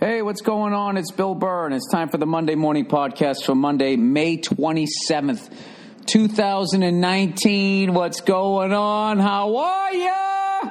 Hey, 0.00 0.22
what's 0.22 0.42
going 0.42 0.74
on? 0.74 0.96
It's 0.96 1.10
Bill 1.10 1.34
Burr, 1.34 1.66
and 1.66 1.74
it's 1.74 1.90
time 1.90 2.08
for 2.08 2.18
the 2.18 2.26
Monday 2.26 2.54
morning 2.54 2.86
podcast 2.86 3.44
for 3.44 3.56
Monday, 3.56 3.96
May 3.96 4.36
27th, 4.36 5.52
2019. 6.06 7.92
What's 7.92 8.20
going 8.20 8.72
on? 8.72 9.18
How 9.18 9.56
are 9.56 9.92
ya? 9.92 10.70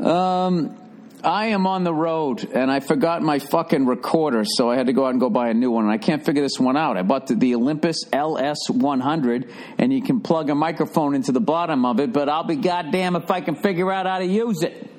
Um, 0.00 0.76
I 1.22 1.46
am 1.46 1.68
on 1.68 1.84
the 1.84 1.94
road, 1.94 2.50
and 2.52 2.68
I 2.68 2.80
forgot 2.80 3.22
my 3.22 3.38
fucking 3.38 3.86
recorder, 3.86 4.42
so 4.44 4.68
I 4.68 4.74
had 4.74 4.88
to 4.88 4.92
go 4.92 5.06
out 5.06 5.10
and 5.10 5.20
go 5.20 5.30
buy 5.30 5.50
a 5.50 5.54
new 5.54 5.70
one, 5.70 5.84
and 5.84 5.92
I 5.92 5.98
can't 5.98 6.26
figure 6.26 6.42
this 6.42 6.58
one 6.58 6.76
out. 6.76 6.96
I 6.96 7.02
bought 7.02 7.28
the, 7.28 7.36
the 7.36 7.54
Olympus 7.54 8.06
LS100, 8.06 9.52
and 9.78 9.92
you 9.92 10.02
can 10.02 10.20
plug 10.20 10.50
a 10.50 10.56
microphone 10.56 11.14
into 11.14 11.30
the 11.30 11.40
bottom 11.40 11.84
of 11.84 12.00
it, 12.00 12.12
but 12.12 12.28
I'll 12.28 12.42
be 12.42 12.56
goddamn 12.56 13.14
if 13.14 13.30
I 13.30 13.40
can 13.40 13.54
figure 13.54 13.92
out 13.92 14.06
how 14.06 14.18
to 14.18 14.26
use 14.26 14.64
it. 14.64 14.90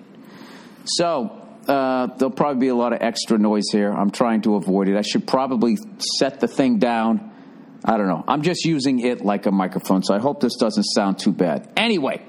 So, 0.86 1.37
uh, 1.68 2.08
there'll 2.18 2.34
probably 2.34 2.60
be 2.60 2.68
a 2.70 2.76
lot 2.76 2.94
of 2.94 3.02
extra 3.02 3.38
noise 3.38 3.66
here. 3.72 3.92
I'm 3.92 4.12
trying 4.12 4.42
to 4.44 4.56
avoid 4.56 4.88
it. 4.88 4.96
I 4.96 5.02
should 5.02 5.28
probably 5.28 5.78
set 6.18 6.40
the 6.40 6.48
thing 6.48 6.80
down. 6.80 7.32
I 7.84 7.98
don't 7.98 8.08
know. 8.08 8.24
I'm 8.28 8.42
just 8.42 8.66
using 8.66 9.00
it 9.00 9.24
like 9.24 9.46
a 9.46 9.52
microphone, 9.52 10.04
so 10.04 10.14
I 10.14 10.20
hope 10.20 10.40
this 10.40 10.56
doesn't 10.56 10.84
sound 10.84 11.20
too 11.20 11.32
bad. 11.32 11.72
Anyway, 11.78 12.26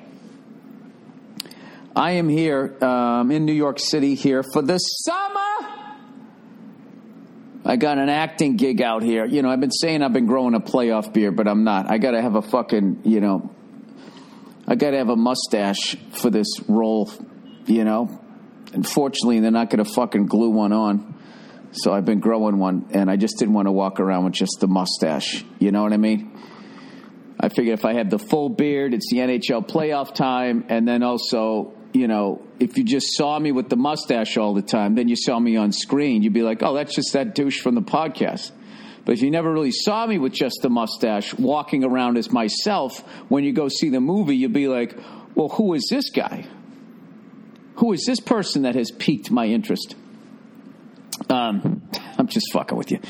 I 1.97 2.13
am 2.13 2.29
here 2.29 2.77
um, 2.85 3.31
in 3.31 3.45
New 3.45 3.53
York 3.53 3.79
City 3.79 4.15
here 4.15 4.43
for 4.43 4.63
the 4.63 4.79
summer. 4.79 5.75
I 7.65 7.77
got 7.77 7.99
an 7.99 8.09
acting 8.09 8.57
gig 8.57 8.81
out 8.81 9.03
here. 9.03 9.25
You 9.27 9.43
know, 9.43 9.51
I've 9.51 9.61
been 9.61 9.71
saying 9.71 10.03
I've 10.03 10.13
been 10.13 10.27
growing 10.27 10.55
a 10.55 10.61
playoff 10.61 11.13
beard, 11.13 11.37
but 11.37 11.47
I'm 11.49 11.65
not. 11.65 11.91
I 11.91 11.99
got 11.99 12.13
to 12.13 12.23
have 12.23 12.35
a 12.35 12.43
fucking, 12.43 13.03
you 13.05 13.21
know, 13.21 13.51
I 14.67 14.75
got 14.75 14.93
to 14.93 14.99
have 14.99 15.09
a 15.09 15.17
mustache 15.17 15.97
for 16.13 16.31
this 16.31 16.61
role, 16.69 17.11
you 17.67 17.85
know. 17.85 18.25
Unfortunately, 18.73 19.41
they're 19.41 19.51
not 19.51 19.71
going 19.71 19.85
to 19.85 19.91
fucking 19.91 20.27
glue 20.27 20.51
one 20.51 20.73
on. 20.73 21.15
So 21.73 21.93
I've 21.93 22.05
been 22.05 22.21
growing 22.21 22.59
one, 22.59 22.89
and 22.91 23.11
I 23.11 23.17
just 23.17 23.39
didn't 23.39 23.55
want 23.55 23.67
to 23.67 23.73
walk 23.73 24.01
around 24.01 24.25
with 24.25 24.35
just 24.35 24.59
the 24.61 24.67
mustache. 24.67 25.45
You 25.59 25.71
know 25.71 25.83
what 25.83 25.93
I 25.93 25.99
mean? 25.99 26.39
I 27.41 27.49
figured 27.49 27.79
if 27.79 27.85
I 27.85 27.93
had 27.93 28.11
the 28.11 28.19
full 28.19 28.49
beard, 28.49 28.95
it's 28.95 29.11
the 29.11 29.19
NHL 29.19 29.69
playoff 29.69 30.15
time, 30.15 30.65
and 30.69 30.89
then 30.89 31.03
also, 31.03 31.73
you 31.93 32.09
know, 32.09 32.43
if 32.59 32.77
you 32.77 32.85
just 32.85 33.17
saw 33.17 33.39
me 33.39 33.53
with 33.53 33.69
the 33.69 33.77
mustache 33.77 34.37
all 34.37 34.55
the 34.55 34.63
time, 34.63 34.95
then 34.95 35.09
you 35.09 35.17
saw 35.17 35.39
me 35.39 35.57
on 35.57 35.73
screen, 35.73 36.23
you'd 36.23 36.33
be 36.33 36.43
like, 36.43 36.63
oh, 36.63 36.75
that's 36.75 36.95
just 36.95 37.13
that 37.13 37.35
douche 37.35 37.61
from 37.61 37.75
the 37.75 37.83
podcast. 37.83 38.51
But 39.05 39.13
if 39.13 39.23
you 39.23 39.31
never 39.31 39.53
really 39.53 39.71
saw 39.71 40.07
me 40.07 40.19
with 40.19 40.33
just 40.33 40.59
the 40.63 40.69
mustache 40.69 41.33
walking 41.35 41.85
around 41.85 42.19
as 42.19 42.31
myself, 42.31 43.01
when 43.29 43.45
you 43.45 43.53
go 43.53 43.69
see 43.69 43.91
the 43.91 44.01
movie, 44.01 44.37
you'd 44.37 44.53
be 44.53 44.69
like, 44.69 44.99
well, 45.35 45.49
who 45.49 45.75
is 45.75 45.87
this 45.91 46.11
guy? 46.11 46.47
Who 47.79 47.93
is 47.93 48.05
this 48.07 48.19
person 48.21 48.63
that 48.63 48.75
has 48.75 48.91
piqued 48.91 49.31
my 49.31 49.47
interest? 49.47 49.95
Um, 51.31 51.89
I'm 52.19 52.27
just 52.27 52.53
fucking 52.53 52.77
with 52.77 52.91
you. 52.91 53.01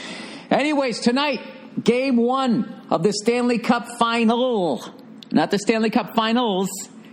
Anyways, 0.50 1.00
tonight, 1.00 1.40
game 1.82 2.16
one 2.16 2.86
of 2.90 3.02
the 3.02 3.12
Stanley 3.12 3.58
Cup 3.58 3.86
final. 3.98 4.84
Not 5.30 5.50
the 5.50 5.58
Stanley 5.58 5.90
Cup 5.90 6.14
finals, 6.14 6.68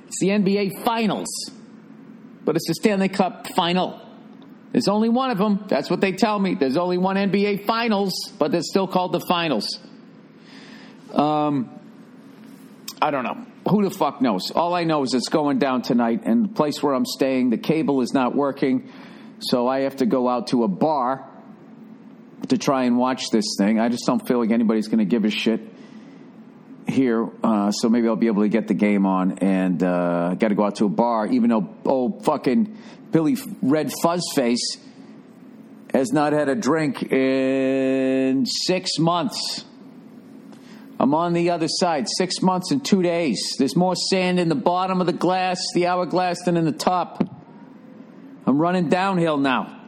it's 0.08 0.20
the 0.20 0.30
NBA 0.30 0.84
finals. 0.84 1.28
But 2.44 2.58
it's 2.58 2.68
the 2.68 2.76
Stanley 2.76 3.10
Cup 3.10 3.48
final. 3.56 4.02
There's 4.74 4.90
only 4.90 5.08
one 5.08 5.32
of 5.32 5.38
them. 5.38 5.64
That's 5.70 5.90
what 5.90 6.02
they 6.02 6.12
tell 6.12 6.38
me. 6.38 6.56
There's 6.56 6.76
only 6.76 6.98
one 6.98 7.16
NBA 7.16 7.66
finals, 7.66 8.14
but 8.38 8.52
they're 8.52 8.62
still 8.62 8.88
called 8.88 9.14
the 9.14 9.22
finals. 9.22 9.80
Um, 11.14 11.70
I 13.02 13.12
don't 13.12 13.24
know. 13.24 13.46
Who 13.70 13.84
the 13.84 13.90
fuck 13.90 14.22
knows? 14.22 14.52
All 14.52 14.74
I 14.74 14.84
know 14.84 15.04
is 15.04 15.14
it's 15.14 15.30
going 15.30 15.60
down 15.60 15.82
tonight, 15.82 16.22
and 16.26 16.46
the 16.46 16.54
place 16.54 16.82
where 16.82 16.94
I'm 16.94 17.06
staying, 17.06 17.50
the 17.50 17.58
cable 17.58 18.02
is 18.02 18.14
not 18.14 18.36
working, 18.36 18.92
so 19.40 19.68
I 19.68 19.82
have 19.82 19.98
to 19.98 20.06
go 20.06 20.30
out 20.30 20.48
to 20.48 20.64
a 20.64 20.68
bar 20.68 21.30
to 22.50 22.58
try 22.58 22.84
and 22.84 22.98
watch 22.98 23.30
this 23.32 23.56
thing. 23.58 23.80
I 23.80 23.90
just 23.90 24.06
don't 24.06 24.26
feel 24.28 24.40
like 24.40 24.52
anybody's 24.52 24.88
going 24.88 25.00
to 25.00 25.06
give 25.06 25.26
a 25.26 25.30
shit 25.30 25.62
here, 26.88 27.28
uh, 27.44 27.72
so 27.72 27.90
maybe 27.90 28.08
I'll 28.08 28.16
be 28.16 28.28
able 28.28 28.44
to 28.44 28.50
get 28.50 28.68
the 28.68 28.74
game 28.74 29.06
on. 29.06 29.40
And 29.40 29.82
uh, 29.82 30.36
got 30.36 30.50
to 30.50 30.56
go 30.56 30.66
out 30.66 30.76
to 30.78 30.86
a 30.86 30.90
bar, 30.90 31.28
even 31.28 31.50
though 31.50 31.68
old 31.86 32.24
fucking 32.24 32.78
Billy 33.12 33.36
Red 33.62 33.92
Fuzzface 34.04 34.78
has 35.94 36.12
not 36.12 36.34
had 36.34 36.50
a 36.50 36.56
drink 36.56 37.04
in 37.04 38.46
six 38.46 39.00
months. 39.00 39.66
I'm 41.00 41.14
on 41.14 41.34
the 41.34 41.50
other 41.50 41.68
side, 41.68 42.08
six 42.18 42.42
months 42.42 42.72
and 42.72 42.84
two 42.84 43.02
days. 43.02 43.56
There's 43.58 43.76
more 43.76 43.96
sand 43.96 44.40
in 44.40 44.48
the 44.48 44.56
bottom 44.56 45.02
of 45.02 45.08
the 45.08 45.14
glass, 45.14 45.60
the 45.74 45.88
hourglass, 45.88 46.44
than 46.46 46.56
in 46.56 46.66
the 46.66 46.72
top. 46.72 47.24
I'm 48.48 48.58
running 48.60 48.90
downhill 48.90 49.38
now. 49.38 49.82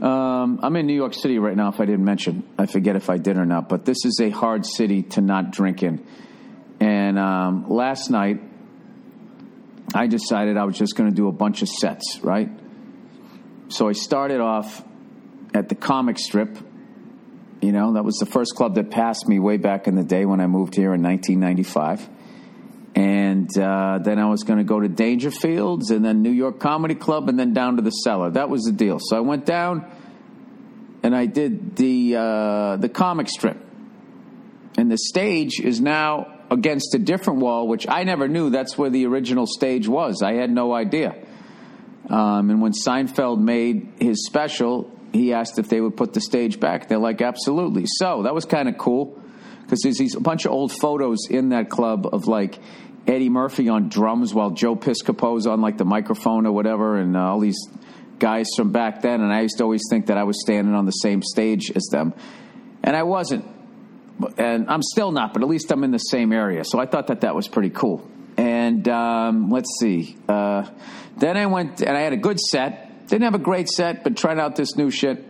Um, 0.00 0.60
I'm 0.62 0.76
in 0.76 0.86
New 0.86 0.94
York 0.94 1.12
City 1.12 1.38
right 1.38 1.56
now, 1.56 1.68
if 1.70 1.80
I 1.80 1.84
didn't 1.84 2.04
mention. 2.04 2.48
I 2.56 2.66
forget 2.66 2.94
if 2.96 3.10
I 3.10 3.18
did 3.18 3.36
or 3.36 3.44
not, 3.44 3.68
but 3.68 3.84
this 3.84 4.04
is 4.04 4.20
a 4.20 4.30
hard 4.30 4.64
city 4.64 5.02
to 5.02 5.20
not 5.20 5.50
drink 5.50 5.82
in. 5.82 6.06
And 6.80 7.18
um, 7.18 7.68
last 7.68 8.08
night, 8.08 8.40
I 9.94 10.06
decided 10.06 10.56
I 10.56 10.64
was 10.64 10.78
just 10.78 10.96
going 10.96 11.10
to 11.10 11.16
do 11.16 11.28
a 11.28 11.32
bunch 11.32 11.62
of 11.62 11.68
sets, 11.68 12.20
right? 12.22 12.48
So 13.68 13.88
I 13.88 13.92
started 13.92 14.40
off 14.40 14.84
at 15.52 15.68
the 15.68 15.74
comic 15.74 16.18
strip. 16.18 16.56
You 17.60 17.72
know, 17.72 17.94
that 17.94 18.04
was 18.04 18.16
the 18.16 18.26
first 18.26 18.54
club 18.54 18.76
that 18.76 18.90
passed 18.90 19.28
me 19.28 19.40
way 19.40 19.56
back 19.56 19.88
in 19.88 19.96
the 19.96 20.04
day 20.04 20.24
when 20.24 20.40
I 20.40 20.46
moved 20.46 20.76
here 20.76 20.94
in 20.94 21.02
1995. 21.02 22.08
And 22.94 23.48
uh, 23.58 23.98
then 24.02 24.18
I 24.18 24.28
was 24.28 24.44
going 24.44 24.58
to 24.58 24.64
go 24.64 24.80
to 24.80 24.88
Dangerfields 24.88 25.90
and 25.90 26.04
then 26.04 26.22
New 26.22 26.30
York 26.30 26.60
Comedy 26.60 26.94
Club 26.94 27.28
and 27.28 27.38
then 27.38 27.52
down 27.52 27.76
to 27.76 27.82
the 27.82 27.90
cellar. 27.90 28.30
That 28.30 28.48
was 28.48 28.62
the 28.62 28.72
deal. 28.72 28.98
So 29.00 29.16
I 29.16 29.20
went 29.20 29.44
down 29.44 29.90
and 31.02 31.14
I 31.14 31.26
did 31.26 31.76
the 31.76 32.16
uh, 32.16 32.76
the 32.76 32.88
comic 32.88 33.28
strip. 33.28 33.56
And 34.76 34.90
the 34.90 34.98
stage 34.98 35.60
is 35.60 35.80
now 35.80 36.38
against 36.50 36.94
a 36.94 36.98
different 36.98 37.40
wall, 37.40 37.66
which 37.66 37.86
I 37.88 38.04
never 38.04 38.28
knew 38.28 38.50
that's 38.50 38.78
where 38.78 38.90
the 38.90 39.06
original 39.06 39.46
stage 39.46 39.88
was. 39.88 40.22
I 40.22 40.34
had 40.34 40.50
no 40.50 40.72
idea. 40.72 41.14
Um, 42.08 42.50
and 42.50 42.62
when 42.62 42.72
Seinfeld 42.72 43.40
made 43.40 43.94
his 44.00 44.24
special, 44.24 44.97
he 45.18 45.32
asked 45.32 45.58
if 45.58 45.68
they 45.68 45.80
would 45.80 45.96
put 45.96 46.14
the 46.14 46.20
stage 46.20 46.60
back. 46.60 46.88
They're 46.88 46.98
like, 46.98 47.20
absolutely. 47.20 47.84
So 47.86 48.22
that 48.22 48.34
was 48.34 48.44
kind 48.44 48.68
of 48.68 48.78
cool 48.78 49.20
because 49.62 49.80
there's 49.82 49.98
these 49.98 50.14
a 50.14 50.20
bunch 50.20 50.46
of 50.46 50.52
old 50.52 50.72
photos 50.72 51.26
in 51.28 51.50
that 51.50 51.68
club 51.68 52.06
of 52.10 52.26
like 52.26 52.58
Eddie 53.06 53.28
Murphy 53.28 53.68
on 53.68 53.88
drums 53.88 54.34
while 54.34 54.50
Joe 54.50 54.76
Piscopo's 54.76 55.46
on 55.46 55.60
like 55.60 55.78
the 55.78 55.84
microphone 55.84 56.46
or 56.46 56.52
whatever, 56.52 56.96
and 56.96 57.16
uh, 57.16 57.20
all 57.20 57.40
these 57.40 57.58
guys 58.18 58.48
from 58.56 58.72
back 58.72 59.02
then. 59.02 59.20
And 59.20 59.32
I 59.32 59.42
used 59.42 59.58
to 59.58 59.64
always 59.64 59.82
think 59.90 60.06
that 60.06 60.18
I 60.18 60.24
was 60.24 60.40
standing 60.40 60.74
on 60.74 60.86
the 60.86 60.92
same 60.92 61.22
stage 61.22 61.70
as 61.74 61.88
them, 61.90 62.14
and 62.82 62.96
I 62.96 63.02
wasn't. 63.02 63.44
And 64.36 64.68
I'm 64.68 64.82
still 64.82 65.12
not, 65.12 65.32
but 65.32 65.42
at 65.42 65.48
least 65.48 65.70
I'm 65.70 65.84
in 65.84 65.92
the 65.92 65.98
same 65.98 66.32
area. 66.32 66.64
So 66.64 66.80
I 66.80 66.86
thought 66.86 67.06
that 67.06 67.20
that 67.20 67.36
was 67.36 67.46
pretty 67.46 67.70
cool. 67.70 68.08
And 68.36 68.88
um, 68.88 69.50
let's 69.50 69.68
see. 69.78 70.16
Uh, 70.28 70.68
then 71.16 71.36
I 71.36 71.46
went 71.46 71.82
and 71.82 71.96
I 71.96 72.00
had 72.00 72.12
a 72.12 72.16
good 72.16 72.40
set. 72.40 72.87
Didn't 73.08 73.24
have 73.24 73.34
a 73.34 73.38
great 73.38 73.68
set, 73.68 74.04
but 74.04 74.16
tried 74.16 74.38
out 74.38 74.54
this 74.54 74.76
new 74.76 74.90
shit. 74.90 75.24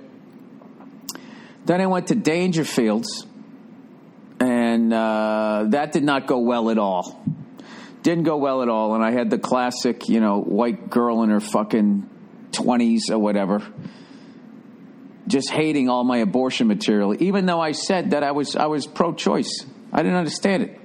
Then 1.65 1.81
I 1.81 1.87
went 1.87 2.09
to 2.09 2.17
Dangerfields, 2.17 3.25
and 4.41 4.93
uh, 4.93 5.67
that 5.69 5.93
did 5.93 6.03
not 6.03 6.27
go 6.27 6.41
well 6.41 6.71
at 6.71 6.79
all. 6.79 7.25
Didn't 8.03 8.25
go 8.25 8.37
well 8.37 8.63
at 8.63 8.69
all. 8.69 8.95
And 8.95 9.05
I 9.05 9.13
had 9.13 9.31
the 9.31 9.39
classic, 9.39 10.09
you 10.09 10.19
know, 10.19 10.41
white 10.41 10.91
girl 10.91 11.23
in 11.23 11.31
her 11.31 11.41
fucking 11.41 12.09
20s 12.51 13.11
or 13.11 13.19
whatever, 13.19 13.63
just 15.29 15.51
hating 15.51 15.89
all 15.89 16.03
my 16.03 16.19
abortion 16.19 16.67
material, 16.67 17.15
even 17.23 17.47
though 17.47 17.61
I 17.61 17.73
said 17.73 18.11
that 18.11 18.25
I 18.25 18.33
was, 18.33 18.57
I 18.57 18.67
was 18.67 18.87
pro 18.87 19.13
choice. 19.13 19.65
I 19.93 20.03
didn't 20.03 20.17
understand 20.19 20.65
it. 20.65 20.81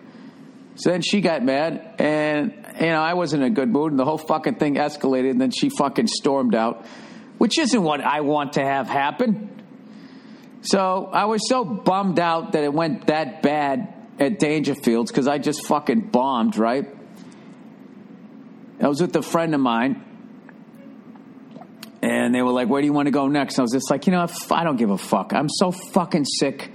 So 0.75 0.91
then 0.91 1.01
she 1.01 1.21
got 1.21 1.43
mad, 1.43 1.95
and 1.99 2.62
you 2.79 2.88
know 2.88 3.01
I 3.01 3.13
wasn't 3.13 3.44
in 3.44 3.51
a 3.51 3.56
good 3.56 3.69
mood, 3.69 3.91
and 3.91 4.00
the 4.00 4.06
whole 4.06 4.17
fucking 4.17 4.56
thing 4.56 4.75
escalated. 4.75 5.31
And 5.31 5.41
then 5.41 5.51
she 5.51 5.69
fucking 5.69 6.07
stormed 6.07 6.56
out, 6.56 6.85
which 7.38 7.57
isn't 7.57 7.81
what 7.81 8.01
I 8.01 8.22
want 8.22 8.53
to 8.53 8.63
have 8.63 8.88
happen. 8.88 9.50
So 10.62 11.09
I 11.12 11.25
was 11.25 11.47
so 11.47 11.65
bummed 11.65 12.19
out 12.19 12.53
that 12.53 12.63
it 12.63 12.74
went 12.74 13.07
that 13.07 13.42
bad 13.42 13.94
at 14.19 14.39
Dangerfields 14.39 15.07
because 15.07 15.27
I 15.27 15.38
just 15.38 15.65
fucking 15.65 16.09
bombed. 16.09 16.57
Right? 16.57 16.88
I 18.81 18.88
was 18.88 19.01
with 19.01 19.15
a 19.15 19.21
friend 19.21 19.53
of 19.53 19.62
mine, 19.62 20.03
and 22.01 22.33
they 22.33 22.42
were 22.42 22.51
like, 22.51 22.69
"Where 22.69 22.81
do 22.81 22.86
you 22.86 22.94
want 22.94 23.07
to 23.07 23.12
go 23.12 23.27
next?" 23.27 23.56
And 23.56 23.59
I 23.59 23.63
was 23.63 23.71
just 23.71 23.89
like, 23.92 24.07
"You 24.07 24.13
know, 24.13 24.27
I 24.51 24.63
don't 24.63 24.77
give 24.77 24.89
a 24.89 24.97
fuck. 24.97 25.33
I'm 25.33 25.50
so 25.50 25.71
fucking 25.71 26.25
sick 26.25 26.71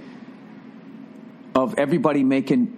of 1.55 1.75
everybody 1.77 2.23
making." 2.23 2.77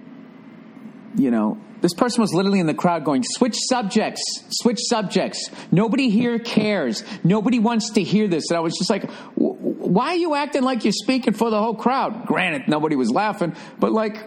you 1.16 1.32
know, 1.32 1.58
this 1.82 1.94
person 1.94 2.22
was 2.22 2.34
literally 2.34 2.60
in 2.60 2.68
the 2.68 2.74
crowd 2.74 3.04
going, 3.04 3.24
switch 3.24 3.58
subjects, 3.68 4.22
switch 4.50 4.80
subjects. 4.80 5.50
Nobody 5.72 6.10
here 6.10 6.40
cares. 6.40 7.04
Nobody 7.24 7.60
wants 7.60 7.92
to 7.92 8.04
hear 8.04 8.28
this. 8.28 8.50
And 8.50 8.58
I 8.58 8.62
was 8.62 8.78
just 8.78 8.90
like, 8.90 9.10
why 9.36 10.10
are 10.10 10.16
you 10.16 10.36
acting 10.36 10.64
like 10.64 10.84
you're 10.86 10.94
speaking 10.94 11.34
for 11.34 11.50
the 11.50 11.60
whole 11.60 11.76
crowd? 11.76 12.28
Granted, 12.28 12.68
nobody 12.68 12.96
was 12.96 13.10
laughing, 13.10 13.56
but 13.80 13.92
like, 13.92 14.18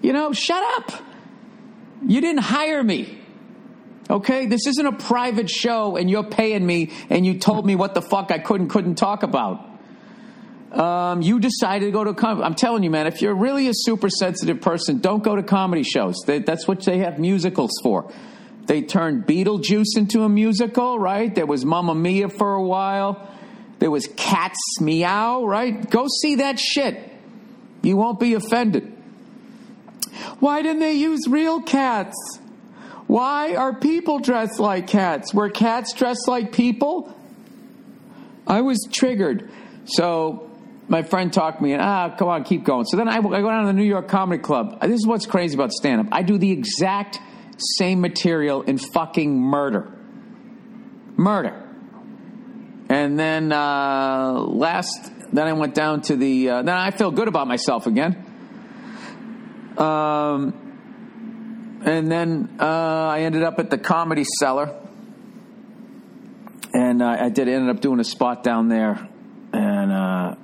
you 0.00 0.12
know, 0.12 0.32
shut 0.32 0.62
up. 0.76 0.92
You 2.06 2.20
didn't 2.20 2.42
hire 2.42 2.82
me. 2.82 3.18
Okay, 4.08 4.46
this 4.46 4.66
isn't 4.66 4.86
a 4.86 4.96
private 4.96 5.48
show, 5.48 5.96
and 5.96 6.10
you're 6.10 6.24
paying 6.24 6.66
me, 6.66 6.90
and 7.10 7.24
you 7.24 7.38
told 7.38 7.64
me 7.64 7.76
what 7.76 7.94
the 7.94 8.02
fuck 8.02 8.32
I 8.32 8.38
couldn't 8.40 8.68
couldn't 8.68 8.96
talk 8.96 9.22
about. 9.22 9.69
Um, 10.72 11.20
you 11.20 11.40
decided 11.40 11.86
to 11.86 11.90
go 11.90 12.04
to 12.04 12.14
com- 12.14 12.42
I'm 12.42 12.54
telling 12.54 12.84
you, 12.84 12.90
man. 12.90 13.06
If 13.06 13.22
you're 13.22 13.34
really 13.34 13.66
a 13.68 13.72
super 13.74 14.08
sensitive 14.08 14.60
person, 14.60 14.98
don't 14.98 15.22
go 15.22 15.34
to 15.34 15.42
comedy 15.42 15.82
shows. 15.82 16.16
They, 16.26 16.38
that's 16.38 16.68
what 16.68 16.84
they 16.84 16.98
have 16.98 17.18
musicals 17.18 17.72
for. 17.82 18.12
They 18.66 18.82
turned 18.82 19.26
Beetlejuice 19.26 19.96
into 19.96 20.22
a 20.22 20.28
musical, 20.28 20.98
right? 20.98 21.34
There 21.34 21.46
was 21.46 21.64
Mamma 21.64 21.94
Mia 21.94 22.28
for 22.28 22.54
a 22.54 22.62
while. 22.62 23.28
There 23.80 23.90
was 23.90 24.08
Cats 24.16 24.80
Meow, 24.80 25.44
right? 25.44 25.90
Go 25.90 26.06
see 26.22 26.36
that 26.36 26.60
shit. 26.60 27.10
You 27.82 27.96
won't 27.96 28.20
be 28.20 28.34
offended. 28.34 28.96
Why 30.38 30.62
didn't 30.62 30.80
they 30.80 30.92
use 30.92 31.26
real 31.26 31.62
cats? 31.62 32.14
Why 33.06 33.56
are 33.56 33.74
people 33.74 34.20
dressed 34.20 34.60
like 34.60 34.86
cats? 34.86 35.34
Were 35.34 35.50
cats 35.50 35.94
dressed 35.94 36.28
like 36.28 36.52
people? 36.52 37.16
I 38.46 38.60
was 38.60 38.86
triggered. 38.92 39.50
So 39.86 40.49
my 40.90 41.04
friend 41.04 41.32
talked 41.32 41.62
me 41.62 41.72
and 41.72 41.80
ah, 41.80 42.14
come 42.18 42.28
on, 42.28 42.42
keep 42.42 42.64
going. 42.64 42.84
So 42.84 42.96
then 42.96 43.08
I, 43.08 43.16
I 43.16 43.20
go 43.20 43.48
down 43.48 43.62
to 43.62 43.68
the 43.68 43.72
New 43.72 43.84
York 43.84 44.08
Comedy 44.08 44.42
Club. 44.42 44.80
This 44.82 44.98
is 44.98 45.06
what's 45.06 45.24
crazy 45.24 45.54
about 45.54 45.70
stand 45.70 46.00
up. 46.00 46.08
I 46.10 46.22
do 46.22 46.36
the 46.36 46.50
exact 46.50 47.20
same 47.78 48.00
material 48.00 48.62
in 48.62 48.76
fucking 48.76 49.40
murder. 49.40 49.88
Murder. 51.16 51.68
And 52.88 53.16
then 53.16 53.52
uh, 53.52 54.32
last, 54.32 55.12
then 55.32 55.46
I 55.46 55.52
went 55.52 55.76
down 55.76 56.02
to 56.02 56.16
the. 56.16 56.50
Uh, 56.50 56.62
then 56.62 56.76
I 56.76 56.90
feel 56.90 57.12
good 57.12 57.28
about 57.28 57.46
myself 57.46 57.86
again. 57.86 58.26
Um, 59.78 61.82
and 61.84 62.10
then 62.10 62.56
uh, 62.58 62.64
I 62.64 63.20
ended 63.20 63.44
up 63.44 63.60
at 63.60 63.70
the 63.70 63.78
Comedy 63.78 64.24
Cellar, 64.40 64.76
and 66.74 67.00
I 67.00 67.28
did 67.28 67.48
ended 67.48 67.74
up 67.74 67.80
doing 67.80 68.00
a 68.00 68.04
spot 68.04 68.42
down 68.42 68.68
there, 68.68 69.08
and 69.52 69.92
uh, 69.92 70.34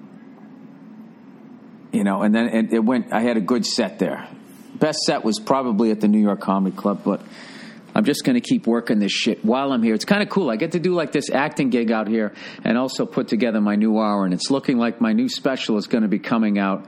you 1.92 2.04
know, 2.04 2.22
and 2.22 2.34
then 2.34 2.48
it, 2.48 2.72
it 2.72 2.84
went. 2.84 3.12
I 3.12 3.20
had 3.22 3.36
a 3.36 3.40
good 3.40 3.64
set 3.66 3.98
there. 3.98 4.28
Best 4.74 4.98
set 5.00 5.24
was 5.24 5.38
probably 5.38 5.90
at 5.90 6.00
the 6.00 6.08
New 6.08 6.20
York 6.20 6.40
Comedy 6.40 6.76
Club, 6.76 7.02
but 7.04 7.22
I'm 7.94 8.04
just 8.04 8.24
going 8.24 8.34
to 8.34 8.42
keep 8.42 8.66
working 8.66 8.98
this 8.98 9.12
shit 9.12 9.44
while 9.44 9.72
I'm 9.72 9.82
here. 9.82 9.94
It's 9.94 10.04
kind 10.04 10.22
of 10.22 10.28
cool. 10.28 10.50
I 10.50 10.56
get 10.56 10.72
to 10.72 10.78
do 10.78 10.92
like 10.92 11.12
this 11.12 11.30
acting 11.30 11.70
gig 11.70 11.90
out 11.90 12.08
here, 12.08 12.34
and 12.64 12.76
also 12.76 13.06
put 13.06 13.28
together 13.28 13.60
my 13.60 13.76
new 13.76 13.98
hour, 13.98 14.24
and 14.24 14.34
it's 14.34 14.50
looking 14.50 14.78
like 14.78 15.00
my 15.00 15.12
new 15.12 15.28
special 15.28 15.78
is 15.78 15.86
going 15.86 16.02
to 16.02 16.08
be 16.08 16.18
coming 16.18 16.58
out 16.58 16.86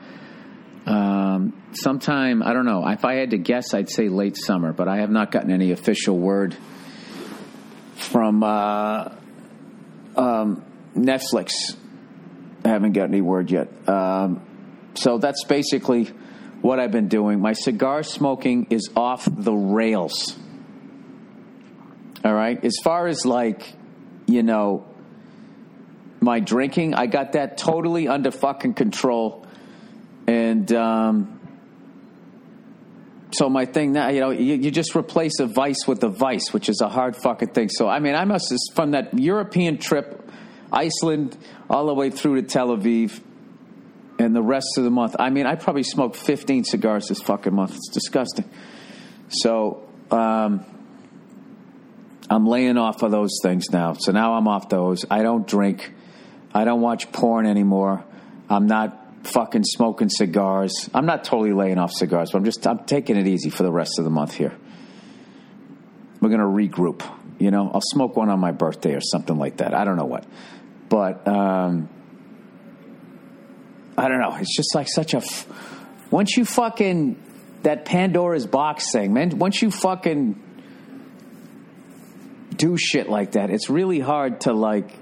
um, 0.88 1.52
sometime, 1.72 2.42
I 2.42 2.54
don't 2.54 2.64
know. 2.64 2.86
If 2.88 3.04
I 3.04 3.16
had 3.16 3.30
to 3.30 3.38
guess, 3.38 3.74
I'd 3.74 3.90
say 3.90 4.08
late 4.08 4.38
summer, 4.38 4.72
but 4.72 4.88
I 4.88 4.98
have 5.00 5.10
not 5.10 5.30
gotten 5.30 5.50
any 5.50 5.70
official 5.72 6.18
word 6.18 6.56
from 7.94 8.42
uh, 8.42 9.10
um, 10.16 10.64
Netflix. 10.96 11.76
I 12.64 12.68
haven't 12.68 12.92
got 12.92 13.04
any 13.04 13.20
word 13.20 13.50
yet. 13.50 13.68
Um, 13.86 14.40
so 14.98 15.18
that's 15.18 15.44
basically 15.44 16.04
what 16.60 16.80
I've 16.80 16.90
been 16.90 17.08
doing. 17.08 17.40
My 17.40 17.52
cigar 17.52 18.02
smoking 18.02 18.66
is 18.70 18.90
off 18.96 19.28
the 19.30 19.52
rails. 19.52 20.36
All 22.24 22.34
right. 22.34 22.62
As 22.64 22.76
far 22.82 23.06
as 23.06 23.24
like, 23.24 23.72
you 24.26 24.42
know, 24.42 24.84
my 26.20 26.40
drinking, 26.40 26.94
I 26.94 27.06
got 27.06 27.32
that 27.32 27.58
totally 27.58 28.08
under 28.08 28.30
fucking 28.30 28.74
control 28.74 29.46
and 30.28 30.70
um, 30.72 31.40
so 33.32 33.48
my 33.48 33.64
thing 33.64 33.92
now, 33.92 34.08
you 34.08 34.20
know, 34.20 34.28
you, 34.30 34.56
you, 34.56 34.70
just 34.70 34.94
replace 34.94 35.40
a 35.40 35.46
vice 35.46 35.86
with 35.86 36.04
a 36.04 36.10
vice, 36.10 36.52
which 36.52 36.68
is 36.68 36.82
a 36.82 36.88
hard 36.88 37.16
fucking 37.16 37.48
thing. 37.48 37.70
So 37.70 37.88
I 37.88 37.98
mean, 37.98 38.14
I 38.14 38.26
must 38.26 38.52
from 38.74 38.90
that 38.90 39.18
European 39.18 39.78
trip, 39.78 40.28
Iceland, 40.70 41.38
all 41.70 41.86
the 41.86 41.94
way 41.94 42.10
through 42.10 42.42
to 42.42 42.46
Tel 42.46 42.76
Aviv, 42.76 43.22
and 44.18 44.34
the 44.34 44.42
rest 44.42 44.66
of 44.76 44.84
the 44.84 44.90
month. 44.90 45.16
I 45.18 45.30
mean, 45.30 45.46
I 45.46 45.54
probably 45.54 45.84
smoked 45.84 46.16
15 46.16 46.64
cigars 46.64 47.08
this 47.08 47.20
fucking 47.22 47.54
month. 47.54 47.74
It's 47.74 47.88
disgusting. 47.88 48.48
So 49.28 49.88
um, 50.10 50.64
I'm 52.28 52.46
laying 52.46 52.76
off 52.76 53.02
of 53.02 53.10
those 53.10 53.38
things 53.42 53.70
now. 53.70 53.94
So 53.94 54.12
now 54.12 54.34
I'm 54.34 54.48
off 54.48 54.68
those. 54.68 55.04
I 55.10 55.22
don't 55.22 55.46
drink. 55.46 55.92
I 56.52 56.64
don't 56.64 56.80
watch 56.80 57.12
porn 57.12 57.46
anymore. 57.46 58.04
I'm 58.50 58.66
not 58.66 59.04
fucking 59.24 59.64
smoking 59.64 60.08
cigars. 60.08 60.88
I'm 60.94 61.06
not 61.06 61.24
totally 61.24 61.52
laying 61.52 61.78
off 61.78 61.92
cigars, 61.92 62.30
but 62.32 62.38
I'm 62.38 62.44
just 62.44 62.66
I'm 62.66 62.84
taking 62.84 63.16
it 63.16 63.26
easy 63.26 63.50
for 63.50 63.62
the 63.62 63.72
rest 63.72 63.98
of 63.98 64.04
the 64.04 64.10
month 64.10 64.34
here. 64.34 64.56
We're 66.20 66.30
gonna 66.30 66.44
regroup. 66.44 67.02
You 67.38 67.50
know, 67.50 67.70
I'll 67.72 67.82
smoke 67.82 68.16
one 68.16 68.30
on 68.30 68.40
my 68.40 68.50
birthday 68.50 68.94
or 68.94 69.00
something 69.00 69.38
like 69.38 69.58
that. 69.58 69.74
I 69.74 69.84
don't 69.84 69.96
know 69.96 70.06
what, 70.06 70.24
but 70.88 71.26
um, 71.28 71.88
I 73.98 74.08
don't 74.08 74.20
know. 74.20 74.36
It's 74.36 74.56
just 74.56 74.74
like 74.74 74.88
such 74.88 75.14
a. 75.14 75.18
F- 75.18 75.46
once 76.10 76.36
you 76.36 76.44
fucking 76.44 77.20
that 77.62 77.84
Pandora's 77.84 78.46
box 78.46 78.92
thing, 78.92 79.12
man. 79.12 79.38
Once 79.38 79.60
you 79.60 79.72
fucking 79.72 80.40
do 82.54 82.76
shit 82.76 83.08
like 83.08 83.32
that, 83.32 83.50
it's 83.50 83.68
really 83.68 83.98
hard 83.98 84.42
to 84.42 84.52
like 84.52 84.94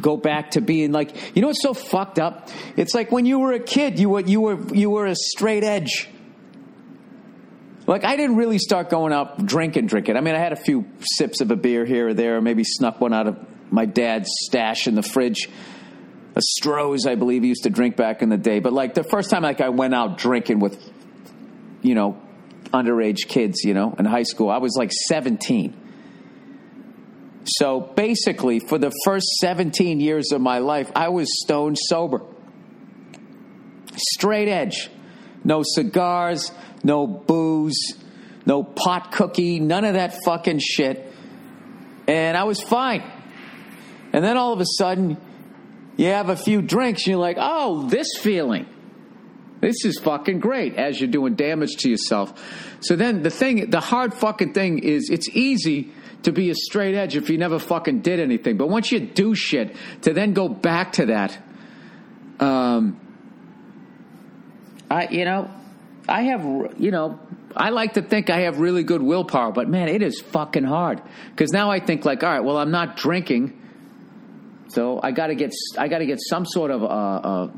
go 0.00 0.16
back 0.16 0.52
to 0.52 0.60
being 0.60 0.92
like 0.92 1.34
you 1.34 1.42
know 1.42 1.48
what's 1.48 1.62
so 1.62 1.74
fucked 1.74 2.20
up 2.20 2.50
it's 2.76 2.94
like 2.94 3.10
when 3.10 3.26
you 3.26 3.40
were 3.40 3.52
a 3.52 3.58
kid 3.58 3.98
you 3.98 4.10
were 4.10 4.20
you 4.20 4.40
were 4.40 4.74
you 4.74 4.90
were 4.90 5.06
a 5.06 5.16
straight 5.16 5.64
edge 5.64 6.08
like 7.86 8.04
i 8.04 8.14
didn't 8.14 8.36
really 8.36 8.58
start 8.58 8.90
going 8.90 9.12
out 9.12 9.44
drinking 9.44 9.86
drinking 9.86 10.16
i 10.16 10.20
mean 10.20 10.36
i 10.36 10.38
had 10.38 10.52
a 10.52 10.56
few 10.56 10.86
sips 11.00 11.40
of 11.40 11.50
a 11.50 11.56
beer 11.56 11.84
here 11.84 12.08
or 12.08 12.14
there 12.14 12.40
maybe 12.40 12.62
snuck 12.62 13.00
one 13.00 13.12
out 13.12 13.26
of 13.26 13.72
my 13.72 13.86
dad's 13.86 14.28
stash 14.46 14.86
in 14.86 14.94
the 14.94 15.02
fridge 15.02 15.48
stroh's 16.40 17.06
i 17.06 17.14
believe 17.14 17.44
used 17.44 17.64
to 17.64 17.70
drink 17.70 17.96
back 17.96 18.22
in 18.22 18.28
the 18.28 18.36
day 18.36 18.60
but 18.60 18.72
like 18.72 18.94
the 18.94 19.04
first 19.04 19.30
time 19.30 19.42
like 19.42 19.60
i 19.60 19.68
went 19.68 19.94
out 19.94 20.18
drinking 20.18 20.60
with 20.60 20.78
you 21.82 21.94
know 21.94 22.20
underage 22.72 23.26
kids 23.28 23.64
you 23.64 23.74
know 23.74 23.94
in 23.98 24.04
high 24.04 24.22
school 24.22 24.50
i 24.50 24.58
was 24.58 24.76
like 24.76 24.92
17 24.92 25.74
so 27.56 27.80
basically, 27.80 28.60
for 28.60 28.78
the 28.78 28.92
first 29.04 29.26
17 29.40 30.00
years 30.00 30.32
of 30.32 30.40
my 30.40 30.58
life, 30.58 30.90
I 30.94 31.08
was 31.08 31.28
stone 31.42 31.76
sober. 31.76 32.20
Straight 33.96 34.48
edge. 34.48 34.90
No 35.44 35.62
cigars, 35.64 36.52
no 36.84 37.06
booze, 37.06 37.94
no 38.44 38.62
pot 38.62 39.12
cookie, 39.12 39.60
none 39.60 39.84
of 39.84 39.94
that 39.94 40.18
fucking 40.24 40.58
shit. 40.58 41.10
And 42.06 42.36
I 42.36 42.44
was 42.44 42.60
fine. 42.60 43.02
And 44.12 44.22
then 44.24 44.36
all 44.36 44.52
of 44.52 44.60
a 44.60 44.66
sudden, 44.66 45.16
you 45.98 46.06
have 46.06 46.30
a 46.30 46.36
few 46.36 46.62
drinks 46.62 47.02
and 47.02 47.08
you're 47.08 47.18
like, 47.18 47.36
oh, 47.38 47.88
this 47.88 48.16
feeling. 48.18 48.66
This 49.60 49.84
is 49.84 49.98
fucking 49.98 50.38
great 50.38 50.76
as 50.76 51.00
you're 51.00 51.10
doing 51.10 51.34
damage 51.34 51.76
to 51.78 51.90
yourself. 51.90 52.32
So 52.80 52.94
then 52.94 53.24
the 53.24 53.30
thing, 53.30 53.68
the 53.70 53.80
hard 53.80 54.14
fucking 54.14 54.54
thing 54.54 54.78
is 54.78 55.10
it's 55.10 55.28
easy 55.30 55.92
to 56.22 56.30
be 56.30 56.50
a 56.50 56.54
straight 56.54 56.94
edge 56.94 57.16
if 57.16 57.28
you 57.28 57.36
never 57.36 57.58
fucking 57.58 58.02
did 58.02 58.20
anything. 58.20 58.56
But 58.56 58.68
once 58.68 58.92
you 58.92 59.00
do 59.00 59.34
shit, 59.34 59.74
to 60.02 60.14
then 60.14 60.34
go 60.34 60.48
back 60.48 60.92
to 60.92 61.06
that, 61.06 61.36
um, 62.38 63.00
I, 64.88 65.08
you 65.08 65.24
know, 65.24 65.50
I 66.08 66.22
have, 66.22 66.44
you 66.78 66.92
know, 66.92 67.18
I 67.56 67.70
like 67.70 67.94
to 67.94 68.02
think 68.02 68.30
I 68.30 68.42
have 68.42 68.60
really 68.60 68.84
good 68.84 69.02
willpower, 69.02 69.50
but 69.50 69.68
man, 69.68 69.88
it 69.88 70.02
is 70.02 70.20
fucking 70.20 70.62
hard. 70.62 71.02
Because 71.30 71.50
now 71.50 71.72
I 71.72 71.80
think 71.80 72.04
like, 72.04 72.22
all 72.22 72.30
right, 72.30 72.44
well, 72.44 72.56
I'm 72.56 72.70
not 72.70 72.96
drinking, 72.96 73.57
so 74.68 75.00
I 75.02 75.12
got 75.12 75.28
to 75.28 75.34
get, 75.34 75.52
I 75.76 75.88
got 75.88 75.98
to 75.98 76.06
get 76.06 76.18
some 76.20 76.46
sort 76.46 76.70
of 76.70 76.82
a, 76.82 76.86
a, 76.86 77.52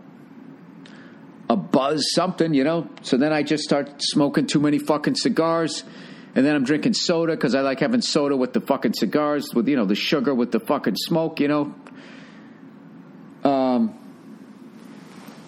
a 1.51 1.57
buzz, 1.57 2.13
something, 2.13 2.55
you 2.55 2.65
know. 2.65 2.89
So 3.03 3.17
then 3.17 3.33
I 3.33 3.43
just 3.43 3.65
start 3.65 3.91
smoking 3.99 4.47
too 4.47 4.61
many 4.61 4.79
fucking 4.79 5.17
cigars 5.17 5.85
and 6.35 6.47
then 6.47 6.55
I'm 6.55 6.65
drinking 6.65 6.95
soda 6.95 7.35
because 7.35 7.55
I 7.55 7.61
like 7.61 7.81
having 7.81 8.03
soda 8.03 8.37
with 8.37 8.53
the 8.53 8.61
fucking 8.61 8.95
cigars, 8.95 9.53
with 9.53 9.69
you 9.69 9.77
know 9.77 9.85
the 9.85 9.97
sugar 9.97 10.35
with 10.35 10.53
the 10.53 10.61
fucking 10.61 10.97
smoke, 10.97 11.41
you 11.41 11.49
know. 11.49 11.75
Um, 13.43 13.97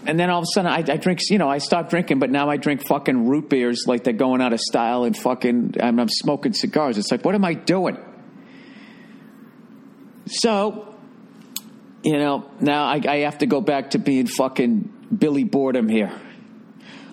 and 0.05 0.19
then 0.19 0.31
all 0.31 0.41
of 0.41 0.45
a 0.45 0.53
sudden 0.53 0.73
I, 0.73 0.79
I 0.79 0.97
drink, 0.97 1.21
you 1.31 1.39
know, 1.39 1.49
I 1.49 1.59
stop 1.59 1.89
drinking, 1.89 2.19
but 2.19 2.31
now 2.31 2.51
I 2.51 2.57
drink 2.57 2.85
fucking 2.87 3.29
root 3.29 3.49
beers 3.49 3.85
like 3.87 4.03
they're 4.03 4.13
going 4.13 4.41
out 4.41 4.53
of 4.53 4.61
style 4.61 5.05
and 5.05 5.17
fucking 5.17 5.77
I'm, 5.81 6.01
I'm 6.01 6.09
smoking 6.09 6.53
cigars. 6.53 6.99
It's 6.99 7.13
like, 7.13 7.25
what 7.25 7.37
am 7.37 7.45
I 7.45 7.55
doing? 7.55 7.99
So, 10.27 10.92
you 12.03 12.19
know, 12.19 12.51
now 12.61 12.85
I, 12.85 13.01
I 13.07 13.17
have 13.21 13.39
to 13.39 13.47
go 13.47 13.61
back 13.61 13.91
to 13.91 13.99
being 13.99 14.27
fucking 14.27 15.09
Billy 15.17 15.45
Boredom 15.45 15.89
here 15.89 16.13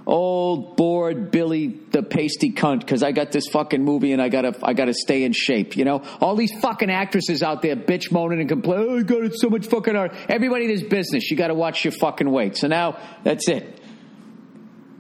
old 0.10 0.76
bored 0.76 1.30
Billy 1.30 1.68
the 1.92 2.02
pasty 2.02 2.52
cunt 2.52 2.80
because 2.80 3.04
I 3.04 3.12
got 3.12 3.32
this 3.32 3.48
fucking 3.48 3.84
movie 3.84 4.12
and 4.12 4.20
I 4.20 4.30
gotta 4.30 4.58
I 4.64 4.74
gotta 4.74 4.94
stay 4.94 5.24
in 5.24 5.34
shape. 5.34 5.78
You 5.78 5.86
know, 5.86 6.04
all 6.20 6.36
these 6.36 6.52
fucking 6.62 6.90
actresses 6.90 7.44
out 7.44 7.62
there 7.62 7.76
bitch 7.76 8.12
moaning 8.12 8.40
and 8.40 8.50
complaining. 8.50 8.88
Oh, 8.90 9.04
God, 9.04 9.26
it's 9.26 9.40
so 9.40 9.50
much 9.50 9.68
fucking 9.68 9.94
hard. 9.94 10.12
Everybody 10.28 10.66
in 10.66 10.72
this 10.72 10.84
business, 10.84 11.30
you 11.30 11.38
got 11.38 11.48
to 11.48 11.54
watch 11.54 11.86
your 11.86 11.92
fucking 11.92 12.30
weight. 12.30 12.58
So 12.58 12.68
now 12.68 12.98
that's 13.24 13.48
it. 13.48 13.80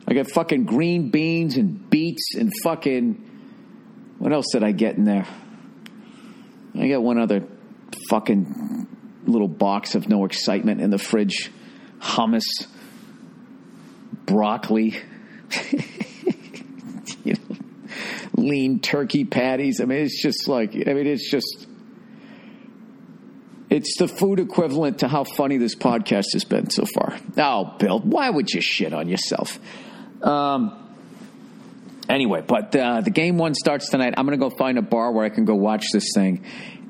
I 0.07 0.13
got 0.13 0.29
fucking 0.29 0.65
green 0.65 1.09
beans 1.09 1.57
and 1.57 1.89
beets 1.89 2.35
and 2.35 2.51
fucking 2.63 3.25
what 4.19 4.31
else 4.31 4.47
did 4.51 4.63
I 4.63 4.73
get 4.73 4.95
in 4.95 5.05
there? 5.05 5.25
I 6.77 6.87
got 6.87 7.01
one 7.01 7.17
other 7.17 7.47
fucking 8.09 8.87
little 9.25 9.47
box 9.47 9.95
of 9.95 10.09
no 10.09 10.25
excitement 10.25 10.81
in 10.81 10.89
the 10.89 10.97
fridge 10.97 11.51
hummus, 11.99 12.45
broccoli, 14.25 14.95
you 17.23 17.33
know, 17.33 17.55
lean 18.35 18.79
turkey 18.79 19.25
patties. 19.25 19.81
I 19.81 19.85
mean, 19.85 19.99
it's 19.99 20.21
just 20.21 20.47
like, 20.47 20.73
I 20.73 20.93
mean, 20.93 21.07
it's 21.07 21.29
just, 21.29 21.67
it's 23.69 23.97
the 23.97 24.07
food 24.07 24.39
equivalent 24.39 24.99
to 24.99 25.07
how 25.07 25.23
funny 25.23 25.57
this 25.57 25.75
podcast 25.75 26.33
has 26.33 26.43
been 26.43 26.69
so 26.69 26.85
far. 26.85 27.17
Oh, 27.37 27.75
Bill, 27.77 27.99
why 27.99 28.29
would 28.29 28.49
you 28.49 28.61
shit 28.61 28.93
on 28.93 29.07
yourself? 29.09 29.59
Um, 30.23 30.89
anyway, 32.07 32.43
but 32.45 32.75
uh, 32.75 33.01
the 33.01 33.11
game 33.11 33.37
one 33.37 33.53
starts 33.53 33.89
tonight. 33.89 34.15
I'm 34.17 34.25
going 34.25 34.39
to 34.39 34.49
go 34.49 34.55
find 34.55 34.77
a 34.77 34.81
bar 34.81 35.11
where 35.11 35.25
I 35.25 35.29
can 35.29 35.45
go 35.45 35.55
watch 35.55 35.85
this 35.93 36.09
thing. 36.15 36.43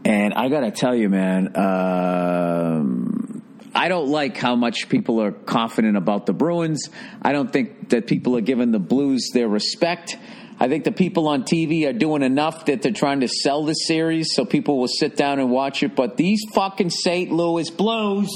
And 0.05 0.33
I 0.33 0.49
got 0.49 0.61
to 0.61 0.71
tell 0.71 0.95
you, 0.95 1.09
man, 1.09 1.55
um, 1.57 3.43
I 3.75 3.87
don't 3.87 4.07
like 4.07 4.37
how 4.37 4.55
much 4.55 4.89
people 4.89 5.21
are 5.21 5.31
confident 5.31 5.97
about 5.97 6.25
the 6.25 6.33
Bruins. 6.33 6.89
I 7.21 7.31
don't 7.31 7.51
think 7.51 7.89
that 7.89 8.07
people 8.07 8.35
are 8.37 8.41
giving 8.41 8.71
the 8.71 8.79
Blues 8.79 9.29
their 9.33 9.47
respect. 9.47 10.17
I 10.59 10.67
think 10.67 10.83
the 10.83 10.91
people 10.91 11.27
on 11.27 11.43
TV 11.43 11.87
are 11.87 11.93
doing 11.93 12.21
enough 12.21 12.65
that 12.65 12.81
they're 12.81 12.91
trying 12.91 13.21
to 13.21 13.27
sell 13.27 13.63
the 13.63 13.73
series 13.73 14.33
so 14.33 14.45
people 14.45 14.77
will 14.77 14.87
sit 14.87 15.15
down 15.15 15.39
and 15.39 15.49
watch 15.49 15.83
it. 15.83 15.95
But 15.95 16.17
these 16.17 16.41
fucking 16.53 16.89
St. 16.89 17.31
Louis 17.31 17.69
Blues 17.69 18.29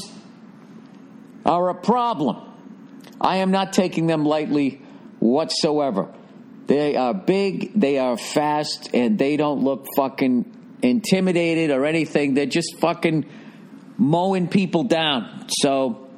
are 1.45 1.69
a 1.69 1.75
problem. 1.75 2.49
I 3.19 3.37
am 3.37 3.51
not 3.51 3.73
taking 3.73 4.07
them 4.07 4.25
lightly 4.25 4.81
whatsoever. 5.19 6.13
They 6.67 6.95
are 6.95 7.13
big, 7.13 7.73
they 7.77 7.97
are 7.97 8.15
fast, 8.15 8.89
and 8.93 9.19
they 9.19 9.35
don't 9.35 9.63
look 9.63 9.87
fucking 9.95 10.52
intimidated 10.83 11.71
or 11.71 11.85
anything. 11.85 12.33
They're 12.35 12.45
just 12.45 12.77
fucking 12.79 13.25
mowing 13.97 14.47
people 14.49 14.83
down. 14.83 15.45
So 15.49 16.09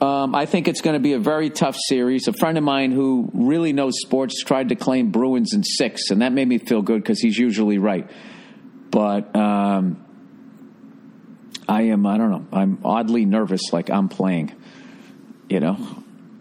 um, 0.00 0.34
I 0.34 0.46
think 0.46 0.68
it's 0.68 0.80
going 0.80 0.94
to 0.94 1.00
be 1.00 1.12
a 1.12 1.18
very 1.18 1.50
tough 1.50 1.76
series. 1.76 2.26
A 2.28 2.32
friend 2.32 2.56
of 2.56 2.64
mine 2.64 2.92
who 2.92 3.30
really 3.34 3.72
knows 3.72 4.00
sports 4.00 4.42
tried 4.42 4.70
to 4.70 4.74
claim 4.74 5.10
Bruins 5.10 5.52
in 5.54 5.62
six, 5.62 6.10
and 6.10 6.22
that 6.22 6.32
made 6.32 6.48
me 6.48 6.58
feel 6.58 6.82
good 6.82 7.02
because 7.02 7.20
he's 7.20 7.36
usually 7.36 7.78
right. 7.78 8.10
But 8.90 9.36
um, 9.36 10.04
I 11.68 11.82
am, 11.82 12.06
I 12.06 12.16
don't 12.16 12.30
know, 12.30 12.46
I'm 12.52 12.78
oddly 12.84 13.26
nervous 13.26 13.72
like 13.72 13.90
I'm 13.90 14.08
playing. 14.08 14.54
You 15.50 15.60
know, 15.60 15.76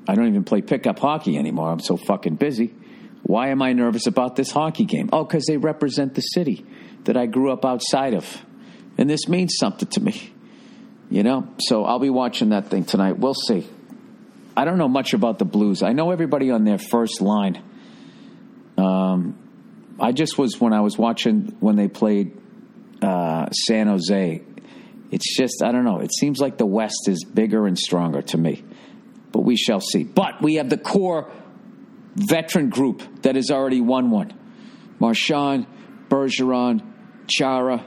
I 0.08 0.16
don't 0.16 0.28
even 0.28 0.44
play 0.44 0.62
pickup 0.62 1.00
hockey 1.00 1.38
anymore. 1.38 1.72
I'm 1.72 1.80
so 1.80 1.98
fucking 1.98 2.36
busy. 2.36 2.74
Why 3.24 3.50
am 3.50 3.62
I 3.62 3.74
nervous 3.74 4.08
about 4.08 4.36
this 4.36 4.52
hockey 4.52 4.86
game? 4.86 5.10
Oh, 5.12 5.24
because 5.24 5.46
they 5.46 5.58
represent 5.58 6.14
the 6.14 6.22
city 6.22 6.66
that 7.08 7.18
I 7.18 7.26
grew 7.26 7.52
up 7.52 7.66
outside 7.66 8.14
of. 8.14 8.26
And 8.98 9.10
this 9.10 9.28
means 9.28 9.56
something 9.58 9.88
to 9.90 10.00
me. 10.02 10.34
You 11.10 11.24
know? 11.24 11.48
So 11.60 11.86
I'll 11.86 12.00
be 12.00 12.10
watching 12.10 12.50
that 12.50 12.70
thing 12.70 12.84
tonight. 12.84 13.18
We'll 13.18 13.34
see. 13.34 13.68
I 14.56 14.66
don't 14.66 14.78
know 14.78 14.88
much 14.88 15.14
about 15.14 15.40
the 15.40 15.46
Blues. 15.46 15.84
I 15.84 15.94
know 15.94 16.12
everybody 16.12 16.52
on 16.52 16.64
their 16.64 16.78
first 16.78 17.22
line. 17.22 17.64
Um, 18.78 19.38
I 20.00 20.12
just 20.12 20.38
was, 20.38 20.60
when 20.60 20.74
I 20.74 20.82
was 20.82 20.98
watching 20.98 21.56
when 21.60 21.76
they 21.76 21.88
played 21.88 22.38
uh, 23.02 23.50
San 23.52 23.88
Jose, 23.88 24.42
it's 25.12 25.38
just, 25.38 25.64
I 25.64 25.72
don't 25.72 25.86
know. 25.86 26.00
It 26.00 26.12
seems 26.14 26.40
like 26.40 26.58
the 26.58 26.66
West 26.66 27.08
is 27.08 27.24
bigger 27.24 27.66
and 27.68 27.78
stronger 27.78 28.22
to 28.22 28.38
me. 28.38 28.64
But 29.32 29.42
we 29.42 29.56
shall 29.56 29.80
see. 29.80 30.04
But 30.04 30.42
we 30.42 30.56
have 30.56 30.70
the 30.70 30.78
core 30.78 31.32
veteran 32.16 32.70
group 32.70 33.22
that 33.22 33.36
has 33.36 33.50
already 33.52 33.80
won 33.80 34.10
one 34.10 34.34
Marchand, 35.00 35.68
Bergeron, 36.10 36.82
Chara, 37.28 37.86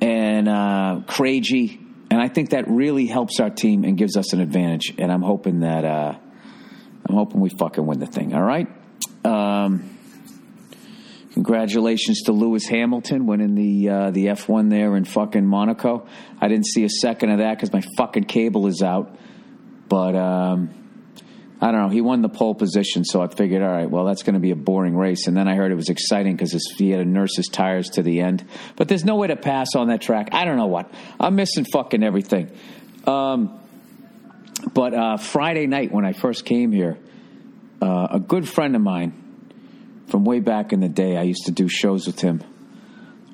and 0.00 0.48
uh, 0.48 1.00
Krejci. 1.06 1.78
And 2.10 2.20
I 2.20 2.28
think 2.28 2.50
that 2.50 2.68
really 2.68 3.06
helps 3.06 3.40
our 3.40 3.50
team 3.50 3.84
and 3.84 3.96
gives 3.96 4.16
us 4.16 4.32
an 4.32 4.40
advantage. 4.40 4.94
And 4.98 5.10
I'm 5.10 5.22
hoping 5.22 5.60
that 5.60 5.84
uh, 5.84 6.18
I'm 7.06 7.14
hoping 7.14 7.40
we 7.40 7.48
fucking 7.50 7.86
win 7.86 7.98
the 7.98 8.06
thing. 8.06 8.34
All 8.34 8.42
right. 8.42 8.68
Um, 9.24 9.98
congratulations 11.32 12.22
to 12.22 12.32
Lewis 12.32 12.66
Hamilton 12.66 13.26
winning 13.26 13.54
the 13.54 13.88
uh, 13.88 14.10
the 14.10 14.26
F1 14.26 14.68
there 14.68 14.96
in 14.96 15.04
fucking 15.04 15.46
Monaco. 15.46 16.06
I 16.40 16.48
didn't 16.48 16.66
see 16.66 16.84
a 16.84 16.90
second 16.90 17.30
of 17.30 17.38
that 17.38 17.56
because 17.56 17.72
my 17.72 17.82
fucking 17.96 18.24
cable 18.24 18.66
is 18.66 18.82
out. 18.82 19.16
But 19.88 20.16
um, 20.16 20.81
I 21.62 21.70
don't 21.70 21.80
know. 21.80 21.88
He 21.90 22.00
won 22.00 22.22
the 22.22 22.28
pole 22.28 22.56
position, 22.56 23.04
so 23.04 23.22
I 23.22 23.28
figured, 23.28 23.62
all 23.62 23.70
right, 23.70 23.88
well, 23.88 24.04
that's 24.04 24.24
going 24.24 24.34
to 24.34 24.40
be 24.40 24.50
a 24.50 24.56
boring 24.56 24.96
race. 24.96 25.28
And 25.28 25.36
then 25.36 25.46
I 25.46 25.54
heard 25.54 25.70
it 25.70 25.76
was 25.76 25.90
exciting 25.90 26.34
because 26.34 26.52
he 26.76 26.90
had 26.90 26.98
to 26.98 27.04
nurse 27.04 27.36
his 27.36 27.46
tires 27.46 27.90
to 27.90 28.02
the 28.02 28.20
end. 28.20 28.44
But 28.74 28.88
there's 28.88 29.04
no 29.04 29.14
way 29.14 29.28
to 29.28 29.36
pass 29.36 29.68
on 29.76 29.86
that 29.86 30.02
track. 30.02 30.30
I 30.32 30.44
don't 30.44 30.56
know 30.56 30.66
what. 30.66 30.92
I'm 31.20 31.36
missing 31.36 31.64
fucking 31.64 32.02
everything. 32.02 32.50
Um, 33.06 33.60
but 34.74 34.92
uh, 34.92 35.16
Friday 35.18 35.68
night 35.68 35.92
when 35.92 36.04
I 36.04 36.14
first 36.14 36.44
came 36.44 36.72
here, 36.72 36.98
uh, 37.80 38.08
a 38.10 38.18
good 38.18 38.48
friend 38.48 38.74
of 38.74 38.82
mine 38.82 39.12
from 40.08 40.24
way 40.24 40.40
back 40.40 40.72
in 40.72 40.80
the 40.80 40.88
day, 40.88 41.16
I 41.16 41.22
used 41.22 41.46
to 41.46 41.52
do 41.52 41.68
shows 41.68 42.08
with 42.08 42.20
him 42.20 42.42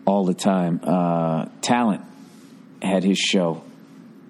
all 0.04 0.26
the 0.26 0.34
time. 0.34 0.80
Uh, 0.82 1.46
Talent 1.62 2.02
had 2.82 3.04
his 3.04 3.18
show. 3.18 3.62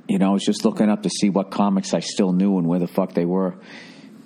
You 0.08 0.18
know, 0.18 0.30
I 0.30 0.32
was 0.34 0.44
just 0.44 0.64
looking 0.64 0.88
up 0.88 1.02
to 1.02 1.10
see 1.10 1.30
what 1.30 1.50
comics 1.50 1.94
I 1.94 2.00
still 2.00 2.32
knew 2.32 2.58
and 2.58 2.68
where 2.68 2.78
the 2.78 2.86
fuck 2.86 3.12
they 3.12 3.24
were. 3.24 3.56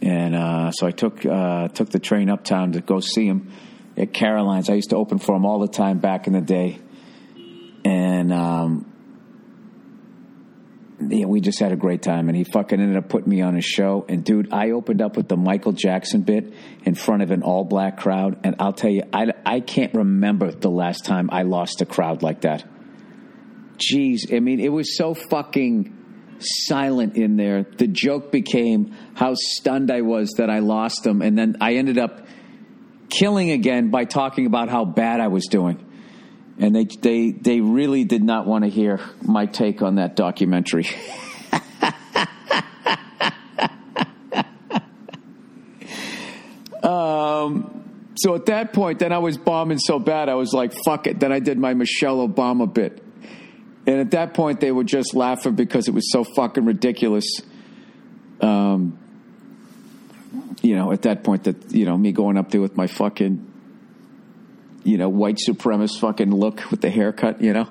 And 0.02 0.34
uh, 0.34 0.72
so 0.72 0.86
I 0.88 0.90
took 0.90 1.24
uh, 1.24 1.68
took 1.68 1.88
the 1.90 2.00
train 2.00 2.28
uptown 2.28 2.72
to 2.72 2.80
go 2.80 2.98
see 2.98 3.24
him 3.24 3.52
at 3.96 4.12
Caroline's. 4.12 4.68
I 4.68 4.74
used 4.74 4.90
to 4.90 4.96
open 4.96 5.18
for 5.18 5.36
him 5.36 5.46
all 5.46 5.60
the 5.60 5.68
time 5.68 5.98
back 5.98 6.26
in 6.26 6.32
the 6.32 6.40
day, 6.40 6.80
and 7.84 8.32
um, 8.32 8.92
yeah, 11.00 11.26
we 11.26 11.40
just 11.40 11.60
had 11.60 11.70
a 11.70 11.76
great 11.76 12.02
time. 12.02 12.28
And 12.28 12.36
he 12.36 12.42
fucking 12.42 12.80
ended 12.80 12.96
up 12.96 13.08
putting 13.08 13.30
me 13.30 13.42
on 13.42 13.54
his 13.54 13.64
show. 13.64 14.04
And 14.08 14.24
dude, 14.24 14.52
I 14.52 14.70
opened 14.70 15.00
up 15.00 15.16
with 15.16 15.28
the 15.28 15.36
Michael 15.36 15.72
Jackson 15.72 16.22
bit 16.22 16.52
in 16.84 16.96
front 16.96 17.22
of 17.22 17.30
an 17.30 17.44
all 17.44 17.64
black 17.64 17.98
crowd, 17.98 18.40
and 18.42 18.56
I'll 18.58 18.72
tell 18.72 18.90
you, 18.90 19.04
I 19.12 19.26
I 19.46 19.60
can't 19.60 19.94
remember 19.94 20.50
the 20.50 20.70
last 20.70 21.04
time 21.04 21.28
I 21.30 21.42
lost 21.42 21.80
a 21.80 21.86
crowd 21.86 22.24
like 22.24 22.40
that. 22.40 22.64
Jeez, 23.76 24.34
I 24.34 24.40
mean, 24.40 24.58
it 24.58 24.72
was 24.72 24.96
so 24.96 25.14
fucking 25.14 26.01
silent 26.42 27.16
in 27.16 27.36
there. 27.36 27.64
The 27.64 27.86
joke 27.86 28.30
became 28.32 28.94
how 29.14 29.34
stunned 29.34 29.90
I 29.90 30.02
was 30.02 30.30
that 30.38 30.50
I 30.50 30.58
lost 30.60 31.02
them, 31.04 31.22
and 31.22 31.36
then 31.38 31.56
I 31.60 31.74
ended 31.74 31.98
up 31.98 32.26
killing 33.08 33.50
again 33.50 33.90
by 33.90 34.04
talking 34.04 34.46
about 34.46 34.68
how 34.68 34.84
bad 34.84 35.20
I 35.20 35.28
was 35.28 35.46
doing. 35.46 35.84
And 36.58 36.74
they 36.74 36.84
they 36.84 37.30
they 37.30 37.60
really 37.60 38.04
did 38.04 38.22
not 38.22 38.46
want 38.46 38.64
to 38.64 38.70
hear 38.70 39.00
my 39.22 39.46
take 39.46 39.82
on 39.82 39.94
that 39.96 40.16
documentary. 40.16 40.86
um, 46.82 47.84
so 48.16 48.34
at 48.34 48.46
that 48.46 48.72
point, 48.74 48.98
then 48.98 49.12
I 49.12 49.18
was 49.18 49.38
bombing 49.38 49.78
so 49.78 49.98
bad, 49.98 50.28
I 50.28 50.34
was 50.34 50.52
like, 50.52 50.74
"Fuck 50.84 51.06
it." 51.06 51.20
Then 51.20 51.32
I 51.32 51.38
did 51.38 51.58
my 51.58 51.74
Michelle 51.74 52.26
Obama 52.28 52.72
bit 52.72 53.02
and 53.86 54.00
at 54.00 54.12
that 54.12 54.34
point, 54.34 54.60
they 54.60 54.70
were 54.70 54.84
just 54.84 55.14
laughing 55.14 55.54
because 55.54 55.88
it 55.88 55.94
was 55.94 56.10
so 56.12 56.24
fucking 56.24 56.64
ridiculous. 56.64 57.24
Um, 58.40 58.98
you 60.62 60.76
know, 60.76 60.92
at 60.92 61.02
that 61.02 61.24
point, 61.24 61.44
that 61.44 61.72
you 61.72 61.84
know, 61.84 61.96
me 61.96 62.12
going 62.12 62.36
up 62.36 62.50
there 62.50 62.60
with 62.60 62.76
my 62.76 62.86
fucking, 62.86 63.44
you 64.84 64.98
know, 64.98 65.08
white 65.08 65.36
supremacist 65.36 65.98
fucking 66.00 66.32
look 66.32 66.70
with 66.70 66.80
the 66.80 66.90
haircut, 66.90 67.40
you 67.40 67.52
know, 67.52 67.68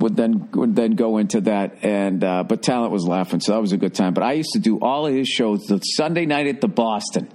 would 0.00 0.16
then 0.16 0.48
would 0.52 0.74
then 0.74 0.92
go 0.92 1.18
into 1.18 1.42
that. 1.42 1.84
And 1.84 2.24
uh, 2.24 2.42
but 2.42 2.62
talent 2.62 2.90
was 2.90 3.06
laughing, 3.06 3.38
so 3.38 3.52
that 3.52 3.60
was 3.60 3.72
a 3.72 3.76
good 3.76 3.94
time. 3.94 4.14
But 4.14 4.24
I 4.24 4.32
used 4.32 4.50
to 4.54 4.58
do 4.58 4.80
all 4.80 5.06
of 5.06 5.14
his 5.14 5.28
shows 5.28 5.60
the 5.68 5.78
Sunday 5.78 6.26
night 6.26 6.48
at 6.48 6.60
the 6.60 6.68
Boston. 6.68 7.28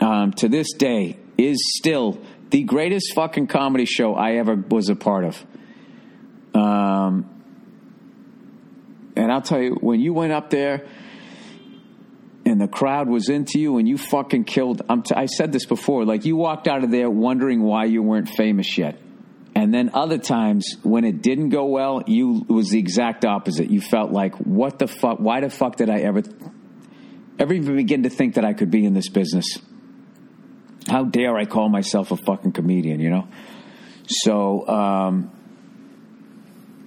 Um, 0.00 0.32
to 0.32 0.48
this 0.48 0.72
day, 0.72 1.16
is 1.38 1.58
still 1.78 2.20
the 2.50 2.64
greatest 2.64 3.14
fucking 3.14 3.46
comedy 3.46 3.84
show 3.84 4.14
I 4.14 4.32
ever 4.32 4.56
was 4.56 4.88
a 4.88 4.96
part 4.96 5.24
of. 5.24 5.44
Um, 6.54 7.28
and 9.16 9.30
I'll 9.30 9.42
tell 9.42 9.60
you, 9.60 9.76
when 9.80 10.00
you 10.00 10.12
went 10.12 10.32
up 10.32 10.50
there 10.50 10.86
and 12.44 12.60
the 12.60 12.68
crowd 12.68 13.08
was 13.08 13.28
into 13.28 13.58
you 13.58 13.78
and 13.78 13.88
you 13.88 13.98
fucking 13.98 14.44
killed, 14.44 14.82
t- 15.04 15.14
I 15.14 15.26
said 15.26 15.52
this 15.52 15.66
before, 15.66 16.04
like 16.04 16.24
you 16.24 16.36
walked 16.36 16.68
out 16.68 16.84
of 16.84 16.90
there 16.90 17.10
wondering 17.10 17.62
why 17.62 17.84
you 17.84 18.02
weren't 18.02 18.28
famous 18.28 18.76
yet. 18.78 18.98
And 19.54 19.72
then 19.72 19.90
other 19.92 20.16
times 20.16 20.76
when 20.82 21.04
it 21.04 21.22
didn't 21.22 21.50
go 21.50 21.66
well, 21.66 22.02
you 22.06 22.44
was 22.48 22.70
the 22.70 22.78
exact 22.78 23.24
opposite. 23.24 23.70
You 23.70 23.80
felt 23.82 24.10
like, 24.10 24.34
what 24.36 24.78
the 24.78 24.86
fuck? 24.86 25.18
Why 25.18 25.40
the 25.40 25.50
fuck 25.50 25.76
did 25.76 25.90
I 25.90 25.98
ever, 25.98 26.22
ever 27.38 27.52
even 27.52 27.76
begin 27.76 28.04
to 28.04 28.10
think 28.10 28.36
that 28.36 28.46
I 28.46 28.54
could 28.54 28.70
be 28.70 28.84
in 28.86 28.94
this 28.94 29.10
business? 29.10 29.58
How 30.88 31.04
dare 31.04 31.36
I 31.36 31.44
call 31.44 31.68
myself 31.68 32.12
a 32.12 32.16
fucking 32.16 32.52
comedian? 32.52 32.98
You 33.00 33.10
know. 33.10 33.28
So 34.06 34.66
um, 34.66 35.30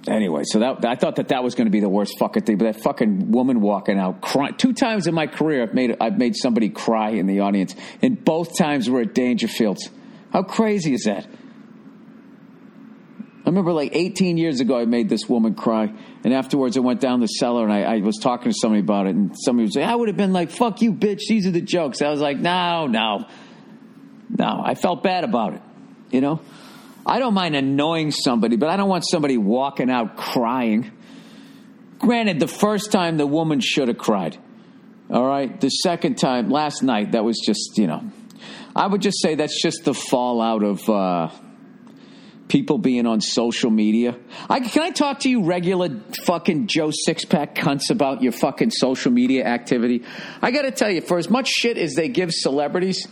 anyway, 0.08 0.42
so 0.44 0.60
that 0.60 0.84
I 0.84 0.94
thought 0.94 1.16
that 1.16 1.28
that 1.28 1.42
was 1.42 1.54
going 1.54 1.66
to 1.66 1.70
be 1.70 1.80
the 1.80 1.88
worst 1.88 2.18
fucking 2.18 2.44
thing. 2.44 2.58
But 2.58 2.72
that 2.72 2.82
fucking 2.82 3.30
woman 3.30 3.60
walking 3.60 3.98
out, 3.98 4.20
crying. 4.20 4.54
Two 4.56 4.72
times 4.72 5.06
in 5.06 5.14
my 5.14 5.26
career, 5.26 5.62
I've 5.62 5.74
made 5.74 5.96
I've 6.00 6.18
made 6.18 6.36
somebody 6.36 6.68
cry 6.68 7.10
in 7.10 7.26
the 7.26 7.40
audience, 7.40 7.74
and 8.02 8.24
both 8.24 8.56
times 8.56 8.88
were 8.88 9.02
at 9.02 9.14
Dangerfields. 9.14 9.90
How 10.32 10.42
crazy 10.42 10.94
is 10.94 11.04
that? 11.04 11.26
I 13.46 13.48
remember 13.48 13.72
like 13.72 13.94
18 13.94 14.38
years 14.38 14.58
ago, 14.58 14.76
I 14.76 14.86
made 14.86 15.08
this 15.08 15.28
woman 15.28 15.54
cry. 15.54 15.92
And 16.24 16.34
afterwards, 16.34 16.76
I 16.76 16.80
went 16.80 17.00
down 17.00 17.20
the 17.20 17.28
cellar 17.28 17.62
and 17.62 17.72
I, 17.72 17.82
I 17.82 18.00
was 18.00 18.18
talking 18.18 18.50
to 18.50 18.58
somebody 18.60 18.80
about 18.80 19.06
it. 19.06 19.14
And 19.14 19.36
somebody 19.38 19.66
was 19.66 19.76
like, 19.76 19.84
I 19.84 19.94
would 19.94 20.08
have 20.08 20.16
been 20.16 20.32
like, 20.32 20.50
fuck 20.50 20.82
you, 20.82 20.92
bitch. 20.92 21.20
These 21.28 21.46
are 21.46 21.52
the 21.52 21.60
jokes. 21.60 22.02
I 22.02 22.10
was 22.10 22.20
like, 22.20 22.38
no, 22.38 22.88
no. 22.88 23.24
No, 24.28 24.60
I 24.64 24.74
felt 24.74 25.04
bad 25.04 25.22
about 25.22 25.54
it. 25.54 25.62
You 26.10 26.22
know? 26.22 26.40
I 27.06 27.20
don't 27.20 27.34
mind 27.34 27.54
annoying 27.54 28.10
somebody, 28.10 28.56
but 28.56 28.68
I 28.68 28.76
don't 28.76 28.88
want 28.88 29.04
somebody 29.08 29.38
walking 29.38 29.90
out 29.90 30.16
crying. 30.16 30.90
Granted, 32.00 32.40
the 32.40 32.48
first 32.48 32.90
time 32.90 33.16
the 33.16 33.26
woman 33.26 33.60
should 33.60 33.86
have 33.86 33.96
cried. 33.96 34.36
All 35.08 35.24
right. 35.24 35.60
The 35.60 35.68
second 35.68 36.16
time, 36.16 36.50
last 36.50 36.82
night, 36.82 37.12
that 37.12 37.24
was 37.24 37.38
just, 37.38 37.78
you 37.78 37.86
know, 37.86 38.10
I 38.74 38.88
would 38.88 39.02
just 39.02 39.22
say 39.22 39.36
that's 39.36 39.62
just 39.62 39.84
the 39.84 39.94
fallout 39.94 40.64
of 40.64 40.90
uh, 40.90 41.30
people 42.48 42.78
being 42.78 43.06
on 43.06 43.20
social 43.20 43.70
media. 43.70 44.16
I, 44.50 44.58
can 44.58 44.82
I 44.82 44.90
talk 44.90 45.20
to 45.20 45.30
you 45.30 45.44
regular 45.44 46.00
fucking 46.24 46.66
Joe 46.66 46.90
Sixpack 46.90 47.54
cunts 47.54 47.88
about 47.90 48.20
your 48.20 48.32
fucking 48.32 48.70
social 48.72 49.12
media 49.12 49.44
activity? 49.44 50.02
I 50.42 50.50
got 50.50 50.62
to 50.62 50.72
tell 50.72 50.90
you, 50.90 51.02
for 51.02 51.18
as 51.18 51.30
much 51.30 51.48
shit 51.48 51.78
as 51.78 51.94
they 51.94 52.08
give 52.08 52.32
celebrities, 52.32 53.06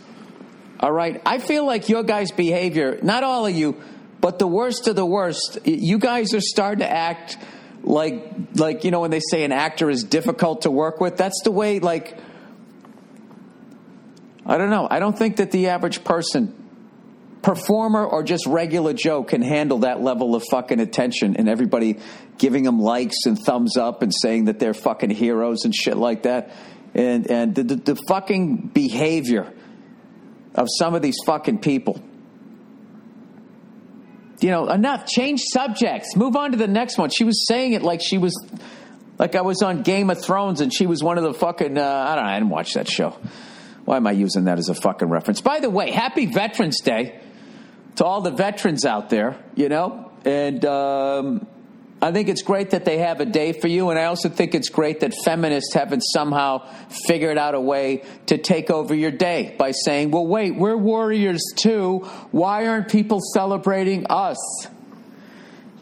all 0.79 0.91
right, 0.91 1.21
I 1.25 1.39
feel 1.39 1.65
like 1.65 1.89
your 1.89 2.03
guys' 2.03 2.31
behavior, 2.31 2.99
not 3.01 3.23
all 3.23 3.45
of 3.45 3.55
you, 3.55 3.81
but 4.19 4.39
the 4.39 4.47
worst 4.47 4.87
of 4.87 4.95
the 4.95 5.05
worst, 5.05 5.59
you 5.65 5.97
guys 5.97 6.33
are 6.33 6.41
starting 6.41 6.79
to 6.79 6.89
act 6.89 7.37
like 7.83 8.33
like 8.55 8.83
you 8.83 8.89
know 8.89 9.01
when 9.01 9.11
they 9.11 9.19
say 9.19 9.43
an 9.43 9.51
actor 9.51 9.91
is 9.91 10.03
difficult 10.03 10.63
to 10.63 10.71
work 10.71 10.99
with 10.99 11.17
that's 11.17 11.41
the 11.43 11.51
way 11.51 11.77
like 11.77 12.17
i 14.43 14.57
don't 14.57 14.71
know. 14.71 14.87
I 14.89 14.97
don't 14.97 15.15
think 15.15 15.35
that 15.35 15.51
the 15.51 15.67
average 15.67 16.03
person 16.03 16.55
performer 17.43 18.03
or 18.03 18.23
just 18.23 18.47
regular 18.47 18.93
joe 18.93 19.23
can 19.23 19.43
handle 19.43 19.79
that 19.79 20.01
level 20.01 20.33
of 20.33 20.43
fucking 20.49 20.79
attention 20.79 21.35
and 21.37 21.47
everybody 21.47 21.99
giving 22.37 22.63
them 22.63 22.79
likes 22.79 23.25
and 23.25 23.37
thumbs 23.37 23.77
up 23.77 24.01
and 24.01 24.11
saying 24.13 24.45
that 24.45 24.59
they're 24.59 24.73
fucking 24.73 25.09
heroes 25.09 25.63
and 25.63 25.73
shit 25.73 25.97
like 25.97 26.23
that. 26.23 26.51
And 26.93 27.29
and 27.29 27.55
the, 27.55 27.63
the, 27.63 27.75
the 27.75 27.95
fucking 28.07 28.71
behavior 28.73 29.51
of 30.55 30.67
some 30.79 30.95
of 30.95 31.01
these 31.01 31.17
fucking 31.25 31.59
people 31.59 32.01
you 34.39 34.51
know, 34.51 34.67
enough. 34.69 35.07
Change 35.07 35.41
subjects. 35.51 36.15
Move 36.15 36.35
on 36.35 36.51
to 36.51 36.57
the 36.57 36.67
next 36.67 36.97
one. 36.97 37.09
She 37.09 37.23
was 37.23 37.47
saying 37.47 37.73
it 37.73 37.81
like 37.81 38.01
she 38.01 38.17
was, 38.17 38.33
like 39.17 39.35
I 39.35 39.41
was 39.41 39.61
on 39.61 39.81
Game 39.81 40.09
of 40.09 40.21
Thrones 40.21 40.61
and 40.61 40.73
she 40.73 40.85
was 40.85 41.03
one 41.03 41.17
of 41.17 41.23
the 41.23 41.33
fucking. 41.33 41.77
Uh, 41.77 41.81
I 41.81 42.15
don't 42.15 42.23
know. 42.23 42.29
I 42.29 42.39
didn't 42.39 42.49
watch 42.49 42.73
that 42.73 42.87
show. 42.87 43.17
Why 43.85 43.97
am 43.97 44.07
I 44.07 44.11
using 44.11 44.45
that 44.45 44.57
as 44.57 44.69
a 44.69 44.75
fucking 44.75 45.07
reference? 45.07 45.41
By 45.41 45.59
the 45.59 45.69
way, 45.69 45.91
Happy 45.91 46.25
Veterans 46.25 46.81
Day 46.81 47.19
to 47.95 48.05
all 48.05 48.21
the 48.21 48.31
veterans 48.31 48.85
out 48.85 49.09
there. 49.09 49.37
You 49.55 49.69
know, 49.69 50.11
and 50.25 50.65
um, 50.65 51.47
I 52.05 52.11
think 52.11 52.29
it's 52.29 52.43
great 52.43 52.69
that 52.69 52.85
they 52.85 52.99
have 52.99 53.19
a 53.19 53.25
day 53.25 53.51
for 53.51 53.67
you, 53.67 53.89
and 53.89 53.97
I 53.97 54.03
also 54.03 54.29
think 54.29 54.53
it's 54.53 54.69
great 54.69 54.99
that 54.99 55.15
feminists 55.23 55.73
haven't 55.73 56.01
somehow 56.01 56.67
figured 57.07 57.39
out 57.39 57.55
a 57.55 57.59
way 57.59 58.03
to 58.27 58.37
take 58.37 58.69
over 58.69 58.93
your 58.93 59.09
day 59.09 59.55
by 59.57 59.71
saying, 59.71 60.11
well, 60.11 60.27
wait, 60.27 60.55
we're 60.55 60.77
warriors 60.77 61.41
too. 61.55 62.01
Why 62.29 62.67
aren't 62.67 62.89
people 62.89 63.21
celebrating 63.33 64.05
us? 64.07 64.37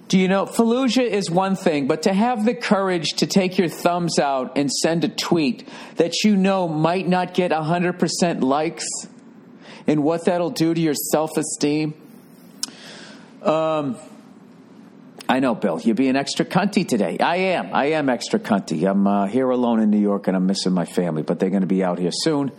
Do 0.08 0.18
you 0.18 0.30
know, 0.30 0.46
Fallujah 0.46 1.06
is 1.06 1.30
one 1.30 1.58
thing, 1.58 1.88
but 1.88 2.03
to 2.03 2.13
have 2.13 2.46
the 2.46 2.56
courage 2.56 3.10
to 3.18 3.27
take 3.27 3.58
your 3.58 3.68
thumbs 3.68 4.18
out 4.18 4.58
and 4.58 4.72
send 4.72 5.03
a 5.03 5.10
tweet 5.10 5.68
that 5.98 6.24
you 6.24 6.38
know 6.38 6.70
might 6.70 7.06
not 7.06 7.34
get 7.34 7.51
100% 7.51 8.42
likes 8.42 8.86
and 9.88 10.06
what 10.06 10.24
that'll 10.24 10.51
do 10.51 10.74
to 10.74 10.80
your 10.80 10.94
self 10.94 11.32
esteem. 11.36 11.96
Um, 13.42 13.98
I 15.34 15.40
know, 15.40 15.56
Bill. 15.56 15.82
You're 15.82 15.96
being 15.96 16.16
extra 16.16 16.46
cunty 16.46 16.88
today. 16.88 17.18
I 17.18 17.38
am. 17.38 17.74
I 17.74 17.86
am 17.94 18.08
extra 18.08 18.40
cunty. 18.40 18.88
I'm 18.88 19.08
uh, 19.08 19.25
here 19.25 19.50
alone 19.50 19.80
in 19.80 19.90
New 19.90 20.00
York 20.00 20.28
and 20.28 20.38
I'm 20.38 20.46
missing 20.46 20.74
my 20.74 20.86
family, 20.86 21.24
but 21.24 21.40
they're 21.40 21.50
going 21.50 21.64
to 21.64 21.68
be 21.68 21.84
out 21.84 21.98
here 21.98 22.12
soon 22.14 22.51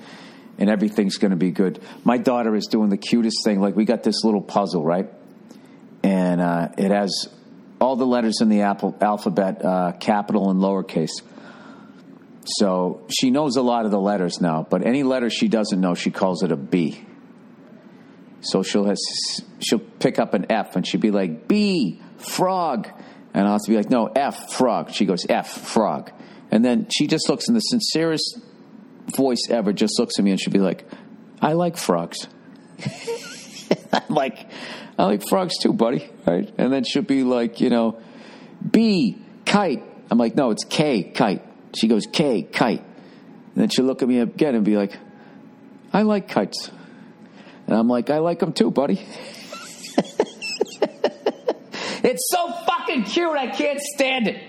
and 0.59 0.69
everything's 0.69 1.19
going 1.19 1.31
to 1.31 1.37
be 1.37 1.53
good. 1.53 1.81
My 2.03 2.19
daughter 2.19 2.53
is 2.57 2.67
doing 2.67 2.91
the 2.91 2.97
cutest 2.97 3.45
thing. 3.45 3.61
Like, 3.61 3.77
we 3.77 3.85
got 3.85 4.03
this 4.03 4.25
little 4.25 4.41
puzzle, 4.41 4.83
right? 4.83 5.09
And 6.03 6.41
uh, 6.41 6.71
it 6.77 6.91
has 6.91 7.29
all 7.81 7.95
the 7.95 8.07
letters 8.07 8.41
in 8.41 8.49
the 8.49 8.63
Apple, 8.63 8.99
alphabet, 9.01 9.65
uh, 9.65 9.93
capital 10.01 10.51
and 10.51 10.61
lowercase. 10.61 11.23
So 12.45 13.07
she 13.09 13.31
knows 13.31 13.55
a 13.55 13.63
lot 13.63 13.85
of 13.85 13.93
the 13.93 14.01
letters 14.01 14.41
now, 14.41 14.67
but 14.69 14.85
any 14.85 15.05
letter 15.05 15.31
she 15.31 15.47
doesn't 15.47 15.81
know, 15.81 15.95
she 15.95 16.11
calls 16.11 16.43
it 16.43 16.51
a 16.51 16.57
B. 16.57 17.07
So 18.45 18.63
she'll 18.63 18.85
has, 18.85 19.01
she'll 19.61 19.79
pick 19.79 20.19
up 20.19 20.35
an 20.35 20.47
F 20.51 20.77
and 20.77 20.87
she'll 20.87 21.01
be 21.01 21.11
like 21.11 21.49
B 21.49 22.01
frog. 22.19 22.89
And 23.33 23.47
I'll 23.47 23.55
have 23.55 23.63
to 23.63 23.71
be 23.71 23.77
like, 23.77 23.91
no, 23.91 24.07
F, 24.07 24.53
frog. 24.53 24.93
She 24.93 25.07
goes, 25.07 25.27
F, 25.29 25.51
frog. 25.51 26.13
And 26.51 26.65
then 26.65 26.87
she 26.91 27.07
just 27.07 27.29
looks 27.29 27.49
in 27.49 27.55
the 27.55 27.61
sincerest 27.61 28.39
voice 29.17 29.49
ever, 29.51 29.73
just 29.73 29.99
looks 29.99 30.19
at 30.19 30.25
me 30.25 30.31
and 30.31 30.41
she'll 30.41 30.53
be 30.53 30.61
like, 30.61 30.85
I 31.43 31.55
like 31.55 31.77
frogs. 31.77 32.29
I'm 33.93 34.15
like, 34.15 34.49
I 34.99 35.05
like 35.05 35.29
frogs 35.29 35.59
too, 35.59 35.73
buddy. 35.73 36.09
Right? 36.27 36.53
And 36.59 36.73
then 36.73 36.85
she'll 36.85 37.03
be 37.03 37.23
like, 37.23 37.61
you 37.61 37.71
know, 37.71 38.01
B, 38.69 39.19
kite. 39.45 39.83
I'm 40.11 40.19
like, 40.19 40.37
no, 40.37 40.51
it's 40.51 40.65
K, 40.65 41.03
kite. 41.03 41.43
She 41.77 41.89
goes, 41.89 42.07
K, 42.07 42.43
kite. 42.43 42.81
And 42.81 43.63
then 43.63 43.69
she'll 43.69 43.85
look 43.85 44.03
at 44.03 44.09
me 44.09 44.21
again 44.21 44.55
and 44.55 44.65
be 44.65 44.77
like, 44.77 44.97
I 45.93 46.03
like 46.03 46.29
kites. 46.29 46.71
And 47.67 47.77
I'm 47.77 47.89
like, 47.89 48.11
I 48.11 48.19
like 48.19 48.41
them 48.41 48.53
too, 48.53 48.71
buddy. 48.71 49.05
It's 52.05 52.31
so 52.31 52.53
fucking 52.53 53.05
cute. 53.05 53.31
I 53.31 53.47
can't 53.47 53.81
stand 53.81 54.29
it. 54.29 54.43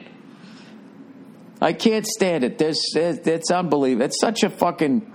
I 1.61 1.71
can't 1.71 2.05
stand 2.05 2.43
it. 2.43 2.57
There's, 2.57 2.81
it's 2.93 3.49
unbelievable. 3.49 4.05
It's 4.05 4.19
such 4.19 4.43
a 4.43 4.49
fucking. 4.49 5.13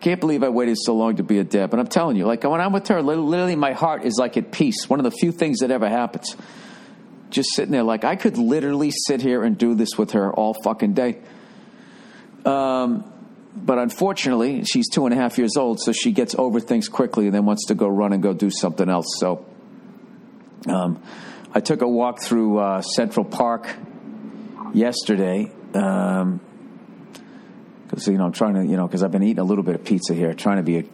Can't 0.00 0.20
believe 0.20 0.42
I 0.42 0.48
waited 0.48 0.76
so 0.78 0.96
long 0.96 1.16
to 1.16 1.22
be 1.22 1.38
a 1.38 1.44
dad. 1.44 1.70
But 1.70 1.78
I'm 1.78 1.86
telling 1.86 2.16
you, 2.16 2.26
like 2.26 2.42
when 2.42 2.60
I'm 2.60 2.72
with 2.72 2.88
her, 2.88 3.00
literally 3.00 3.54
my 3.54 3.72
heart 3.72 4.04
is 4.04 4.16
like 4.18 4.36
at 4.36 4.50
peace. 4.50 4.88
One 4.88 4.98
of 4.98 5.04
the 5.04 5.12
few 5.12 5.30
things 5.30 5.60
that 5.60 5.70
ever 5.70 5.88
happens. 5.88 6.36
Just 7.30 7.54
sitting 7.54 7.72
there, 7.72 7.84
like 7.84 8.04
I 8.04 8.16
could 8.16 8.36
literally 8.36 8.90
sit 8.90 9.22
here 9.22 9.44
and 9.44 9.56
do 9.56 9.74
this 9.76 9.90
with 9.96 10.12
her 10.12 10.32
all 10.32 10.54
fucking 10.64 10.94
day. 10.94 11.18
Um, 12.44 13.12
but 13.64 13.78
unfortunately, 13.78 14.64
she's 14.64 14.88
two 14.88 15.06
and 15.06 15.14
a 15.14 15.16
half 15.16 15.38
years 15.38 15.56
old, 15.56 15.80
so 15.80 15.92
she 15.92 16.12
gets 16.12 16.34
over 16.36 16.60
things 16.60 16.88
quickly 16.88 17.26
and 17.26 17.34
then 17.34 17.44
wants 17.44 17.66
to 17.66 17.74
go 17.74 17.86
run 17.88 18.12
and 18.12 18.22
go 18.22 18.32
do 18.32 18.50
something 18.50 18.88
else. 18.88 19.16
So, 19.18 19.46
um, 20.68 21.02
I 21.54 21.60
took 21.60 21.82
a 21.82 21.88
walk 21.88 22.20
through 22.20 22.58
uh, 22.58 22.82
Central 22.82 23.24
Park 23.24 23.68
yesterday 24.74 25.50
because 25.72 26.22
um, 26.22 26.40
you 28.06 28.18
know 28.18 28.24
I'm 28.26 28.32
trying 28.32 28.54
to 28.54 28.64
you 28.64 28.76
know 28.76 28.86
because 28.86 29.02
I've 29.02 29.12
been 29.12 29.22
eating 29.22 29.40
a 29.40 29.44
little 29.44 29.64
bit 29.64 29.74
of 29.74 29.84
pizza 29.84 30.14
here, 30.14 30.34
trying 30.34 30.58
to 30.58 30.62
be 30.62 30.78
a, 30.78 30.84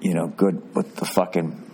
you 0.00 0.14
know 0.14 0.26
good 0.28 0.74
with 0.74 0.96
the 0.96 1.06
fucking 1.06 1.66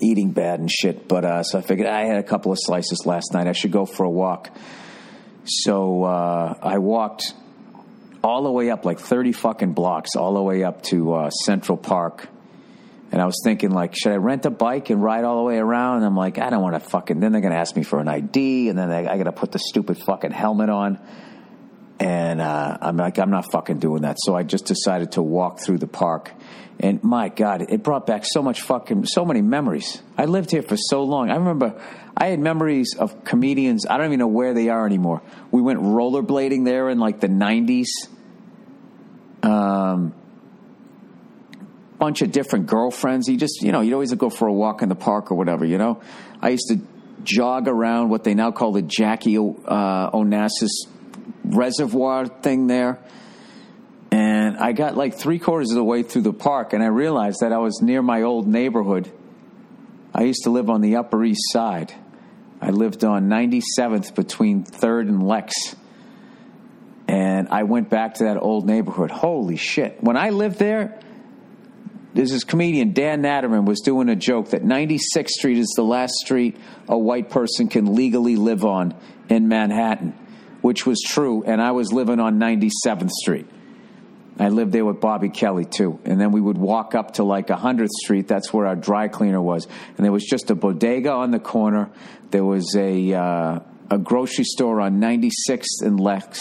eating 0.00 0.32
bad 0.32 0.60
and 0.60 0.70
shit. 0.70 1.08
But 1.08 1.24
uh, 1.24 1.42
so 1.42 1.58
I 1.58 1.62
figured 1.62 1.88
I 1.88 2.04
had 2.06 2.18
a 2.18 2.22
couple 2.22 2.52
of 2.52 2.58
slices 2.60 3.04
last 3.06 3.32
night. 3.32 3.46
I 3.46 3.52
should 3.52 3.72
go 3.72 3.86
for 3.86 4.04
a 4.04 4.10
walk. 4.10 4.50
So 5.44 6.04
uh, 6.04 6.54
I 6.62 6.78
walked 6.78 7.34
all 8.24 8.42
the 8.42 8.50
way 8.50 8.70
up, 8.70 8.84
like 8.84 8.98
thirty 8.98 9.32
fucking 9.32 9.74
blocks, 9.74 10.16
all 10.16 10.34
the 10.34 10.42
way 10.42 10.64
up 10.64 10.82
to 10.84 11.14
uh, 11.14 11.30
Central 11.30 11.78
Park 11.78 12.28
and 13.14 13.22
I 13.22 13.26
was 13.26 13.40
thinking, 13.44 13.70
like, 13.70 13.94
should 13.94 14.10
I 14.10 14.16
rent 14.16 14.44
a 14.44 14.50
bike 14.50 14.90
and 14.90 15.00
ride 15.00 15.22
all 15.22 15.36
the 15.36 15.44
way 15.44 15.56
around? 15.56 15.98
And 15.98 16.06
I'm 16.06 16.16
like, 16.16 16.40
I 16.40 16.50
don't 16.50 16.60
want 16.60 16.74
to 16.74 16.80
fucking. 16.80 17.20
Then 17.20 17.30
they're 17.30 17.40
going 17.40 17.52
to 17.52 17.60
ask 17.60 17.76
me 17.76 17.84
for 17.84 18.00
an 18.00 18.08
ID, 18.08 18.68
and 18.70 18.76
then 18.76 18.90
I, 18.90 19.12
I 19.12 19.16
got 19.18 19.24
to 19.24 19.32
put 19.32 19.52
the 19.52 19.60
stupid 19.60 19.98
fucking 19.98 20.32
helmet 20.32 20.68
on. 20.68 20.98
And 22.00 22.40
uh, 22.40 22.76
I'm 22.80 22.96
like, 22.96 23.20
I'm 23.20 23.30
not 23.30 23.52
fucking 23.52 23.78
doing 23.78 24.02
that. 24.02 24.16
So 24.18 24.34
I 24.34 24.42
just 24.42 24.64
decided 24.64 25.12
to 25.12 25.22
walk 25.22 25.60
through 25.60 25.78
the 25.78 25.86
park. 25.86 26.32
And 26.80 27.04
my 27.04 27.28
God, 27.28 27.62
it 27.68 27.84
brought 27.84 28.04
back 28.04 28.24
so 28.26 28.42
much 28.42 28.62
fucking, 28.62 29.06
so 29.06 29.24
many 29.24 29.42
memories. 29.42 30.02
I 30.18 30.24
lived 30.24 30.50
here 30.50 30.62
for 30.62 30.76
so 30.76 31.04
long. 31.04 31.30
I 31.30 31.36
remember 31.36 31.80
I 32.16 32.26
had 32.26 32.40
memories 32.40 32.96
of 32.98 33.22
comedians. 33.22 33.86
I 33.86 33.96
don't 33.96 34.06
even 34.06 34.18
know 34.18 34.26
where 34.26 34.54
they 34.54 34.70
are 34.70 34.84
anymore. 34.84 35.22
We 35.52 35.62
went 35.62 35.78
rollerblading 35.78 36.64
there 36.64 36.88
in 36.88 36.98
like 36.98 37.20
the 37.20 37.28
90s. 37.28 37.86
Um, 39.44 40.14
bunch 41.98 42.22
of 42.22 42.32
different 42.32 42.66
girlfriends. 42.66 43.28
You 43.28 43.36
just, 43.36 43.62
you 43.62 43.72
know, 43.72 43.80
you'd 43.80 43.94
always 43.94 44.12
go 44.14 44.30
for 44.30 44.48
a 44.48 44.52
walk 44.52 44.82
in 44.82 44.88
the 44.88 44.94
park 44.94 45.30
or 45.30 45.36
whatever, 45.36 45.64
you 45.64 45.78
know. 45.78 46.00
I 46.40 46.50
used 46.50 46.68
to 46.68 46.80
jog 47.22 47.68
around 47.68 48.10
what 48.10 48.24
they 48.24 48.34
now 48.34 48.50
call 48.50 48.72
the 48.72 48.82
Jackie 48.82 49.36
uh, 49.36 50.10
Onassis 50.10 50.70
Reservoir 51.44 52.26
thing 52.26 52.66
there. 52.66 52.98
And 54.10 54.56
I 54.58 54.72
got 54.72 54.96
like 54.96 55.18
three 55.18 55.38
quarters 55.38 55.70
of 55.70 55.76
the 55.76 55.84
way 55.84 56.02
through 56.02 56.22
the 56.22 56.32
park, 56.32 56.72
and 56.72 56.82
I 56.82 56.86
realized 56.86 57.38
that 57.40 57.52
I 57.52 57.58
was 57.58 57.80
near 57.82 58.00
my 58.00 58.22
old 58.22 58.46
neighborhood. 58.46 59.10
I 60.14 60.22
used 60.22 60.44
to 60.44 60.50
live 60.50 60.70
on 60.70 60.80
the 60.80 60.96
Upper 60.96 61.24
East 61.24 61.42
Side. 61.52 61.92
I 62.60 62.70
lived 62.70 63.04
on 63.04 63.28
97th 63.28 64.14
between 64.14 64.64
3rd 64.64 65.08
and 65.08 65.26
Lex. 65.26 65.74
And 67.06 67.48
I 67.48 67.64
went 67.64 67.90
back 67.90 68.14
to 68.14 68.24
that 68.24 68.38
old 68.38 68.66
neighborhood. 68.66 69.10
Holy 69.10 69.56
shit. 69.56 70.02
When 70.02 70.16
I 70.16 70.30
lived 70.30 70.58
there, 70.58 70.98
this 72.14 72.44
comedian 72.44 72.92
Dan 72.92 73.22
Natterman 73.22 73.64
was 73.64 73.80
doing 73.80 74.08
a 74.08 74.16
joke 74.16 74.50
that 74.50 74.62
96th 74.62 75.28
Street 75.30 75.58
is 75.58 75.72
the 75.76 75.82
last 75.82 76.14
street 76.14 76.56
a 76.88 76.96
white 76.96 77.28
person 77.28 77.68
can 77.68 77.94
legally 77.94 78.36
live 78.36 78.64
on 78.64 78.94
in 79.28 79.48
Manhattan, 79.48 80.14
which 80.60 80.86
was 80.86 81.02
true. 81.04 81.42
And 81.42 81.60
I 81.60 81.72
was 81.72 81.92
living 81.92 82.20
on 82.20 82.38
97th 82.38 83.10
Street. 83.10 83.46
I 84.38 84.48
lived 84.48 84.72
there 84.72 84.84
with 84.84 85.00
Bobby 85.00 85.28
Kelly 85.28 85.64
too. 85.64 86.00
And 86.04 86.20
then 86.20 86.32
we 86.32 86.40
would 86.40 86.58
walk 86.58 86.94
up 86.94 87.14
to 87.14 87.24
like 87.24 87.48
100th 87.48 87.88
Street. 87.88 88.28
That's 88.28 88.52
where 88.52 88.66
our 88.66 88.76
dry 88.76 89.08
cleaner 89.08 89.40
was. 89.40 89.66
And 89.96 90.04
there 90.04 90.12
was 90.12 90.24
just 90.24 90.50
a 90.50 90.54
bodega 90.54 91.10
on 91.10 91.30
the 91.30 91.38
corner. 91.38 91.90
There 92.30 92.44
was 92.44 92.74
a, 92.76 93.12
uh, 93.12 93.60
a 93.90 93.98
grocery 93.98 94.44
store 94.44 94.80
on 94.80 95.00
96th 95.00 95.82
and 95.82 96.00
Lex 96.00 96.40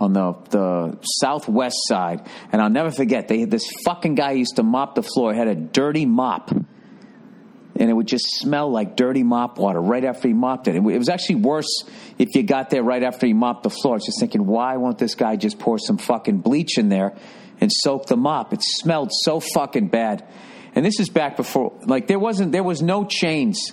on 0.00 0.14
the, 0.14 0.32
the 0.48 0.98
southwest 1.20 1.76
side. 1.86 2.26
And 2.50 2.60
I'll 2.60 2.70
never 2.70 2.90
forget, 2.90 3.28
they 3.28 3.40
had 3.40 3.50
this 3.50 3.70
fucking 3.84 4.14
guy 4.14 4.32
used 4.32 4.56
to 4.56 4.62
mop 4.62 4.94
the 4.94 5.02
floor, 5.02 5.34
had 5.34 5.46
a 5.46 5.54
dirty 5.54 6.06
mop. 6.06 6.50
And 6.50 7.88
it 7.88 7.92
would 7.92 8.08
just 8.08 8.26
smell 8.38 8.70
like 8.70 8.96
dirty 8.96 9.22
mop 9.22 9.58
water 9.58 9.80
right 9.80 10.04
after 10.04 10.28
he 10.28 10.34
mopped 10.34 10.68
it. 10.68 10.74
It 10.74 10.80
was 10.80 11.08
actually 11.08 11.36
worse 11.36 11.84
if 12.18 12.34
you 12.34 12.42
got 12.42 12.70
there 12.70 12.82
right 12.82 13.02
after 13.02 13.26
he 13.26 13.32
mopped 13.32 13.62
the 13.62 13.70
floor. 13.70 13.98
Just 13.98 14.18
thinking, 14.18 14.46
why 14.46 14.76
won't 14.76 14.98
this 14.98 15.14
guy 15.14 15.36
just 15.36 15.58
pour 15.58 15.78
some 15.78 15.98
fucking 15.98 16.40
bleach 16.40 16.78
in 16.78 16.88
there 16.88 17.16
and 17.60 17.70
soak 17.72 18.06
the 18.06 18.16
mop? 18.16 18.52
It 18.52 18.62
smelled 18.62 19.10
so 19.12 19.40
fucking 19.40 19.88
bad. 19.88 20.26
And 20.74 20.84
this 20.84 21.00
is 21.00 21.08
back 21.08 21.36
before, 21.36 21.72
like, 21.86 22.06
there 22.06 22.18
wasn't, 22.18 22.52
there 22.52 22.62
was 22.62 22.80
no 22.80 23.04
chains 23.04 23.72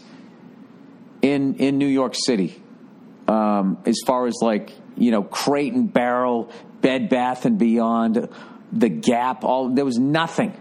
in 1.21 1.55
in 1.55 1.77
New 1.77 1.87
York 1.87 2.15
City 2.15 2.61
um, 3.27 3.77
as 3.85 3.99
far 4.05 4.27
as 4.27 4.37
like 4.41 4.71
you 4.95 5.11
know 5.11 5.23
Crate 5.23 5.73
and 5.73 5.91
Barrel, 5.91 6.16
Bed 6.81 7.09
Bath 7.09 7.45
and 7.45 7.57
Beyond, 7.57 8.29
The 8.71 8.89
Gap. 8.89 9.43
All 9.43 9.69
there 9.69 9.85
was 9.85 9.97
nothing. 9.97 10.55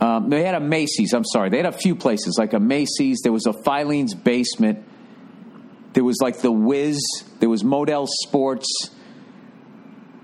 Um, 0.00 0.30
they 0.30 0.42
had 0.42 0.56
a 0.56 0.60
Macy's. 0.60 1.12
I'm 1.12 1.24
sorry, 1.24 1.50
they 1.50 1.58
had 1.58 1.66
a 1.66 1.72
few 1.72 1.94
places 1.94 2.36
like 2.38 2.52
a 2.54 2.60
Macy's. 2.60 3.20
There 3.22 3.32
was 3.32 3.46
a 3.46 3.52
Filene's 3.52 4.14
Basement. 4.14 4.84
There 5.92 6.04
was 6.04 6.20
like 6.20 6.38
the 6.38 6.50
Wiz. 6.50 7.00
There 7.38 7.48
was 7.48 7.62
Model 7.62 8.06
Sports, 8.08 8.90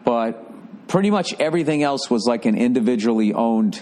but 0.04 0.44
pretty 0.88 1.10
much 1.10 1.34
everything 1.38 1.82
else 1.82 2.10
was 2.10 2.24
like 2.26 2.44
an 2.46 2.56
individually 2.56 3.32
owned 3.34 3.80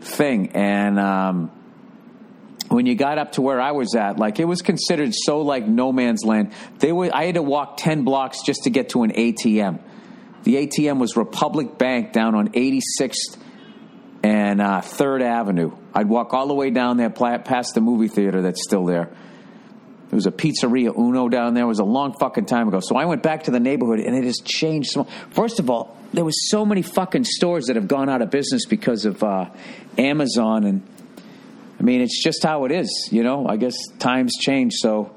thing. 0.00 0.52
And 0.54 1.00
um, 1.00 1.50
when 2.74 2.86
you 2.86 2.96
got 2.96 3.18
up 3.18 3.32
to 3.32 3.42
where 3.42 3.60
I 3.60 3.70
was 3.70 3.94
at, 3.94 4.18
like 4.18 4.40
it 4.40 4.46
was 4.46 4.60
considered 4.60 5.14
so 5.14 5.42
like 5.42 5.66
no 5.66 5.92
man's 5.92 6.24
land. 6.24 6.52
They 6.78 6.90
were, 6.90 7.08
I 7.14 7.26
had 7.26 7.36
to 7.36 7.42
walk 7.42 7.76
10 7.76 8.02
blocks 8.02 8.42
just 8.42 8.64
to 8.64 8.70
get 8.70 8.90
to 8.90 9.04
an 9.04 9.12
ATM. 9.12 9.80
The 10.42 10.56
ATM 10.56 10.98
was 10.98 11.16
Republic 11.16 11.78
Bank 11.78 12.12
down 12.12 12.34
on 12.34 12.48
86th 12.48 13.38
and 14.24 14.60
uh, 14.60 14.80
3rd 14.80 15.22
Avenue. 15.22 15.76
I'd 15.94 16.08
walk 16.08 16.34
all 16.34 16.48
the 16.48 16.54
way 16.54 16.70
down 16.70 16.96
there 16.96 17.10
past 17.10 17.74
the 17.74 17.80
movie 17.80 18.08
theater 18.08 18.42
that's 18.42 18.62
still 18.62 18.84
there. 18.84 19.04
There 19.04 20.16
was 20.16 20.26
a 20.26 20.32
pizzeria 20.32 20.96
Uno 20.96 21.28
down 21.28 21.54
there. 21.54 21.64
It 21.64 21.68
was 21.68 21.78
a 21.78 21.84
long 21.84 22.14
fucking 22.18 22.46
time 22.46 22.68
ago. 22.68 22.80
So 22.80 22.96
I 22.96 23.04
went 23.04 23.22
back 23.22 23.44
to 23.44 23.50
the 23.50 23.60
neighborhood 23.60 24.00
and 24.00 24.16
it 24.16 24.24
has 24.24 24.40
changed. 24.44 24.96
First 25.30 25.60
of 25.60 25.70
all, 25.70 25.96
there 26.12 26.24
was 26.24 26.50
so 26.50 26.66
many 26.66 26.82
fucking 26.82 27.24
stores 27.24 27.66
that 27.66 27.76
have 27.76 27.88
gone 27.88 28.08
out 28.08 28.20
of 28.20 28.30
business 28.30 28.66
because 28.66 29.04
of 29.04 29.22
uh, 29.22 29.50
Amazon 29.96 30.64
and 30.64 30.82
I 31.78 31.82
mean, 31.82 32.00
it's 32.00 32.22
just 32.22 32.42
how 32.42 32.64
it 32.64 32.72
is, 32.72 33.08
you 33.10 33.22
know. 33.22 33.46
I 33.46 33.56
guess 33.56 33.74
times 33.98 34.32
change, 34.40 34.74
so 34.76 35.14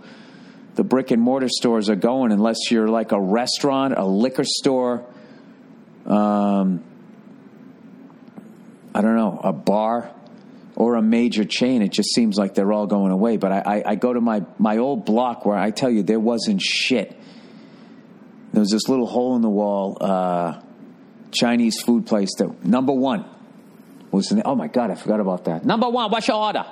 the 0.75 0.83
brick 0.83 1.11
and 1.11 1.21
mortar 1.21 1.49
stores 1.49 1.89
are 1.89 1.95
going 1.95 2.31
unless 2.31 2.69
you're 2.71 2.87
like 2.87 3.11
a 3.11 3.19
restaurant, 3.19 3.95
a 3.97 4.05
liquor 4.05 4.43
store, 4.43 5.05
um, 6.05 6.83
I 8.93 9.01
don't 9.01 9.15
know, 9.15 9.39
a 9.43 9.53
bar 9.53 10.11
or 10.75 10.95
a 10.95 11.01
major 11.01 11.43
chain. 11.43 11.81
It 11.81 11.91
just 11.91 12.13
seems 12.13 12.37
like 12.37 12.53
they're 12.53 12.71
all 12.71 12.85
going 12.85 13.11
away. 13.11 13.37
But 13.37 13.51
I, 13.51 13.59
I, 13.59 13.83
I 13.91 13.95
go 13.95 14.13
to 14.13 14.21
my, 14.21 14.43
my 14.59 14.77
old 14.77 15.05
block 15.05 15.45
where 15.45 15.57
I 15.57 15.71
tell 15.71 15.89
you 15.89 16.03
there 16.03 16.19
wasn't 16.19 16.61
shit. 16.61 17.19
There 18.53 18.59
was 18.59 18.69
this 18.69 18.87
little 18.87 19.07
hole 19.07 19.35
in 19.35 19.41
the 19.41 19.49
wall 19.49 19.97
uh, 19.99 20.61
Chinese 21.31 21.81
food 21.81 22.05
place 22.05 22.29
that, 22.37 22.63
number 22.63 22.93
one, 22.93 23.25
was 24.11 24.27
the, 24.29 24.41
oh 24.45 24.55
my 24.55 24.67
God, 24.67 24.91
I 24.91 24.95
forgot 24.95 25.19
about 25.19 25.45
that. 25.45 25.65
Number 25.65 25.89
one, 25.89 26.11
what's 26.11 26.27
your 26.27 26.37
order 26.37 26.65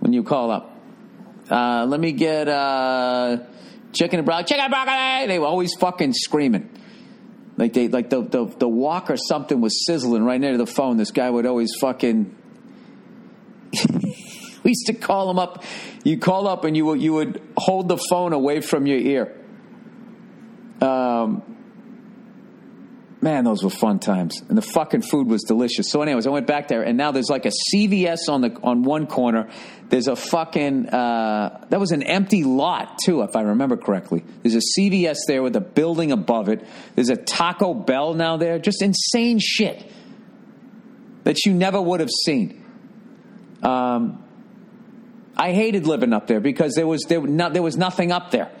when 0.00 0.12
you 0.12 0.22
call 0.22 0.50
up? 0.50 0.76
Uh, 1.50 1.86
let 1.86 2.00
me 2.00 2.12
get 2.12 2.48
uh, 2.48 3.38
chicken 3.92 4.18
and 4.18 4.26
broccoli. 4.26 4.44
Chicken 4.44 4.64
and 4.64 4.70
broccoli. 4.70 5.26
They 5.28 5.38
were 5.38 5.46
always 5.46 5.74
fucking 5.74 6.12
screaming. 6.12 6.70
Like 7.56 7.72
they, 7.72 7.88
like 7.88 8.10
the, 8.10 8.22
the 8.22 8.46
the 8.46 8.68
wok 8.68 9.10
or 9.10 9.16
something 9.16 9.60
was 9.60 9.86
sizzling 9.86 10.24
right 10.24 10.40
near 10.40 10.58
the 10.58 10.66
phone. 10.66 10.96
This 10.98 11.10
guy 11.10 11.30
would 11.30 11.46
always 11.46 11.70
fucking. 11.80 12.36
we 14.62 14.70
used 14.70 14.86
to 14.86 14.92
call 14.94 15.30
him 15.30 15.38
up. 15.38 15.64
You 16.04 16.18
call 16.18 16.48
up 16.48 16.64
and 16.64 16.76
you 16.76 16.84
would 16.86 17.00
you 17.00 17.14
would 17.14 17.40
hold 17.56 17.88
the 17.88 17.98
phone 18.10 18.32
away 18.32 18.60
from 18.60 18.86
your 18.86 18.98
ear. 18.98 19.34
Um, 20.82 21.42
Man, 23.26 23.42
those 23.42 23.64
were 23.64 23.70
fun 23.70 23.98
times, 23.98 24.40
and 24.48 24.56
the 24.56 24.62
fucking 24.62 25.02
food 25.02 25.26
was 25.26 25.42
delicious. 25.42 25.90
So, 25.90 26.00
anyways, 26.00 26.28
I 26.28 26.30
went 26.30 26.46
back 26.46 26.68
there, 26.68 26.84
and 26.84 26.96
now 26.96 27.10
there's 27.10 27.28
like 27.28 27.44
a 27.44 27.50
CVS 27.74 28.28
on 28.28 28.40
the 28.40 28.56
on 28.62 28.84
one 28.84 29.08
corner. 29.08 29.50
There's 29.88 30.06
a 30.06 30.14
fucking 30.14 30.90
uh, 30.90 31.66
that 31.68 31.80
was 31.80 31.90
an 31.90 32.04
empty 32.04 32.44
lot 32.44 33.00
too, 33.04 33.22
if 33.22 33.34
I 33.34 33.40
remember 33.40 33.76
correctly. 33.76 34.22
There's 34.44 34.54
a 34.54 34.80
CVS 34.80 35.16
there 35.26 35.42
with 35.42 35.56
a 35.56 35.60
building 35.60 36.12
above 36.12 36.48
it. 36.48 36.64
There's 36.94 37.08
a 37.08 37.16
Taco 37.16 37.74
Bell 37.74 38.14
now 38.14 38.36
there. 38.36 38.60
Just 38.60 38.80
insane 38.80 39.40
shit 39.40 39.90
that 41.24 41.44
you 41.44 41.52
never 41.52 41.82
would 41.82 41.98
have 41.98 42.10
seen. 42.24 42.64
Um, 43.60 44.22
I 45.36 45.50
hated 45.50 45.88
living 45.88 46.12
up 46.12 46.28
there 46.28 46.38
because 46.38 46.74
there 46.74 46.86
was 46.86 47.02
there, 47.08 47.20
no, 47.22 47.50
there 47.50 47.64
was 47.64 47.76
nothing 47.76 48.12
up 48.12 48.30
there. 48.30 48.52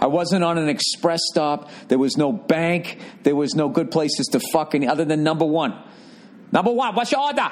I 0.00 0.06
wasn't 0.06 0.44
on 0.44 0.56
an 0.56 0.68
express 0.68 1.20
stop. 1.30 1.70
There 1.88 1.98
was 1.98 2.16
no 2.16 2.32
bank. 2.32 2.98
There 3.22 3.36
was 3.36 3.54
no 3.54 3.68
good 3.68 3.90
places 3.90 4.28
to 4.28 4.40
fucking 4.52 4.88
other 4.88 5.04
than 5.04 5.22
number 5.22 5.44
one. 5.44 5.74
Number 6.52 6.72
one, 6.72 6.94
what's 6.94 7.12
your 7.12 7.20
order? 7.20 7.48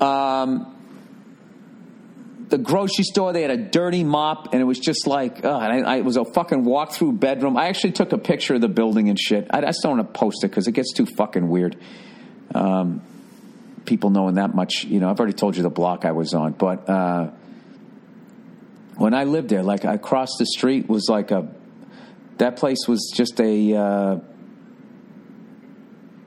Um, 0.00 0.76
the 2.48 2.58
grocery 2.58 3.04
store, 3.04 3.32
they 3.32 3.42
had 3.42 3.52
a 3.52 3.56
dirty 3.56 4.02
mop, 4.02 4.52
and 4.52 4.60
it 4.60 4.64
was 4.64 4.80
just 4.80 5.06
like, 5.06 5.44
oh, 5.44 5.60
and 5.60 5.86
I, 5.86 5.94
I, 5.94 5.96
it 5.98 6.04
was 6.04 6.16
a 6.16 6.24
fucking 6.24 6.64
walk 6.64 6.92
through 6.92 7.12
bedroom. 7.12 7.56
I 7.56 7.68
actually 7.68 7.92
took 7.92 8.12
a 8.12 8.18
picture 8.18 8.54
of 8.54 8.60
the 8.60 8.68
building 8.68 9.08
and 9.08 9.18
shit. 9.18 9.46
I, 9.50 9.58
I 9.58 9.60
just 9.62 9.80
don't 9.82 9.98
want 9.98 10.12
to 10.12 10.18
post 10.18 10.42
it 10.42 10.48
because 10.48 10.66
it 10.66 10.72
gets 10.72 10.92
too 10.92 11.06
fucking 11.06 11.48
weird. 11.48 11.76
Um, 12.52 13.02
people 13.84 14.10
knowing 14.10 14.34
that 14.34 14.54
much, 14.54 14.84
you 14.84 14.98
know, 14.98 15.08
I've 15.08 15.18
already 15.18 15.34
told 15.34 15.56
you 15.56 15.62
the 15.62 15.70
block 15.70 16.04
I 16.04 16.10
was 16.10 16.34
on, 16.34 16.52
but 16.52 16.88
uh, 16.88 17.30
when 18.96 19.14
I 19.14 19.24
lived 19.24 19.48
there, 19.48 19.62
like 19.62 19.84
across 19.84 20.30
the 20.38 20.46
street 20.46 20.88
was 20.88 21.06
like 21.08 21.30
a 21.30 21.48
that 22.40 22.56
place 22.56 22.88
was 22.88 23.12
just 23.14 23.40
a 23.40 23.76
uh, 23.76 24.16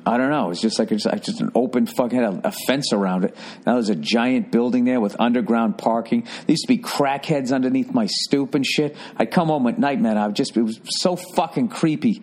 I 0.06 0.18
don't 0.18 0.30
know. 0.30 0.46
It 0.46 0.50
was 0.50 0.62
just 0.62 0.80
like 0.80 0.92
it's 0.92 1.06
just 1.06 1.42
an 1.42 1.52
open 1.56 1.88
fucking 1.88 2.20
had 2.20 2.34
a, 2.34 2.48
a, 2.50 2.52
fence 2.68 2.92
around 2.92 3.26
it. 3.26 3.36
Now 3.66 3.74
there's 3.74 3.90
a 3.90 3.96
giant 3.96 4.52
building 4.52 4.86
there 4.86 5.00
with 5.00 5.16
underground 5.20 5.78
parking. 5.78 6.22
There 6.22 6.50
used 6.50 6.64
to 6.64 6.68
be 6.68 6.78
crackheads 6.78 7.54
underneath 7.54 7.94
my 7.94 8.08
stoop 8.08 8.54
and 8.54 8.66
shit. 8.66 8.96
I'd 9.18 9.32
come 9.32 9.48
home 9.48 9.66
at 9.68 9.80
night, 9.80 10.00
man. 10.00 10.18
I 10.18 10.30
just 10.30 10.58
it 10.58 10.62
was 10.62 10.80
so 11.00 11.16
fucking 11.16 11.70
creepy. 11.70 12.22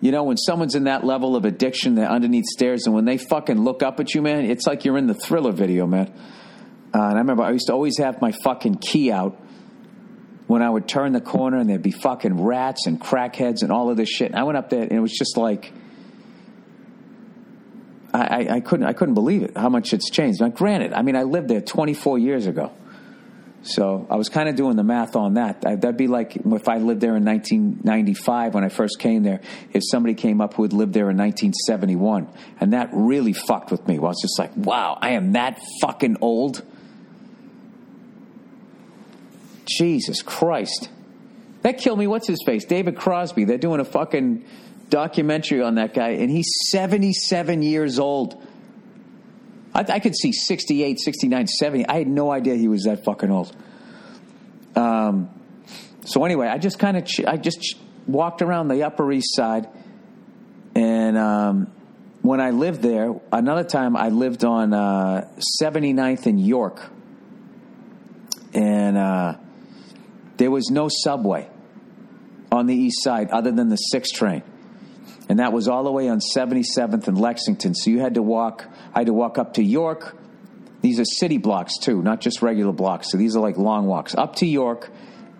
You 0.00 0.10
know, 0.10 0.24
when 0.24 0.36
someone's 0.36 0.74
in 0.74 0.84
that 0.84 1.04
level 1.04 1.36
of 1.36 1.44
addiction, 1.44 1.94
they're 1.94 2.10
underneath 2.10 2.46
stairs, 2.46 2.86
and 2.86 2.94
when 2.94 3.04
they 3.04 3.18
fucking 3.18 3.62
look 3.62 3.82
up 3.82 4.00
at 4.00 4.14
you, 4.14 4.22
man, 4.22 4.46
it's 4.46 4.66
like 4.66 4.84
you're 4.84 4.98
in 4.98 5.06
the 5.06 5.14
thriller 5.14 5.52
video, 5.52 5.86
man. 5.86 6.12
Uh, 6.94 6.98
and 6.98 7.14
I 7.14 7.18
remember 7.18 7.42
I 7.42 7.50
used 7.50 7.66
to 7.66 7.72
always 7.72 7.98
have 7.98 8.20
my 8.20 8.32
fucking 8.44 8.76
key 8.76 9.10
out 9.12 9.38
when 10.52 10.60
I 10.60 10.68
would 10.68 10.86
turn 10.86 11.12
the 11.12 11.20
corner 11.22 11.56
and 11.56 11.70
there'd 11.70 11.80
be 11.82 11.92
fucking 11.92 12.42
rats 12.42 12.86
and 12.86 13.00
crackheads 13.00 13.62
and 13.62 13.72
all 13.72 13.88
of 13.88 13.96
this 13.96 14.10
shit. 14.10 14.30
And 14.30 14.38
I 14.38 14.42
went 14.42 14.58
up 14.58 14.68
there 14.68 14.82
and 14.82 14.92
it 14.92 15.00
was 15.00 15.12
just 15.12 15.38
like 15.38 15.72
I, 18.12 18.20
I, 18.20 18.54
I 18.56 18.60
couldn't 18.60 18.84
I 18.84 18.92
couldn't 18.92 19.14
believe 19.14 19.44
it 19.44 19.56
how 19.56 19.70
much 19.70 19.94
it's 19.94 20.10
changed. 20.10 20.42
Now, 20.42 20.48
granted, 20.48 20.92
I 20.92 21.00
mean 21.00 21.16
I 21.16 21.22
lived 21.22 21.48
there 21.48 21.62
24 21.62 22.18
years 22.18 22.46
ago, 22.46 22.70
so 23.62 24.06
I 24.10 24.16
was 24.16 24.28
kind 24.28 24.46
of 24.46 24.54
doing 24.54 24.76
the 24.76 24.84
math 24.84 25.16
on 25.16 25.34
that. 25.34 25.64
I, 25.64 25.76
that'd 25.76 25.96
be 25.96 26.06
like 26.06 26.36
if 26.36 26.68
I 26.68 26.76
lived 26.76 27.00
there 27.00 27.16
in 27.16 27.24
1995 27.24 28.52
when 28.52 28.62
I 28.62 28.68
first 28.68 28.98
came 28.98 29.22
there. 29.22 29.40
If 29.72 29.82
somebody 29.90 30.14
came 30.14 30.42
up 30.42 30.52
who 30.52 30.64
had 30.64 30.74
lived 30.74 30.92
there 30.92 31.08
in 31.08 31.16
1971, 31.16 32.28
and 32.60 32.74
that 32.74 32.90
really 32.92 33.32
fucked 33.32 33.70
with 33.70 33.88
me. 33.88 33.98
Well, 33.98 34.08
I 34.08 34.10
was 34.10 34.20
just 34.20 34.38
like, 34.38 34.54
wow, 34.54 34.98
I 35.00 35.12
am 35.12 35.32
that 35.32 35.58
fucking 35.80 36.18
old. 36.20 36.62
Jesus 39.66 40.22
Christ. 40.22 40.88
That 41.62 41.78
killed 41.78 41.98
me. 41.98 42.06
What's 42.06 42.26
his 42.26 42.42
face? 42.44 42.64
David 42.64 42.96
Crosby. 42.96 43.44
They're 43.44 43.58
doing 43.58 43.80
a 43.80 43.84
fucking 43.84 44.44
documentary 44.88 45.62
on 45.62 45.76
that 45.76 45.94
guy, 45.94 46.10
and 46.10 46.30
he's 46.30 46.52
77 46.68 47.62
years 47.62 47.98
old. 47.98 48.40
I, 49.74 49.80
I 49.88 49.98
could 50.00 50.16
see 50.16 50.32
68, 50.32 51.00
69, 51.00 51.46
70. 51.46 51.88
I 51.88 51.98
had 51.98 52.08
no 52.08 52.30
idea 52.30 52.56
he 52.56 52.68
was 52.68 52.82
that 52.82 53.04
fucking 53.04 53.30
old. 53.30 53.56
Um, 54.76 55.30
so 56.04 56.24
anyway, 56.24 56.48
I 56.48 56.58
just 56.58 56.78
kind 56.78 56.96
of 56.96 57.04
ch- 57.04 57.24
I 57.26 57.36
just 57.36 57.60
ch- 57.60 57.76
walked 58.06 58.42
around 58.42 58.68
the 58.68 58.82
Upper 58.82 59.10
East 59.12 59.34
Side, 59.34 59.68
and 60.74 61.16
um, 61.16 61.72
when 62.22 62.40
I 62.40 62.50
lived 62.50 62.82
there, 62.82 63.14
another 63.30 63.64
time 63.64 63.96
I 63.96 64.08
lived 64.08 64.44
on 64.44 64.72
uh, 64.72 65.28
79th 65.62 66.26
in 66.26 66.38
York, 66.38 66.90
and 68.52 68.98
uh, 68.98 69.36
there 70.42 70.50
was 70.50 70.70
no 70.72 70.88
subway 70.90 71.48
on 72.50 72.66
the 72.66 72.74
east 72.74 73.04
side 73.04 73.30
other 73.30 73.52
than 73.52 73.68
the 73.68 73.76
6 73.76 74.10
train. 74.10 74.42
And 75.28 75.38
that 75.38 75.52
was 75.52 75.68
all 75.68 75.84
the 75.84 75.92
way 75.92 76.08
on 76.08 76.18
77th 76.18 77.06
and 77.06 77.16
Lexington. 77.16 77.76
So 77.76 77.90
you 77.90 78.00
had 78.00 78.14
to 78.14 78.22
walk, 78.22 78.66
I 78.92 78.98
had 78.98 79.06
to 79.06 79.12
walk 79.12 79.38
up 79.38 79.54
to 79.54 79.62
York. 79.62 80.16
These 80.80 80.98
are 80.98 81.04
city 81.04 81.38
blocks 81.38 81.78
too, 81.78 82.02
not 82.02 82.20
just 82.20 82.42
regular 82.42 82.72
blocks. 82.72 83.12
So 83.12 83.18
these 83.18 83.36
are 83.36 83.40
like 83.40 83.56
long 83.56 83.86
walks. 83.86 84.16
Up 84.16 84.34
to 84.36 84.46
York, 84.46 84.90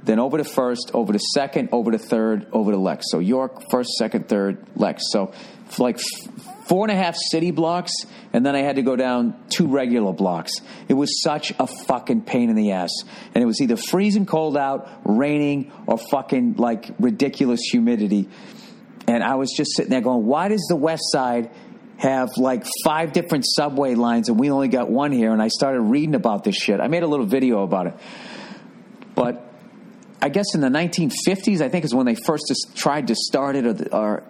then 0.05 0.21
over 0.21 0.39
to 0.39 0.45
first, 0.45 0.93
over 0.95 1.13
to 1.13 1.19
second, 1.35 1.71
over 1.73 1.91
to 1.91 1.99
third, 1.99 2.47
over 2.53 2.71
to 2.71 2.79
Lex. 2.79 3.07
So 3.11 3.19
York, 3.19 3.65
first, 3.73 3.91
second, 3.99 4.29
third, 4.29 4.65
Lex. 4.77 5.03
So 5.11 5.33
like 5.79 5.99
four 6.73 6.89
and 6.89 6.91
a 6.91 6.97
half 6.97 7.15
city 7.31 7.51
blocks, 7.51 7.93
and 8.33 8.47
then 8.47 8.57
I 8.57 8.61
had 8.61 8.77
to 8.77 8.83
go 8.83 8.97
down 8.97 9.37
two 9.51 9.67
regular 9.67 10.15
blocks. 10.15 10.53
It 10.89 10.95
was 10.95 11.23
such 11.23 11.53
a 11.59 11.67
fucking 11.67 12.23
pain 12.23 12.49
in 12.49 12.57
the 12.57 12.73
ass. 12.73 12.89
And 13.35 13.45
it 13.45 13.47
was 13.47 13.61
either 13.61 13.77
freezing 13.77 14.25
cold 14.25 14.57
out, 14.57 14.89
raining, 15.05 15.71
or 15.87 15.99
fucking 15.99 16.55
like 16.57 16.89
ridiculous 16.99 17.61
humidity. 17.61 18.31
And 19.07 19.23
I 19.23 19.35
was 19.35 19.53
just 19.55 19.77
sitting 19.77 19.91
there 19.91 20.01
going, 20.01 20.25
why 20.25 20.49
does 20.49 20.65
the 20.67 20.77
West 20.77 21.03
Side 21.13 21.51
have 21.99 22.31
like 22.39 22.65
five 22.83 23.13
different 23.13 23.45
subway 23.47 23.95
lines 23.95 24.31
and 24.31 24.41
we 24.41 24.51
only 24.51 24.69
got 24.69 24.89
one 24.89 25.13
here? 25.13 25.31
And 25.31 25.43
I 25.43 25.49
started 25.49 25.83
reading 25.83 26.15
about 26.15 26.43
this 26.43 26.57
shit. 26.57 26.81
I 26.81 26.89
made 26.89 27.03
a 27.03 27.07
little 27.07 27.27
video 27.27 27.65
about 27.65 27.89
it. 27.89 27.95
But 29.15 29.47
I 30.23 30.31
guess 30.31 30.55
in 30.55 30.63
the 30.63 30.69
1950s, 30.69 31.61
I 31.61 31.69
think 31.69 31.85
is 31.85 31.95
when 31.95 32.07
they 32.07 32.15
first 32.15 32.51
tried 32.75 33.09
to 33.09 33.15
start 33.15 33.57
it, 33.57 33.67
or, 33.67 33.95
or 33.95 34.23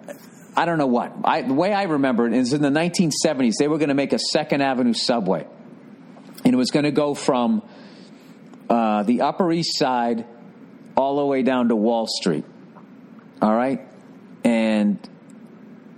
I 0.55 0.65
don't 0.65 0.77
know 0.77 0.87
what. 0.87 1.13
I, 1.23 1.41
the 1.41 1.53
way 1.53 1.73
I 1.73 1.83
remember 1.83 2.27
it 2.27 2.33
is 2.33 2.53
in 2.53 2.61
the 2.61 2.69
1970s, 2.69 3.53
they 3.57 3.67
were 3.67 3.77
going 3.77 3.89
to 3.89 3.95
make 3.95 4.13
a 4.13 4.19
Second 4.19 4.61
Avenue 4.61 4.93
subway. 4.93 5.47
And 6.45 6.53
it 6.53 6.57
was 6.57 6.71
going 6.71 6.85
to 6.85 6.91
go 6.91 7.13
from 7.13 7.63
uh, 8.69 9.03
the 9.03 9.21
Upper 9.21 9.51
East 9.51 9.77
Side 9.77 10.25
all 10.95 11.17
the 11.17 11.25
way 11.25 11.41
down 11.41 11.69
to 11.69 11.75
Wall 11.75 12.05
Street. 12.07 12.45
All 13.41 13.53
right? 13.53 13.81
And 14.43 14.99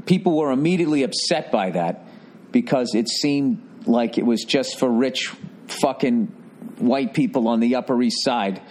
people 0.05 0.37
were 0.37 0.51
immediately 0.51 1.03
upset 1.03 1.51
by 1.51 1.71
that 1.71 2.05
because 2.51 2.95
it 2.95 3.09
seemed 3.09 3.87
like 3.87 4.17
it 4.17 4.25
was 4.25 4.43
just 4.43 4.79
for 4.79 4.89
rich 4.89 5.33
fucking 5.67 6.27
white 6.77 7.13
people 7.13 7.47
on 7.47 7.59
the 7.59 7.75
Upper 7.75 8.01
East 8.01 8.23
Side 8.23 8.61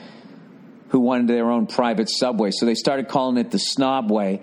who 0.94 1.00
wanted 1.00 1.26
their 1.26 1.50
own 1.50 1.66
private 1.66 2.08
subway. 2.08 2.52
So 2.52 2.66
they 2.66 2.76
started 2.76 3.08
calling 3.08 3.36
it 3.36 3.50
the 3.50 3.58
Snob 3.58 4.12
Way 4.12 4.40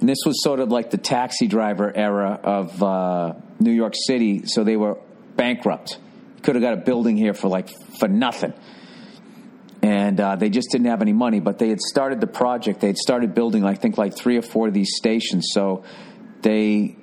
and 0.00 0.08
this 0.08 0.18
was 0.24 0.42
sort 0.42 0.60
of 0.60 0.70
like 0.70 0.90
the 0.90 0.98
taxi 0.98 1.46
driver 1.46 1.94
era 1.94 2.40
of 2.42 2.82
uh, 2.82 3.34
New 3.58 3.72
York 3.72 3.92
City. 4.06 4.46
So 4.46 4.64
they 4.64 4.76
were 4.76 4.96
bankrupt. 5.36 5.98
Could 6.42 6.54
have 6.54 6.62
got 6.62 6.72
a 6.72 6.78
building 6.78 7.18
here 7.18 7.34
for 7.34 7.48
like 7.48 7.68
for 7.98 8.08
nothing. 8.08 8.54
And 9.82 10.18
uh, 10.18 10.36
they 10.36 10.48
just 10.48 10.70
didn't 10.70 10.86
have 10.86 11.02
any 11.02 11.12
money. 11.12 11.38
But 11.40 11.58
they 11.58 11.68
had 11.68 11.80
started 11.80 12.20
the 12.22 12.26
project. 12.26 12.80
They 12.80 12.86
had 12.86 12.96
started 12.96 13.34
building, 13.34 13.62
I 13.64 13.74
think, 13.74 13.98
like 13.98 14.16
three 14.16 14.38
or 14.38 14.42
four 14.42 14.68
of 14.68 14.74
these 14.74 14.96
stations. 14.96 15.48
So 15.52 15.84
they 16.40 16.96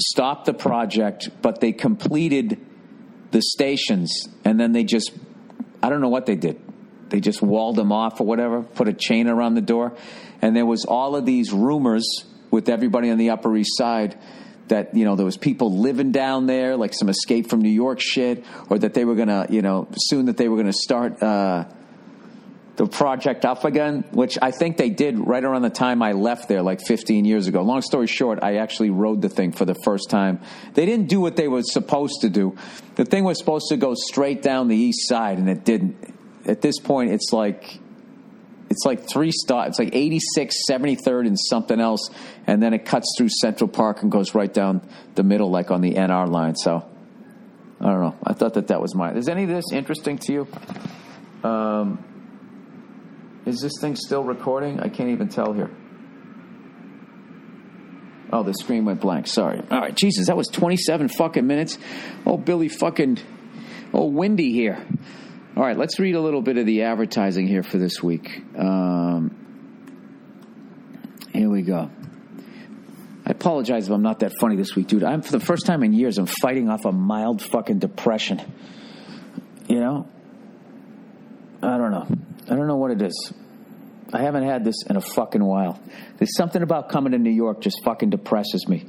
stopped 0.00 0.46
the 0.46 0.54
project, 0.54 1.28
but 1.42 1.60
they 1.60 1.72
completed 1.72 2.58
the 3.30 3.42
stations, 3.42 4.26
and 4.42 4.58
then 4.58 4.72
they 4.72 4.84
just, 4.84 5.12
I 5.82 5.90
don't 5.90 6.00
know 6.00 6.08
what 6.08 6.24
they 6.24 6.36
did. 6.36 6.58
They 7.10 7.20
just 7.20 7.42
walled 7.42 7.76
them 7.76 7.92
off 7.92 8.20
or 8.20 8.26
whatever, 8.26 8.62
put 8.62 8.88
a 8.88 8.92
chain 8.92 9.28
around 9.28 9.54
the 9.54 9.62
door. 9.62 9.96
And 10.42 10.54
there 10.54 10.66
was 10.66 10.84
all 10.84 11.16
of 11.16 11.24
these 11.24 11.52
rumors 11.52 12.24
with 12.50 12.68
everybody 12.68 13.10
on 13.10 13.18
the 13.18 13.30
Upper 13.30 13.56
East 13.56 13.76
Side 13.76 14.18
that 14.68 14.94
you 14.94 15.04
know 15.04 15.16
there 15.16 15.24
was 15.24 15.36
people 15.36 15.78
living 15.78 16.12
down 16.12 16.46
there, 16.46 16.76
like 16.76 16.94
some 16.94 17.08
escape 17.08 17.48
from 17.48 17.60
New 17.60 17.70
York 17.70 18.00
shit, 18.00 18.44
or 18.68 18.78
that 18.78 18.94
they 18.94 19.04
were 19.04 19.14
gonna 19.14 19.46
you 19.48 19.62
know 19.62 19.88
soon 19.96 20.26
that 20.26 20.36
they 20.36 20.48
were 20.48 20.56
gonna 20.56 20.72
start 20.72 21.22
uh, 21.22 21.64
the 22.76 22.86
project 22.86 23.44
up 23.44 23.64
again, 23.64 24.04
which 24.12 24.38
I 24.40 24.52
think 24.52 24.76
they 24.76 24.88
did 24.88 25.18
right 25.18 25.42
around 25.42 25.62
the 25.62 25.70
time 25.70 26.00
I 26.00 26.12
left 26.12 26.48
there, 26.48 26.62
like 26.62 26.80
15 26.86 27.24
years 27.24 27.48
ago. 27.48 27.62
Long 27.62 27.82
story 27.82 28.06
short, 28.06 28.38
I 28.42 28.56
actually 28.56 28.90
rode 28.90 29.20
the 29.20 29.28
thing 29.28 29.50
for 29.50 29.64
the 29.64 29.74
first 29.84 30.10
time. 30.10 30.40
They 30.74 30.86
didn't 30.86 31.08
do 31.08 31.20
what 31.20 31.34
they 31.34 31.48
were 31.48 31.62
supposed 31.62 32.20
to 32.20 32.30
do. 32.30 32.56
The 32.94 33.04
thing 33.04 33.24
was 33.24 33.38
supposed 33.38 33.66
to 33.70 33.76
go 33.76 33.94
straight 33.94 34.42
down 34.42 34.68
the 34.68 34.76
east 34.76 35.08
side, 35.08 35.38
and 35.38 35.48
it 35.50 35.64
didn't. 35.64 36.14
At 36.48 36.60
this 36.60 36.78
point, 36.78 37.12
it's 37.12 37.32
like 37.32 37.78
it's 38.70 38.84
like 38.84 39.08
three 39.08 39.32
stops. 39.32 39.70
It's 39.70 39.78
like 39.78 39.94
86, 39.94 40.54
73rd, 40.68 41.26
and 41.26 41.38
something 41.38 41.80
else, 41.80 42.10
and 42.46 42.62
then 42.62 42.74
it 42.74 42.84
cuts 42.84 43.14
through 43.16 43.28
Central 43.40 43.68
Park 43.68 44.02
and 44.02 44.10
goes 44.10 44.34
right 44.34 44.52
down 44.52 44.86
the 45.14 45.22
middle, 45.22 45.50
like 45.50 45.70
on 45.70 45.80
the 45.80 45.94
NR 45.94 46.28
line. 46.28 46.56
So 46.56 46.88
I 47.80 47.84
don't 47.84 48.00
know. 48.00 48.16
I 48.24 48.32
thought 48.32 48.54
that 48.54 48.68
that 48.68 48.80
was 48.80 48.94
mine. 48.94 49.16
Is 49.16 49.28
any 49.28 49.44
of 49.44 49.48
this 49.48 49.72
interesting 49.72 50.18
to 50.18 50.32
you? 50.32 51.48
Um, 51.48 52.04
is 53.46 53.60
this 53.60 53.72
thing 53.80 53.96
still 53.96 54.24
recording? 54.24 54.80
I 54.80 54.88
can't 54.88 55.10
even 55.10 55.28
tell 55.28 55.52
here. 55.52 55.70
Oh, 58.30 58.42
the 58.42 58.52
screen 58.52 58.84
went 58.84 59.00
blank. 59.00 59.26
Sorry. 59.26 59.62
All 59.70 59.80
right, 59.80 59.94
Jesus, 59.94 60.26
that 60.26 60.36
was 60.36 60.48
27 60.48 61.08
fucking 61.08 61.46
minutes. 61.46 61.78
Oh, 62.26 62.36
Billy 62.36 62.68
fucking. 62.68 63.18
Oh, 63.94 64.06
windy 64.06 64.52
here. 64.52 64.84
All 65.56 65.64
right, 65.64 65.76
let's 65.76 65.98
read 65.98 66.14
a 66.14 66.20
little 66.20 66.42
bit 66.42 66.56
of 66.56 66.66
the 66.66 66.82
advertising 66.82 67.48
here 67.48 67.62
for 67.62 67.78
this 67.78 68.02
week. 68.02 68.42
Um, 68.56 69.34
here 71.32 71.50
we 71.50 71.62
go. 71.62 71.90
I 73.26 73.30
apologize 73.30 73.88
if 73.88 73.92
I'm 73.92 74.02
not 74.02 74.20
that 74.20 74.32
funny 74.40 74.56
this 74.56 74.76
week, 74.76 74.86
dude. 74.86 75.04
I'm 75.04 75.20
for 75.20 75.32
the 75.32 75.40
first 75.40 75.66
time 75.66 75.82
in 75.82 75.92
years. 75.92 76.16
I'm 76.16 76.26
fighting 76.26 76.68
off 76.68 76.84
a 76.84 76.92
mild 76.92 77.42
fucking 77.42 77.78
depression. 77.78 78.40
You 79.68 79.80
know, 79.80 80.08
I 81.62 81.76
don't 81.76 81.90
know. 81.90 82.06
I 82.46 82.56
don't 82.56 82.68
know 82.68 82.76
what 82.76 82.92
it 82.92 83.02
is. 83.02 83.32
I 84.12 84.22
haven't 84.22 84.44
had 84.44 84.64
this 84.64 84.84
in 84.88 84.96
a 84.96 85.00
fucking 85.00 85.44
while. 85.44 85.78
There's 86.16 86.36
something 86.36 86.62
about 86.62 86.88
coming 86.88 87.12
to 87.12 87.18
New 87.18 87.30
York 87.30 87.60
just 87.60 87.82
fucking 87.84 88.10
depresses 88.10 88.66
me 88.66 88.86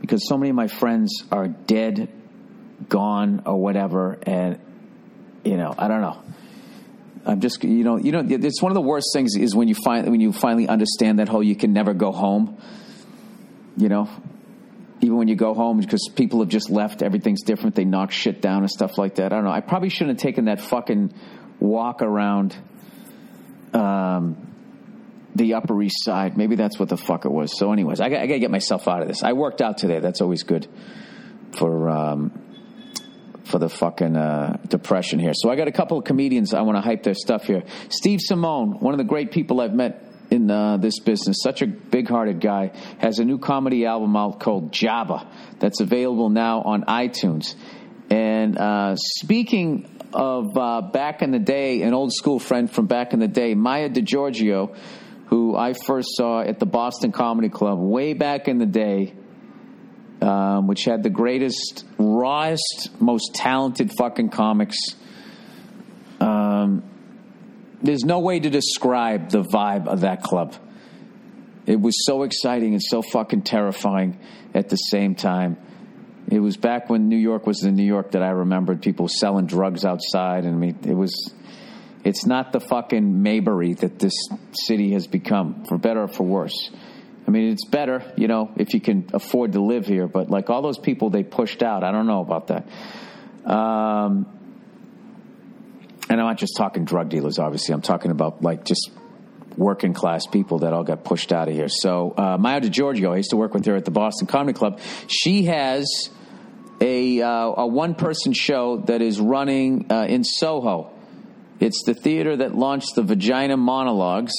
because 0.00 0.28
so 0.28 0.36
many 0.36 0.50
of 0.50 0.56
my 0.56 0.66
friends 0.66 1.22
are 1.32 1.48
dead, 1.48 2.12
gone, 2.88 3.42
or 3.46 3.56
whatever, 3.56 4.18
and 4.22 4.58
you 5.44 5.56
know, 5.56 5.74
I 5.76 5.88
don't 5.88 6.00
know. 6.00 6.22
I'm 7.26 7.40
just, 7.40 7.62
you 7.62 7.84
know, 7.84 7.98
you 7.98 8.12
know, 8.12 8.24
it's 8.26 8.62
one 8.62 8.72
of 8.72 8.74
the 8.74 8.80
worst 8.80 9.08
things 9.12 9.36
is 9.36 9.54
when 9.54 9.68
you 9.68 9.74
find 9.74 10.10
when 10.10 10.20
you 10.20 10.32
finally 10.32 10.66
understand 10.66 11.18
that 11.18 11.28
whole 11.28 11.42
you 11.42 11.56
can 11.56 11.72
never 11.72 11.92
go 11.92 12.12
home. 12.12 12.56
You 13.76 13.88
know, 13.88 14.08
even 15.00 15.16
when 15.16 15.28
you 15.28 15.36
go 15.36 15.54
home 15.54 15.78
because 15.78 16.08
people 16.14 16.40
have 16.40 16.48
just 16.48 16.70
left, 16.70 17.02
everything's 17.02 17.42
different. 17.42 17.74
They 17.74 17.84
knock 17.84 18.10
shit 18.10 18.40
down 18.40 18.62
and 18.62 18.70
stuff 18.70 18.98
like 18.98 19.16
that. 19.16 19.32
I 19.32 19.36
don't 19.36 19.44
know. 19.44 19.50
I 19.50 19.60
probably 19.60 19.90
shouldn't 19.90 20.18
have 20.18 20.22
taken 20.22 20.46
that 20.46 20.60
fucking 20.60 21.12
walk 21.60 22.02
around 22.02 22.56
um, 23.74 24.36
the 25.34 25.54
Upper 25.54 25.80
East 25.82 26.04
Side. 26.04 26.36
Maybe 26.36 26.56
that's 26.56 26.78
what 26.78 26.88
the 26.88 26.96
fuck 26.96 27.24
it 27.24 27.30
was. 27.30 27.56
So, 27.58 27.72
anyways, 27.72 28.00
I 28.00 28.08
got, 28.08 28.20
I 28.20 28.26
got 28.26 28.34
to 28.34 28.40
get 28.40 28.50
myself 28.50 28.88
out 28.88 29.02
of 29.02 29.08
this. 29.08 29.22
I 29.22 29.34
worked 29.34 29.60
out 29.60 29.78
today. 29.78 30.00
That's 30.00 30.20
always 30.20 30.42
good 30.42 30.66
for 31.52 31.88
um, 31.88 32.47
for 33.44 33.58
the 33.58 33.68
fucking 33.68 34.16
uh, 34.16 34.58
depression 34.68 35.18
here. 35.18 35.32
So 35.34 35.50
I 35.50 35.56
got 35.56 35.68
a 35.68 35.72
couple 35.72 35.98
of 35.98 36.04
comedians 36.04 36.54
I 36.54 36.62
want 36.62 36.76
to 36.76 36.82
hype 36.82 37.02
their 37.02 37.14
stuff 37.14 37.44
here. 37.44 37.62
Steve 37.88 38.20
Simeone, 38.28 38.80
one 38.80 38.94
of 38.94 38.98
the 38.98 39.04
great 39.04 39.30
people 39.30 39.60
I've 39.60 39.74
met 39.74 40.04
in 40.30 40.50
uh, 40.50 40.76
this 40.76 41.00
business, 41.00 41.38
such 41.42 41.62
a 41.62 41.66
big-hearted 41.66 42.40
guy, 42.40 42.72
has 42.98 43.18
a 43.18 43.24
new 43.24 43.38
comedy 43.38 43.86
album 43.86 44.14
out 44.16 44.40
called 44.40 44.72
Jabba 44.72 45.26
that's 45.58 45.80
available 45.80 46.28
now 46.28 46.60
on 46.62 46.82
iTunes. 46.84 47.54
And 48.10 48.58
uh, 48.58 48.96
speaking 48.96 49.98
of 50.12 50.56
uh, 50.56 50.82
back 50.92 51.22
in 51.22 51.30
the 51.30 51.38
day, 51.38 51.82
an 51.82 51.94
old 51.94 52.12
school 52.12 52.38
friend 52.38 52.70
from 52.70 52.86
back 52.86 53.12
in 53.12 53.20
the 53.20 53.28
day, 53.28 53.54
Maya 53.54 53.88
DeGiorgio, 53.88 54.76
who 55.26 55.56
I 55.56 55.74
first 55.74 56.08
saw 56.16 56.40
at 56.40 56.58
the 56.58 56.66
Boston 56.66 57.12
Comedy 57.12 57.48
Club 57.50 57.78
way 57.78 58.14
back 58.14 58.48
in 58.48 58.58
the 58.58 58.66
day 58.66 59.14
um, 60.20 60.66
which 60.66 60.84
had 60.84 61.02
the 61.02 61.10
greatest, 61.10 61.84
rawest, 61.98 62.90
most 63.00 63.34
talented 63.34 63.92
fucking 63.96 64.30
comics. 64.30 64.76
Um, 66.20 66.82
there's 67.82 68.04
no 68.04 68.18
way 68.20 68.40
to 68.40 68.50
describe 68.50 69.30
the 69.30 69.42
vibe 69.42 69.86
of 69.86 70.00
that 70.00 70.22
club. 70.22 70.54
It 71.66 71.80
was 71.80 72.04
so 72.06 72.22
exciting 72.22 72.72
and 72.72 72.82
so 72.82 73.02
fucking 73.02 73.42
terrifying 73.42 74.18
at 74.54 74.68
the 74.68 74.76
same 74.76 75.14
time. 75.14 75.58
It 76.30 76.40
was 76.40 76.56
back 76.56 76.90
when 76.90 77.08
New 77.08 77.16
York 77.16 77.46
was 77.46 77.58
the 77.60 77.70
New 77.70 77.84
York 77.84 78.12
that 78.12 78.22
I 78.22 78.30
remembered. 78.30 78.82
People 78.82 79.08
selling 79.08 79.46
drugs 79.46 79.84
outside, 79.84 80.44
and 80.44 80.62
it 80.86 80.94
was. 80.94 81.32
It's 82.04 82.24
not 82.24 82.52
the 82.52 82.60
fucking 82.60 83.22
Mayberry 83.22 83.74
that 83.74 83.98
this 83.98 84.14
city 84.52 84.92
has 84.92 85.06
become, 85.06 85.64
for 85.68 85.78
better 85.78 86.02
or 86.02 86.08
for 86.08 86.24
worse. 86.24 86.70
I 87.28 87.30
mean, 87.30 87.52
it's 87.52 87.66
better, 87.66 88.02
you 88.16 88.26
know, 88.26 88.50
if 88.56 88.72
you 88.72 88.80
can 88.80 89.10
afford 89.12 89.52
to 89.52 89.60
live 89.60 89.86
here. 89.86 90.08
But 90.08 90.30
like 90.30 90.48
all 90.48 90.62
those 90.62 90.78
people 90.78 91.10
they 91.10 91.22
pushed 91.22 91.62
out, 91.62 91.84
I 91.84 91.92
don't 91.92 92.06
know 92.06 92.22
about 92.22 92.46
that. 92.46 92.66
Um, 93.44 94.26
and 96.08 96.18
I'm 96.18 96.26
not 96.26 96.38
just 96.38 96.54
talking 96.56 96.86
drug 96.86 97.10
dealers, 97.10 97.38
obviously. 97.38 97.74
I'm 97.74 97.82
talking 97.82 98.12
about 98.12 98.40
like 98.40 98.64
just 98.64 98.90
working 99.58 99.92
class 99.92 100.26
people 100.26 100.60
that 100.60 100.72
all 100.72 100.84
got 100.84 101.04
pushed 101.04 101.30
out 101.30 101.48
of 101.48 101.54
here. 101.54 101.68
So 101.68 102.14
uh, 102.16 102.38
Maya 102.38 102.62
DeGiorgio, 102.62 103.12
I 103.12 103.18
used 103.18 103.30
to 103.30 103.36
work 103.36 103.52
with 103.52 103.66
her 103.66 103.76
at 103.76 103.84
the 103.84 103.90
Boston 103.90 104.26
Comedy 104.26 104.56
Club. 104.56 104.80
She 105.08 105.44
has 105.44 106.08
a, 106.80 107.20
uh, 107.20 107.28
a 107.28 107.66
one 107.66 107.94
person 107.94 108.32
show 108.32 108.78
that 108.86 109.02
is 109.02 109.20
running 109.20 109.92
uh, 109.92 110.06
in 110.08 110.24
Soho. 110.24 110.94
It's 111.60 111.82
the 111.84 111.92
theater 111.92 112.38
that 112.38 112.54
launched 112.54 112.94
the 112.94 113.02
Vagina 113.02 113.58
Monologues. 113.58 114.32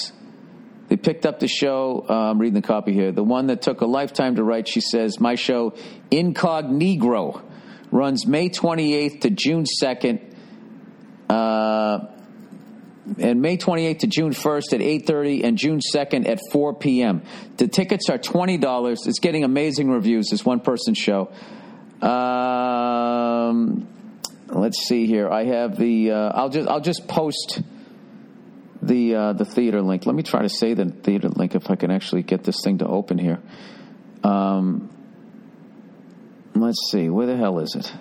They 0.89 0.97
picked 0.97 1.25
up 1.25 1.39
the 1.39 1.47
show. 1.47 2.05
Uh, 2.09 2.31
I'm 2.31 2.39
reading 2.39 2.59
the 2.59 2.67
copy 2.67 2.93
here. 2.93 3.11
The 3.11 3.23
one 3.23 3.47
that 3.47 3.61
took 3.61 3.81
a 3.81 3.85
lifetime 3.85 4.35
to 4.35 4.43
write. 4.43 4.67
She 4.67 4.81
says, 4.81 5.19
"My 5.19 5.35
show, 5.35 5.75
Incognegro, 6.11 7.43
runs 7.91 8.25
May 8.25 8.49
28th 8.49 9.21
to 9.21 9.29
June 9.29 9.65
2nd." 9.65 10.19
Uh, 11.29 12.07
and 13.19 13.41
May 13.41 13.57
28th 13.57 13.99
to 13.99 14.07
June 14.07 14.33
1st 14.33 14.73
at 14.73 14.81
8:30 14.81 15.43
and 15.43 15.57
June 15.57 15.79
2nd 15.79 16.27
at 16.27 16.39
4 16.51 16.73
p.m. 16.75 17.21
The 17.57 17.67
tickets 17.67 18.09
are 18.09 18.17
$20. 18.17 19.07
It's 19.07 19.19
getting 19.19 19.43
amazing 19.43 19.89
reviews. 19.89 20.29
This 20.29 20.43
one-person 20.43 20.95
show. 20.95 21.31
Um, 22.01 23.87
let's 24.47 24.87
see 24.87 25.05
here. 25.05 25.29
I 25.29 25.45
have 25.45 25.77
the. 25.77 26.11
Uh, 26.11 26.31
I'll 26.33 26.49
just. 26.49 26.67
I'll 26.67 26.81
just 26.81 27.07
post 27.07 27.61
the 28.89 29.15
uh, 29.15 29.33
the 29.33 29.45
theater 29.45 29.81
link. 29.81 30.05
Let 30.05 30.15
me 30.15 30.23
try 30.23 30.41
to 30.41 30.49
say 30.49 30.73
the 30.73 30.85
theater 30.85 31.29
link 31.29 31.55
if 31.55 31.69
I 31.69 31.75
can 31.75 31.91
actually 31.91 32.23
get 32.23 32.43
this 32.43 32.57
thing 32.63 32.79
to 32.79 32.87
open 32.87 33.17
here. 33.17 33.39
Um, 34.23 34.89
let's 36.55 36.89
see. 36.91 37.07
Where 37.09 37.27
the 37.27 37.37
hell 37.37 37.59
is 37.59 37.75
it? 37.75 37.93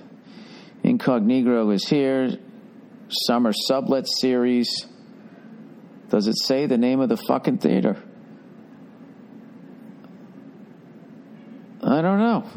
Incognito 0.82 1.70
is 1.70 1.86
here. 1.86 2.30
Summer 3.26 3.52
Sublet 3.52 4.06
Series. 4.06 4.86
Does 6.08 6.26
it 6.26 6.38
say 6.38 6.66
the 6.66 6.78
name 6.78 7.00
of 7.00 7.10
the 7.10 7.18
fucking 7.18 7.58
theater? 7.58 8.02
I 11.82 12.00
don't 12.00 12.18
know. 12.18 12.50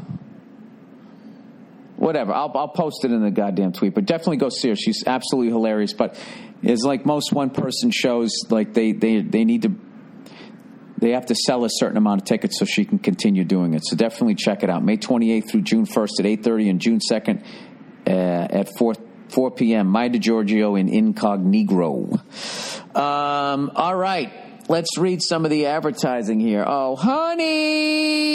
Whatever. 2.02 2.34
I'll, 2.34 2.52
I'll 2.56 2.68
post 2.68 3.06
it 3.06 3.12
in 3.12 3.22
the 3.22 3.30
goddamn 3.30 3.74
tweet, 3.74 3.94
but 3.94 4.06
definitely 4.06 4.38
go 4.38 4.50
see 4.50 4.70
her. 4.70 4.76
She's 4.76 5.04
absolutely 5.06 5.52
hilarious. 5.52 5.94
But 5.94 6.20
it's 6.64 6.82
like 6.82 7.06
most 7.06 7.32
one 7.32 7.52
person 7.52 7.92
shows, 7.92 8.32
like 8.50 8.74
they, 8.74 8.92
they, 8.92 9.22
they 9.22 9.46
need 9.46 9.62
to 9.62 9.76
they 10.98 11.12
have 11.12 11.28
to 11.28 11.36
sell 11.36 11.64
a 11.64 11.70
certain 11.70 11.98
amount 11.98 12.22
of 12.22 12.26
tickets 12.28 12.58
so 12.58 12.66
she 12.66 12.86
can 12.86 12.98
continue 12.98 13.44
doing 13.44 13.76
it. 13.76 13.84
So 13.86 13.96
definitely 13.96 14.34
check 14.34 14.64
it 14.64 14.70
out. 14.72 14.84
May 14.84 14.98
28th 14.98 15.50
through 15.50 15.62
June 15.62 15.86
1st 15.86 16.20
at 16.20 16.26
8:30 16.26 16.70
and 16.72 16.80
June 16.80 17.00
2nd 17.00 17.44
uh, 18.08 18.10
at 18.10 18.68
4 18.80 18.96
4 19.30 19.52
p.m. 19.52 19.86
Maya 19.88 20.10
DeGiorgio 20.10 20.80
in 20.80 20.90
Incognito. 20.90 22.20
Um, 22.96 23.72
all 23.76 23.96
right, 23.96 24.32
let's 24.70 24.98
read 24.98 25.22
some 25.22 25.46
of 25.46 25.52
the 25.52 25.68
advertising 25.68 26.40
here. 26.40 26.66
Oh, 26.68 26.96
honey. 26.96 28.32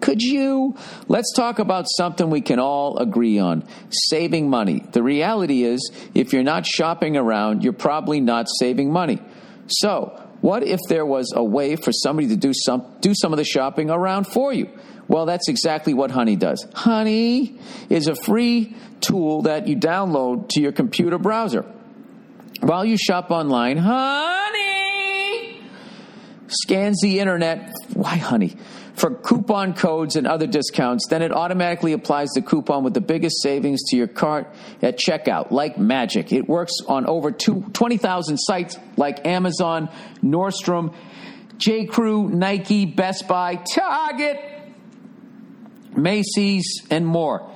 Could 0.00 0.22
you? 0.22 0.76
Let's 1.08 1.32
talk 1.34 1.58
about 1.58 1.86
something 1.88 2.30
we 2.30 2.40
can 2.40 2.58
all 2.58 2.98
agree 2.98 3.38
on 3.38 3.64
saving 3.90 4.48
money. 4.48 4.84
The 4.92 5.02
reality 5.02 5.62
is, 5.62 5.90
if 6.14 6.32
you're 6.32 6.42
not 6.42 6.66
shopping 6.66 7.16
around, 7.16 7.62
you're 7.62 7.72
probably 7.72 8.20
not 8.20 8.46
saving 8.48 8.92
money. 8.92 9.20
So, 9.66 10.20
what 10.40 10.62
if 10.62 10.80
there 10.88 11.04
was 11.04 11.32
a 11.34 11.44
way 11.44 11.76
for 11.76 11.92
somebody 11.92 12.28
to 12.28 12.36
do 12.36 12.52
some, 12.54 12.96
do 13.00 13.12
some 13.14 13.32
of 13.32 13.36
the 13.36 13.44
shopping 13.44 13.90
around 13.90 14.26
for 14.26 14.52
you? 14.52 14.70
Well, 15.06 15.26
that's 15.26 15.48
exactly 15.48 15.92
what 15.92 16.10
Honey 16.10 16.36
does. 16.36 16.66
Honey 16.72 17.58
is 17.88 18.06
a 18.06 18.14
free 18.14 18.76
tool 19.00 19.42
that 19.42 19.66
you 19.66 19.76
download 19.76 20.48
to 20.50 20.60
your 20.60 20.72
computer 20.72 21.18
browser. 21.18 21.62
While 22.60 22.84
you 22.84 22.96
shop 22.96 23.30
online, 23.30 23.76
Honey 23.76 25.62
scans 26.46 27.00
the 27.02 27.18
internet. 27.18 27.72
Why, 27.94 28.16
Honey? 28.16 28.56
For 29.00 29.14
coupon 29.14 29.72
codes 29.72 30.16
and 30.16 30.26
other 30.26 30.46
discounts, 30.46 31.06
then 31.08 31.22
it 31.22 31.32
automatically 31.32 31.94
applies 31.94 32.28
the 32.34 32.42
coupon 32.42 32.84
with 32.84 32.92
the 32.92 33.00
biggest 33.00 33.42
savings 33.42 33.82
to 33.84 33.96
your 33.96 34.06
cart 34.06 34.52
at 34.82 34.98
checkout, 34.98 35.50
like 35.50 35.78
magic. 35.78 36.34
It 36.34 36.46
works 36.46 36.74
on 36.86 37.06
over 37.06 37.32
20,000 37.32 38.36
sites 38.36 38.78
like 38.98 39.26
Amazon, 39.26 39.88
Nordstrom, 40.22 40.94
J. 41.56 41.86
Crew, 41.86 42.28
Nike, 42.28 42.84
Best 42.84 43.26
Buy, 43.26 43.54
Target, 43.74 44.36
Macy's, 45.96 46.82
and 46.90 47.06
more. 47.06 47.50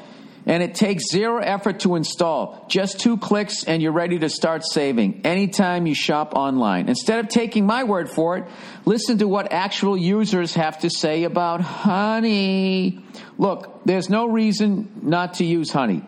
And 0.47 0.63
it 0.63 0.75
takes 0.75 1.11
zero 1.11 1.39
effort 1.39 1.81
to 1.81 1.95
install. 1.95 2.67
Just 2.69 3.01
two 3.01 3.17
clicks 3.17 3.65
and 3.65 3.83
you're 3.83 3.93
ready 3.93 4.19
to 4.19 4.29
start 4.29 4.63
saving 4.65 5.23
anytime 5.25 5.87
you 5.87 5.95
shop 5.95 6.35
online. 6.35 6.89
Instead 6.89 7.21
of 7.21 7.29
taking 7.29 7.65
my 7.65 7.85
word 7.85 8.11
for 8.11 8.37
it, 8.37 8.45
listen 8.85 9.19
to 9.19 9.29
what 9.29 9.53
actual 9.53 9.97
users 9.97 10.55
have 10.55 10.81
to 10.81 10.91
say 10.91 11.25
about 11.25 11.63
Honey. 11.63 13.03
Look, 13.39 13.81
there's 13.87 14.11
no 14.11 14.27
reason 14.27 15.01
not 15.03 15.35
to 15.35 15.45
use 15.47 15.71
Honey. 15.71 16.03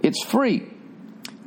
It's 0.00 0.22
free. 0.22 0.70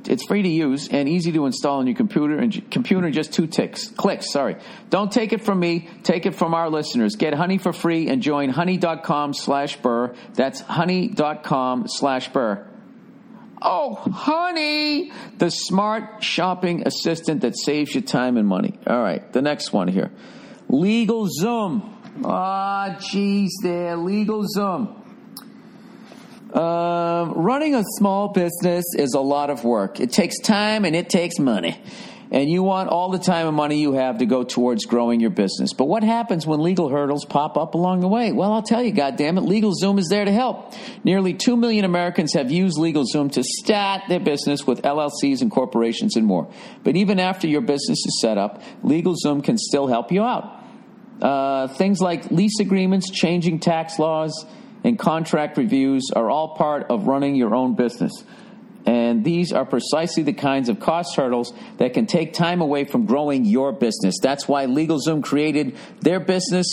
It's 0.05 0.25
free 0.25 0.41
to 0.41 0.49
use 0.49 0.87
and 0.89 1.09
easy 1.09 1.31
to 1.33 1.45
install 1.45 1.79
on 1.79 1.87
your 1.87 1.95
computer 1.95 2.37
and 2.37 2.71
computer 2.71 3.09
just 3.11 3.33
two 3.33 3.47
ticks, 3.47 3.89
clicks. 3.89 4.31
Sorry. 4.31 4.57
Don't 4.89 5.11
take 5.11 5.33
it 5.33 5.43
from 5.43 5.59
me. 5.59 5.89
Take 6.03 6.25
it 6.25 6.35
from 6.35 6.53
our 6.53 6.69
listeners. 6.69 7.15
Get 7.15 7.33
Honey 7.33 7.57
for 7.57 7.73
free 7.73 8.07
and 8.09 8.21
join 8.21 8.49
honey.com 8.49 9.33
slash 9.33 9.75
burr. 9.77 10.13
That's 10.33 10.61
honey.com 10.61 11.87
slash 11.87 12.29
burr. 12.31 12.65
Oh, 13.61 13.95
honey, 13.95 15.11
the 15.37 15.49
smart 15.49 16.23
shopping 16.23 16.87
assistant 16.87 17.41
that 17.41 17.57
saves 17.57 17.93
you 17.93 18.01
time 18.01 18.37
and 18.37 18.47
money. 18.47 18.79
All 18.87 19.01
right, 19.01 19.31
the 19.33 19.41
next 19.41 19.73
one 19.73 19.89
here. 19.89 20.11
Legal 20.69 21.27
Zoom. 21.27 21.97
Ah, 22.23 22.95
oh, 22.95 22.99
jeez, 22.99 23.49
there. 23.61 23.97
Legal 23.97 24.45
Zoom. 24.47 24.98
Um, 26.53 27.33
running 27.33 27.75
a 27.75 27.83
small 27.97 28.29
business 28.29 28.85
is 28.97 29.13
a 29.13 29.19
lot 29.19 29.49
of 29.49 29.63
work. 29.63 29.99
It 29.99 30.11
takes 30.11 30.39
time 30.39 30.83
and 30.83 30.95
it 30.95 31.09
takes 31.09 31.37
money. 31.37 31.79
And 32.31 32.47
you 32.47 32.61
want 32.61 32.89
all 32.89 33.09
the 33.09 33.17
time 33.17 33.47
and 33.47 33.55
money 33.55 33.81
you 33.81 33.93
have 33.93 34.19
to 34.19 34.25
go 34.27 34.43
towards 34.43 34.85
growing 34.85 35.19
your 35.19 35.31
business. 35.31 35.73
But 35.73 35.85
what 35.85 36.03
happens 36.03 36.45
when 36.45 36.61
legal 36.61 36.87
hurdles 36.89 37.25
pop 37.25 37.57
up 37.57 37.73
along 37.73 38.01
the 38.01 38.07
way? 38.07 38.31
Well, 38.31 38.53
I'll 38.53 38.61
tell 38.61 38.83
you, 38.83 38.93
goddammit, 38.93 39.47
LegalZoom 39.47 39.97
is 39.97 40.09
there 40.09 40.25
to 40.25 40.31
help. 40.31 40.73
Nearly 41.03 41.33
2 41.33 41.57
million 41.57 41.85
Americans 41.85 42.33
have 42.33 42.51
used 42.51 42.77
LegalZoom 42.77 43.31
to 43.31 43.43
start 43.43 44.03
their 44.09 44.19
business 44.19 44.67
with 44.67 44.83
LLCs 44.83 45.41
and 45.41 45.49
corporations 45.49 46.15
and 46.15 46.25
more. 46.27 46.51
But 46.83 46.95
even 46.95 47.19
after 47.19 47.47
your 47.47 47.61
business 47.61 47.97
is 48.05 48.19
set 48.21 48.37
up, 48.37 48.61
LegalZoom 48.83 49.43
can 49.43 49.57
still 49.57 49.87
help 49.87 50.11
you 50.11 50.23
out. 50.23 50.55
Uh, 51.19 51.67
things 51.67 51.99
like 51.99 52.29
lease 52.29 52.59
agreements, 52.59 53.09
changing 53.09 53.59
tax 53.59 53.97
laws, 53.97 54.45
and 54.83 54.97
contract 54.97 55.57
reviews 55.57 56.09
are 56.15 56.29
all 56.29 56.55
part 56.55 56.87
of 56.89 57.07
running 57.07 57.35
your 57.35 57.55
own 57.55 57.75
business. 57.75 58.23
And 58.85 59.23
these 59.23 59.51
are 59.51 59.65
precisely 59.65 60.23
the 60.23 60.33
kinds 60.33 60.69
of 60.69 60.79
cost 60.79 61.15
hurdles 61.15 61.53
that 61.77 61.93
can 61.93 62.05
take 62.05 62.33
time 62.33 62.61
away 62.61 62.85
from 62.85 63.05
growing 63.05 63.45
your 63.45 63.71
business. 63.71 64.15
That's 64.21 64.47
why 64.47 64.65
LegalZoom 64.65 65.23
created 65.23 65.75
their 66.01 66.19
business 66.19 66.65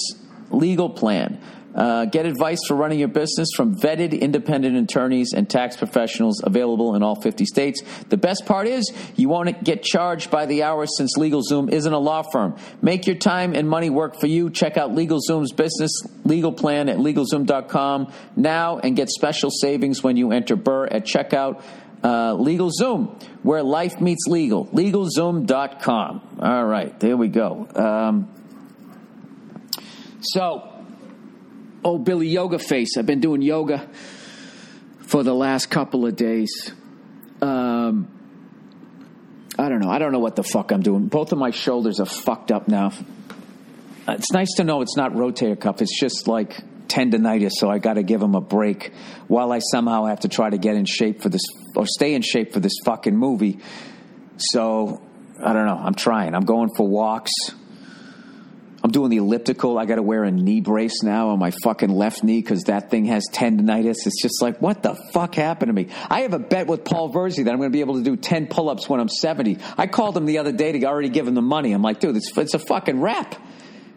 legal 0.51 0.91
plan. 0.91 1.41
Uh, 1.77 2.07
get 2.07 2.25
advice 2.25 2.59
for 2.67 2.75
running 2.75 2.99
your 2.99 3.09
business 3.09 3.51
from 3.55 3.79
vetted 3.79 4.19
independent 4.19 4.77
attorneys 4.77 5.35
and 5.35 5.49
tax 5.49 5.77
professionals 5.77 6.43
available 6.43 6.95
in 6.95 7.03
all 7.03 7.21
50 7.21 7.45
states. 7.45 7.83
The 8.09 8.17
best 8.17 8.47
part 8.47 8.67
is 8.67 8.91
you 9.15 9.29
won't 9.29 9.63
get 9.63 9.83
charged 9.83 10.31
by 10.31 10.47
the 10.47 10.63
hour 10.63 10.87
since 10.87 11.19
LegalZoom 11.19 11.71
isn't 11.71 11.93
a 11.93 11.99
law 11.99 12.23
firm. 12.33 12.57
Make 12.81 13.07
your 13.07 13.17
time 13.17 13.55
and 13.55 13.69
money 13.69 13.91
work 13.91 14.19
for 14.19 14.27
you. 14.27 14.49
Check 14.49 14.79
out 14.79 14.93
LegalZoom's 14.93 15.53
business 15.53 15.93
legal 16.25 16.53
plan 16.53 16.89
at 16.89 16.97
LegalZoom.com 16.97 18.13
now 18.37 18.79
and 18.79 18.97
get 18.97 19.11
special 19.11 19.51
savings 19.51 20.03
when 20.03 20.17
you 20.17 20.33
enter 20.33 20.57
Burr 20.57 20.87
at 20.87 21.05
checkout. 21.05 21.63
Uh, 22.03 22.35
LegalZoom, 22.35 23.21
where 23.43 23.63
life 23.63 24.01
meets 24.01 24.27
legal. 24.29 24.67
LegalZoom.com. 24.67 26.39
All 26.41 26.65
right, 26.65 26.99
there 27.01 27.17
we 27.17 27.29
go. 27.29 27.67
Um, 27.75 28.31
so, 30.21 30.76
oh, 31.87 31.99
Billy 31.99 32.27
Yoga 32.27 32.59
Face. 32.59 32.97
I've 32.99 33.07
been 33.07 33.21
doing 33.21 33.43
yoga 33.43 33.89
for 35.07 35.23
the 35.23 35.33
last 35.33 35.71
couple 35.71 36.05
of 36.05 36.17
days. 36.17 36.73
Um, 37.41 38.09
I 39.57 39.69
don't 39.69 39.79
know. 39.81 39.89
I 39.89 39.99
don't 40.01 40.11
know 40.11 40.19
what 40.19 40.35
the 40.35 40.43
fuck 40.43 40.73
I'm 40.73 40.83
doing. 40.83 41.07
Both 41.07 41.31
of 41.31 41.39
my 41.39 41.53
shoulders 41.53 42.01
are 42.01 42.07
fucked 42.07 42.51
up 42.51 42.67
now. 42.67 42.93
It's 44.09 44.33
nice 44.33 44.55
to 44.57 44.65
know 44.65 44.83
it's 44.83 44.97
not 44.97 45.13
rotator 45.13 45.59
cuff. 45.59 45.81
It's 45.81 45.99
just 45.99 46.27
like 46.27 46.61
tendonitis, 46.89 47.53
so 47.53 47.71
I 47.71 47.79
got 47.79 47.95
to 47.95 48.03
give 48.03 48.21
them 48.21 48.35
a 48.35 48.41
break 48.41 48.93
while 49.29 49.53
I 49.53 49.61
somehow 49.61 50.07
have 50.07 50.21
to 50.21 50.29
try 50.29 50.51
to 50.51 50.59
get 50.59 50.75
in 50.75 50.87
shape 50.87 51.23
for 51.23 51.29
this 51.29 51.43
or 51.77 51.87
stay 51.87 52.15
in 52.15 52.23
shape 52.23 52.53
for 52.53 52.59
this 52.59 52.75
fucking 52.85 53.17
movie. 53.17 53.61
So 54.39 55.03
I 55.41 55.53
don't 55.53 55.67
know. 55.67 55.79
I'm 55.79 55.95
trying. 55.95 56.35
I'm 56.35 56.45
going 56.45 56.71
for 56.75 56.89
walks. 56.89 57.33
I'm 58.87 58.93
doing 58.93 59.11
the 59.11 59.17
elliptical. 59.17 59.81
I 59.81 59.85
got 59.85 59.97
to 59.97 60.03
wear 60.03 60.23
a 60.23 60.31
knee 60.31 60.61
brace 60.61 61.03
now 61.03 61.31
on 61.31 61.41
my 61.41 61.51
fucking 61.51 61.91
left 61.91 62.23
knee 62.23 62.41
because 62.41 62.63
that 62.67 62.89
thing 62.89 63.07
has 63.07 63.25
tendonitis. 63.33 63.97
It's 64.07 64.23
just 64.23 64.41
like, 64.41 64.63
what 64.63 64.85
the 64.85 64.95
fuck 65.13 65.35
happened 65.35 65.71
to 65.71 65.73
me? 65.73 65.89
I 66.09 66.21
have 66.21 66.35
a 66.35 66.39
bet 66.39 66.69
with 66.69 66.85
Paul 66.85 67.13
Verzi 67.13 67.43
that 67.47 67.51
I'm 67.51 67.57
going 67.57 67.69
to 67.69 67.73
be 67.73 67.81
able 67.81 67.95
to 67.95 68.05
do 68.05 68.15
10 68.15 68.47
pull 68.47 68.71
ups 68.71 68.89
when 68.89 69.01
I'm 69.01 69.09
70. 69.09 69.59
I 69.77 69.89
called 69.89 70.17
him 70.17 70.25
the 70.25 70.39
other 70.39 70.53
day 70.53 70.71
to 70.71 70.85
already 70.85 71.09
give 71.09 71.27
him 71.27 71.35
the 71.35 71.43
money. 71.43 71.73
I'm 71.73 71.83
like, 71.83 71.99
dude, 71.99 72.17
it's, 72.17 72.31
it's 72.39 72.55
a 72.55 72.61
fucking 72.61 73.01
wrap. 73.01 73.35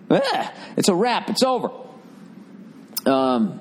Ah, 0.10 0.54
it's 0.76 0.90
a 0.90 0.96
wrap. 0.96 1.30
It's 1.30 1.44
over. 1.44 1.70
Um, 3.06 3.60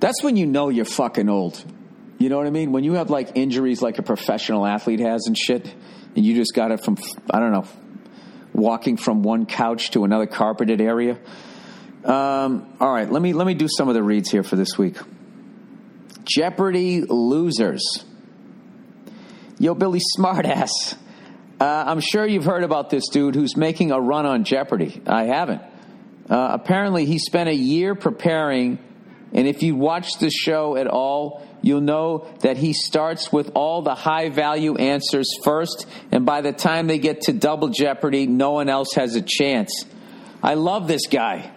that's 0.00 0.22
when 0.22 0.36
you 0.36 0.44
know 0.44 0.68
you're 0.68 0.84
fucking 0.84 1.30
old. 1.30 1.64
You 2.18 2.28
know 2.28 2.36
what 2.36 2.46
I 2.46 2.50
mean? 2.50 2.72
When 2.72 2.84
you 2.84 2.92
have 2.92 3.08
like 3.08 3.38
injuries 3.38 3.80
like 3.80 3.98
a 3.98 4.02
professional 4.02 4.66
athlete 4.66 5.00
has 5.00 5.24
and 5.26 5.38
shit, 5.38 5.74
and 6.14 6.26
you 6.26 6.34
just 6.34 6.52
got 6.54 6.72
it 6.72 6.84
from, 6.84 6.98
I 7.30 7.38
don't 7.38 7.52
know, 7.52 7.66
walking 8.58 8.96
from 8.96 9.22
one 9.22 9.46
couch 9.46 9.92
to 9.92 10.04
another 10.04 10.26
carpeted 10.26 10.80
area. 10.80 11.18
Um, 12.04 12.76
all 12.80 12.92
right, 12.92 13.10
let 13.10 13.20
me 13.22 13.32
let 13.32 13.46
me 13.46 13.54
do 13.54 13.68
some 13.68 13.88
of 13.88 13.94
the 13.94 14.02
reads 14.02 14.30
here 14.30 14.42
for 14.42 14.56
this 14.56 14.78
week. 14.78 14.96
Jeopardy 16.24 17.02
losers. 17.02 18.04
Yo, 19.58 19.74
Billy 19.74 20.00
Smartass. 20.16 20.96
Uh, 21.60 21.64
I'm 21.64 22.00
sure 22.00 22.24
you've 22.24 22.44
heard 22.44 22.62
about 22.62 22.90
this 22.90 23.08
dude 23.08 23.34
who's 23.34 23.56
making 23.56 23.90
a 23.90 24.00
run 24.00 24.26
on 24.26 24.44
Jeopardy. 24.44 25.02
I 25.06 25.24
haven't. 25.24 25.62
Uh, 26.30 26.50
apparently, 26.52 27.06
he 27.06 27.18
spent 27.18 27.48
a 27.48 27.54
year 27.54 27.94
preparing, 27.96 28.78
and 29.32 29.46
if 29.46 29.62
you 29.62 29.76
watch 29.76 30.18
the 30.18 30.30
show 30.30 30.76
at 30.76 30.86
all, 30.86 31.46
you'll 31.62 31.80
know 31.80 32.26
that 32.40 32.56
he 32.56 32.72
starts 32.72 33.32
with 33.32 33.50
all 33.54 33.82
the 33.82 33.94
high 33.94 34.30
value 34.30 34.76
answers 34.76 35.28
first, 35.44 35.86
and 36.10 36.24
by 36.24 36.40
the 36.40 36.52
time 36.52 36.86
they 36.86 36.98
get 36.98 37.22
to 37.22 37.32
double 37.32 37.68
jeopardy, 37.68 38.26
no 38.26 38.52
one 38.52 38.68
else 38.68 38.94
has 38.94 39.14
a 39.16 39.22
chance. 39.22 39.84
I 40.42 40.54
love 40.54 40.88
this 40.88 41.06
guy. 41.08 41.52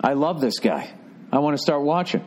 I 0.00 0.12
love 0.12 0.40
this 0.40 0.58
guy. 0.60 0.90
I 1.32 1.38
want 1.40 1.56
to 1.56 1.62
start 1.62 1.82
watching. 1.82 2.24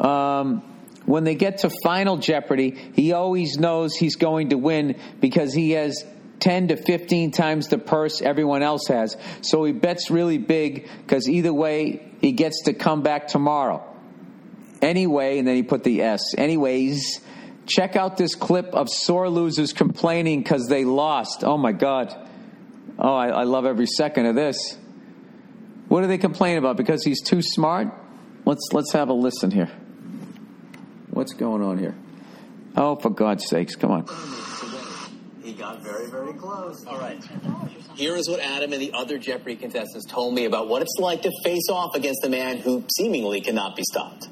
Um, 0.00 0.62
when 1.06 1.24
they 1.24 1.34
get 1.34 1.58
to 1.58 1.70
final 1.82 2.16
jeopardy, 2.16 2.92
he 2.94 3.12
always 3.12 3.56
knows 3.58 3.94
he's 3.94 4.16
going 4.16 4.50
to 4.50 4.58
win 4.58 5.00
because 5.20 5.52
he 5.52 5.72
has 5.72 6.04
10 6.42 6.68
to 6.68 6.76
15 6.76 7.30
times 7.30 7.68
the 7.68 7.78
purse 7.78 8.20
everyone 8.20 8.62
else 8.62 8.88
has. 8.88 9.16
So 9.42 9.62
he 9.62 9.72
bets 9.72 10.10
really 10.10 10.38
big 10.38 10.88
because 10.98 11.28
either 11.28 11.54
way, 11.54 12.12
he 12.20 12.32
gets 12.32 12.64
to 12.64 12.74
come 12.74 13.02
back 13.02 13.28
tomorrow. 13.28 13.88
Anyway, 14.82 15.38
and 15.38 15.46
then 15.46 15.54
he 15.54 15.62
put 15.62 15.84
the 15.84 16.02
S. 16.02 16.34
Anyways, 16.36 17.20
check 17.66 17.94
out 17.94 18.16
this 18.16 18.34
clip 18.34 18.74
of 18.74 18.88
sore 18.90 19.28
losers 19.28 19.72
complaining 19.72 20.42
because 20.42 20.66
they 20.66 20.84
lost. 20.84 21.44
Oh 21.44 21.56
my 21.56 21.70
God. 21.70 22.12
Oh, 22.98 23.14
I, 23.14 23.28
I 23.28 23.42
love 23.44 23.64
every 23.64 23.86
second 23.86 24.26
of 24.26 24.34
this. 24.34 24.76
What 25.86 26.00
do 26.00 26.08
they 26.08 26.18
complain 26.18 26.58
about? 26.58 26.76
Because 26.76 27.04
he's 27.04 27.22
too 27.22 27.40
smart? 27.40 27.88
Let's 28.44 28.68
let's 28.72 28.92
have 28.92 29.10
a 29.10 29.12
listen 29.12 29.52
here. 29.52 29.70
What's 31.10 31.34
going 31.34 31.62
on 31.62 31.78
here? 31.78 31.94
Oh, 32.76 32.96
for 32.96 33.10
God's 33.10 33.46
sakes, 33.46 33.76
come 33.76 33.92
on. 33.92 34.51
He 35.62 35.68
got 35.68 35.80
very, 35.80 36.08
very 36.08 36.32
close. 36.32 36.84
All 36.86 36.98
right. 36.98 37.22
Here 37.94 38.16
is 38.16 38.28
what 38.28 38.40
Adam 38.40 38.72
and 38.72 38.82
the 38.82 38.92
other 38.94 39.16
Jeopardy 39.16 39.54
contestants 39.54 40.06
told 40.06 40.34
me 40.34 40.44
about 40.44 40.66
what 40.66 40.82
it's 40.82 40.96
like 40.98 41.22
to 41.22 41.30
face 41.44 41.68
off 41.70 41.94
against 41.94 42.18
the 42.20 42.28
man 42.28 42.56
who 42.56 42.84
seemingly 42.96 43.40
cannot 43.40 43.76
be 43.76 43.84
stopped. 43.84 44.28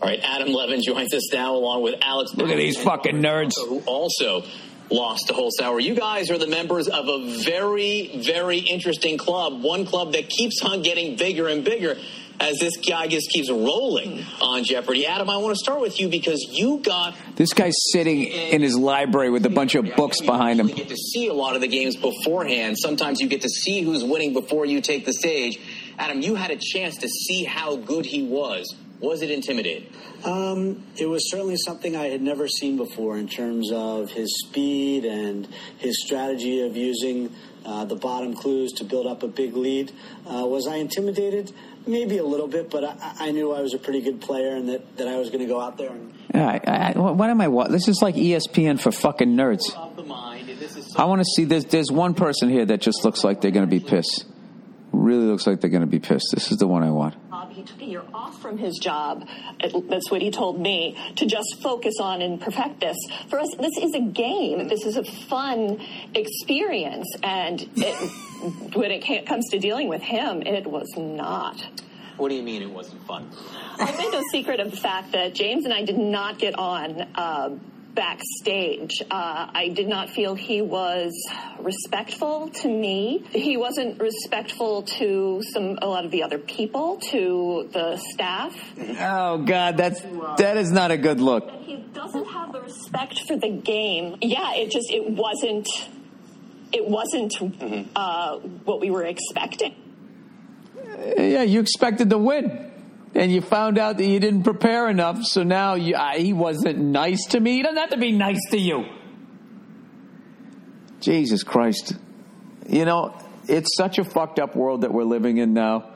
All 0.00 0.08
right, 0.08 0.18
Adam 0.24 0.48
Levin 0.48 0.82
joins 0.82 1.14
us 1.14 1.32
now 1.32 1.54
along 1.54 1.82
with 1.82 1.94
Alex. 2.02 2.34
Look 2.34 2.50
at 2.50 2.56
these 2.56 2.82
fucking 2.82 3.22
nerds. 3.22 3.52
Who 3.54 3.78
also 3.86 4.42
lost 4.90 5.28
to 5.28 5.34
Holzhauer. 5.34 5.80
You 5.80 5.94
guys 5.94 6.32
are 6.32 6.38
the 6.38 6.48
members 6.48 6.88
of 6.88 7.06
a 7.06 7.40
very, 7.44 8.20
very 8.24 8.58
interesting 8.58 9.18
club. 9.18 9.62
One 9.62 9.86
club 9.86 10.14
that 10.14 10.28
keeps 10.28 10.62
on 10.62 10.82
getting 10.82 11.16
bigger 11.16 11.46
and 11.46 11.62
bigger 11.62 11.96
as 12.40 12.56
this 12.58 12.76
guy 12.76 13.06
just 13.06 13.30
keeps 13.30 13.50
rolling 13.50 14.24
on 14.40 14.64
Jeopardy. 14.64 15.06
Adam, 15.06 15.28
I 15.28 15.36
want 15.38 15.56
to 15.56 15.58
start 15.58 15.80
with 15.80 15.98
you 15.98 16.08
because 16.08 16.46
you 16.50 16.78
got 16.78 17.14
This 17.36 17.52
guy's 17.52 17.74
sitting 17.92 18.24
in 18.24 18.62
his 18.62 18.76
library 18.76 19.30
with 19.30 19.44
a 19.46 19.50
bunch 19.50 19.74
of 19.74 19.96
books 19.96 20.20
behind 20.20 20.60
him. 20.60 20.68
You 20.68 20.74
get 20.74 20.88
to 20.88 20.96
see 20.96 21.28
a 21.28 21.34
lot 21.34 21.54
of 21.54 21.60
the 21.60 21.68
games 21.68 21.96
beforehand. 21.96 22.76
Sometimes 22.78 23.20
you 23.20 23.28
get 23.28 23.42
to 23.42 23.48
see 23.48 23.82
who's 23.82 24.04
winning 24.04 24.32
before 24.32 24.66
you 24.66 24.80
take 24.80 25.04
the 25.04 25.12
stage. 25.12 25.58
Adam, 25.98 26.20
you 26.20 26.36
had 26.36 26.50
a 26.50 26.56
chance 26.56 26.98
to 26.98 27.08
see 27.08 27.44
how 27.44 27.76
good 27.76 28.06
he 28.06 28.22
was. 28.22 28.74
Was 29.00 29.22
it 29.22 29.30
intimidating? 29.30 29.92
Um, 30.24 30.84
it 30.96 31.06
was 31.06 31.30
certainly 31.30 31.56
something 31.56 31.94
I 31.94 32.06
had 32.06 32.20
never 32.20 32.48
seen 32.48 32.76
before 32.76 33.16
in 33.16 33.28
terms 33.28 33.70
of 33.72 34.10
his 34.10 34.44
speed 34.44 35.04
and 35.04 35.46
his 35.78 36.04
strategy 36.04 36.62
of 36.62 36.76
using 36.76 37.32
uh, 37.64 37.84
the 37.84 37.94
bottom 37.94 38.34
clues 38.34 38.72
to 38.72 38.84
build 38.84 39.06
up 39.06 39.22
a 39.22 39.28
big 39.28 39.56
lead. 39.56 39.92
Uh, 40.26 40.46
was 40.46 40.66
I 40.66 40.76
intimidated? 40.76 41.52
Maybe 41.88 42.18
a 42.18 42.24
little 42.24 42.48
bit, 42.48 42.70
but 42.70 42.84
I, 42.84 43.14
I 43.18 43.30
knew 43.30 43.52
I 43.52 43.62
was 43.62 43.72
a 43.72 43.78
pretty 43.78 44.02
good 44.02 44.20
player 44.20 44.54
and 44.54 44.68
that, 44.68 44.98
that 44.98 45.08
I 45.08 45.16
was 45.16 45.30
going 45.30 45.40
to 45.40 45.46
go 45.46 45.58
out 45.58 45.78
there 45.78 45.90
and. 45.90 46.12
I, 46.34 46.60
I, 46.94 46.98
what 46.98 47.30
am 47.30 47.40
I? 47.40 47.48
What? 47.48 47.70
This 47.70 47.88
is 47.88 48.02
like 48.02 48.14
ESPN 48.14 48.78
for 48.78 48.92
fucking 48.92 49.34
nerds. 49.34 49.74
Of 49.74 49.96
the 49.96 50.02
mind, 50.02 50.50
and 50.50 50.58
this 50.58 50.76
is 50.76 50.94
I 50.94 51.04
want 51.06 51.22
to 51.22 51.24
see. 51.24 51.44
There's 51.44 51.64
there's 51.64 51.90
one 51.90 52.12
person 52.12 52.50
here 52.50 52.66
that 52.66 52.82
just 52.82 53.02
looks 53.04 53.24
like 53.24 53.40
they're 53.40 53.50
going 53.50 53.66
to 53.66 53.70
be 53.70 53.80
pissed. 53.80 54.26
Really 54.92 55.24
looks 55.24 55.46
like 55.46 55.60
they're 55.62 55.70
going 55.70 55.80
to 55.80 55.86
be 55.86 55.98
pissed. 55.98 56.26
This 56.34 56.52
is 56.52 56.58
the 56.58 56.66
one 56.66 56.82
I 56.82 56.90
want. 56.90 57.14
He 57.58 57.64
took 57.64 57.82
a 57.82 57.86
year 57.86 58.04
off 58.14 58.40
from 58.40 58.56
his 58.56 58.78
job. 58.78 59.26
That's 59.60 60.12
what 60.12 60.22
he 60.22 60.30
told 60.30 60.60
me 60.60 60.96
to 61.16 61.26
just 61.26 61.60
focus 61.60 61.96
on 62.00 62.22
and 62.22 62.40
perfect 62.40 62.78
this. 62.78 62.96
For 63.28 63.40
us, 63.40 63.52
this 63.58 63.76
is 63.78 63.94
a 63.94 64.00
game. 64.00 64.68
This 64.68 64.86
is 64.86 64.96
a 64.96 65.02
fun 65.02 65.80
experience, 66.14 67.08
and 67.20 67.68
it, 67.74 68.74
when 68.76 68.92
it 68.92 69.26
comes 69.26 69.48
to 69.50 69.58
dealing 69.58 69.88
with 69.88 70.02
him, 70.02 70.42
it 70.42 70.68
was 70.68 70.86
not. 70.96 71.66
What 72.16 72.28
do 72.28 72.36
you 72.36 72.44
mean 72.44 72.62
it 72.62 72.70
wasn't 72.70 73.04
fun? 73.08 73.28
I've 73.80 73.98
made 73.98 74.12
no 74.12 74.22
secret 74.30 74.60
of 74.60 74.70
the 74.70 74.76
fact 74.76 75.10
that 75.10 75.34
James 75.34 75.64
and 75.64 75.74
I 75.74 75.82
did 75.82 75.98
not 75.98 76.38
get 76.38 76.56
on 76.56 77.08
uh, 77.16 77.56
backstage. 77.98 79.02
Uh, 79.10 79.50
I 79.52 79.70
did 79.74 79.88
not 79.88 80.08
feel 80.10 80.36
he 80.36 80.62
was 80.62 81.12
respectful 81.58 82.48
to 82.62 82.68
me. 82.68 83.24
He 83.32 83.56
wasn't 83.56 84.00
respectful 84.00 84.84
to 84.98 85.42
some 85.52 85.78
a 85.82 85.86
lot 85.88 86.04
of 86.04 86.12
the 86.12 86.22
other 86.22 86.38
people, 86.38 86.98
to 87.10 87.68
the 87.72 87.96
staff. 87.96 88.54
Oh 89.00 89.38
God, 89.38 89.76
that's 89.76 90.00
that 90.38 90.56
is 90.56 90.70
not 90.70 90.92
a 90.92 90.96
good 90.96 91.20
look. 91.20 91.50
He 91.62 91.76
doesn't 91.92 92.26
have 92.26 92.52
the 92.52 92.60
respect 92.60 93.26
for 93.26 93.36
the 93.36 93.50
game. 93.50 94.16
Yeah, 94.22 94.54
it 94.54 94.70
just 94.70 94.90
it 94.92 95.10
wasn't. 95.10 95.68
It 96.70 96.86
wasn't 96.86 97.34
uh, 97.96 98.36
what 98.38 98.78
we 98.80 98.90
were 98.90 99.04
expecting. 99.04 99.74
Yeah, 101.16 101.42
you 101.42 101.60
expected 101.60 102.10
to 102.10 102.18
win, 102.18 102.67
and 103.14 103.32
you 103.32 103.40
found 103.40 103.78
out 103.78 103.96
that 103.98 104.06
you 104.06 104.20
didn't 104.20 104.42
prepare 104.42 104.88
enough. 104.88 105.24
So 105.24 105.42
now 105.42 105.74
you, 105.74 105.94
uh, 105.94 106.12
he 106.16 106.32
wasn't 106.32 106.78
nice 106.78 107.24
to 107.30 107.40
me. 107.40 107.56
He 107.56 107.62
doesn't 107.62 107.78
have 107.78 107.90
to 107.90 107.98
be 107.98 108.12
nice 108.12 108.40
to 108.50 108.58
you. 108.58 108.84
Jesus 111.00 111.42
Christ, 111.42 111.94
you 112.68 112.84
know 112.84 113.14
it's 113.48 113.74
such 113.76 113.98
a 113.98 114.04
fucked 114.04 114.38
up 114.38 114.54
world 114.54 114.82
that 114.82 114.92
we're 114.92 115.04
living 115.04 115.38
in 115.38 115.54
now 115.54 115.90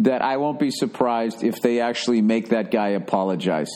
that 0.00 0.22
I 0.22 0.36
won't 0.36 0.58
be 0.58 0.70
surprised 0.70 1.42
if 1.42 1.60
they 1.60 1.80
actually 1.80 2.22
make 2.22 2.50
that 2.50 2.70
guy 2.70 2.90
apologize 2.90 3.70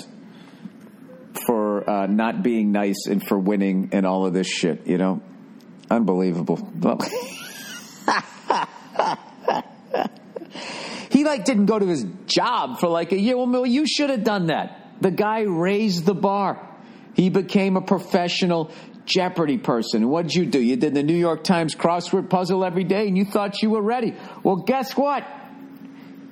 for 1.46 1.88
uh, 1.88 2.06
not 2.06 2.42
being 2.42 2.72
nice 2.72 3.06
and 3.08 3.26
for 3.26 3.38
winning 3.38 3.90
and 3.92 4.06
all 4.06 4.24
of 4.26 4.32
this 4.32 4.46
shit. 4.46 4.86
You 4.86 4.98
know, 4.98 5.22
unbelievable. 5.90 6.56
he 11.14 11.24
like 11.24 11.44
didn't 11.44 11.66
go 11.66 11.78
to 11.78 11.86
his 11.86 12.04
job 12.26 12.80
for 12.80 12.88
like 12.88 13.12
a 13.12 13.18
year. 13.18 13.36
Well, 13.36 13.64
you 13.64 13.86
should 13.86 14.10
have 14.10 14.24
done 14.24 14.46
that. 14.46 15.00
The 15.00 15.12
guy 15.12 15.42
raised 15.42 16.04
the 16.04 16.14
bar. 16.14 16.60
He 17.14 17.30
became 17.30 17.76
a 17.76 17.80
professional 17.80 18.72
Jeopardy 19.06 19.58
person. 19.58 20.08
What 20.08 20.26
did 20.26 20.34
you 20.34 20.46
do? 20.46 20.60
You 20.60 20.74
did 20.74 20.92
the 20.92 21.04
New 21.04 21.14
York 21.14 21.44
Times 21.44 21.76
crossword 21.76 22.30
puzzle 22.30 22.64
every 22.64 22.82
day, 22.82 23.06
and 23.06 23.16
you 23.16 23.24
thought 23.24 23.62
you 23.62 23.70
were 23.70 23.80
ready. 23.80 24.16
Well, 24.42 24.56
guess 24.56 24.96
what? 24.96 25.24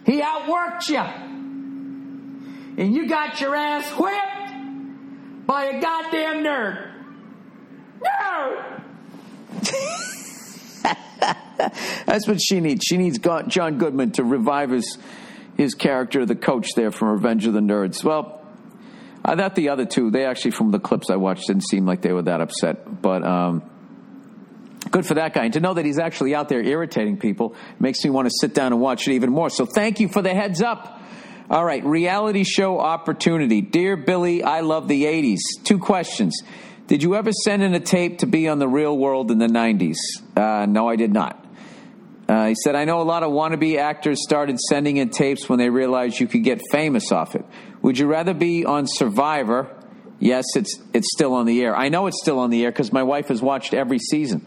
He 0.04 0.20
outworked 0.20 0.88
you, 0.88 0.98
and 0.98 2.92
you 2.92 3.08
got 3.08 3.40
your 3.40 3.54
ass 3.54 3.88
whipped 3.96 5.46
by 5.46 5.66
a 5.66 5.80
goddamn 5.80 6.42
nerd. 6.42 6.90
Nerd. 8.02 8.82
That's 12.06 12.26
what 12.26 12.40
she 12.40 12.60
needs. 12.60 12.84
She 12.84 12.96
needs 12.96 13.18
John 13.18 13.78
Goodman 13.78 14.12
to 14.12 14.24
revive 14.24 14.70
his 14.70 14.98
his 15.56 15.74
character, 15.74 16.24
the 16.24 16.34
coach 16.34 16.68
there 16.76 16.90
from 16.90 17.08
Revenge 17.08 17.46
of 17.46 17.52
the 17.52 17.60
Nerds. 17.60 18.02
Well, 18.02 18.40
I 19.24 19.36
thought 19.36 19.54
the 19.54 19.68
other 19.68 19.84
two, 19.84 20.10
they 20.10 20.24
actually 20.24 20.52
from 20.52 20.70
the 20.70 20.80
clips 20.80 21.10
I 21.10 21.16
watched 21.16 21.46
didn't 21.46 21.64
seem 21.64 21.86
like 21.86 22.02
they 22.02 22.12
were 22.12 22.22
that 22.22 22.40
upset, 22.40 23.02
but 23.02 23.22
um, 23.22 23.62
good 24.90 25.06
for 25.06 25.14
that 25.14 25.34
guy. 25.34 25.44
And 25.44 25.52
to 25.54 25.60
know 25.60 25.74
that 25.74 25.84
he's 25.84 25.98
actually 25.98 26.34
out 26.34 26.48
there 26.48 26.60
irritating 26.62 27.18
people 27.18 27.54
makes 27.78 28.02
me 28.02 28.10
want 28.10 28.26
to 28.26 28.34
sit 28.40 28.54
down 28.54 28.72
and 28.72 28.80
watch 28.80 29.06
it 29.06 29.12
even 29.12 29.30
more. 29.30 29.50
So 29.50 29.66
thank 29.66 30.00
you 30.00 30.08
for 30.08 30.22
the 30.22 30.34
heads 30.34 30.60
up. 30.62 31.00
All 31.50 31.64
right, 31.64 31.84
reality 31.84 32.44
show 32.44 32.80
opportunity. 32.80 33.60
Dear 33.60 33.96
Billy, 33.96 34.42
I 34.42 34.60
love 34.60 34.88
the 34.88 35.04
80s. 35.04 35.40
Two 35.64 35.78
questions. 35.78 36.40
Did 36.86 37.02
you 37.02 37.14
ever 37.14 37.30
send 37.30 37.62
in 37.62 37.74
a 37.74 37.80
tape 37.80 38.18
to 38.18 38.26
be 38.26 38.48
on 38.48 38.58
the 38.58 38.68
real 38.68 38.96
world 38.96 39.30
in 39.30 39.38
the 39.38 39.46
90s? 39.46 39.96
Uh, 40.36 40.66
no, 40.66 40.88
I 40.88 40.96
did 40.96 41.12
not. 41.12 41.41
Uh, 42.32 42.46
he 42.46 42.54
said, 42.64 42.74
I 42.74 42.86
know 42.86 43.02
a 43.02 43.04
lot 43.04 43.22
of 43.22 43.30
wannabe 43.30 43.76
actors 43.76 44.22
started 44.22 44.58
sending 44.58 44.96
in 44.96 45.10
tapes 45.10 45.50
when 45.50 45.58
they 45.58 45.68
realized 45.68 46.18
you 46.18 46.26
could 46.26 46.42
get 46.42 46.62
famous 46.70 47.12
off 47.12 47.34
it. 47.34 47.44
Would 47.82 47.98
you 47.98 48.06
rather 48.06 48.32
be 48.32 48.64
on 48.64 48.86
Survivor? 48.86 49.68
Yes, 50.18 50.46
it's, 50.56 50.80
it's 50.94 51.08
still 51.12 51.34
on 51.34 51.44
the 51.44 51.62
air. 51.62 51.76
I 51.76 51.90
know 51.90 52.06
it's 52.06 52.18
still 52.22 52.38
on 52.38 52.48
the 52.48 52.64
air 52.64 52.70
because 52.70 52.90
my 52.90 53.02
wife 53.02 53.28
has 53.28 53.42
watched 53.42 53.74
every 53.74 53.98
season. 53.98 54.46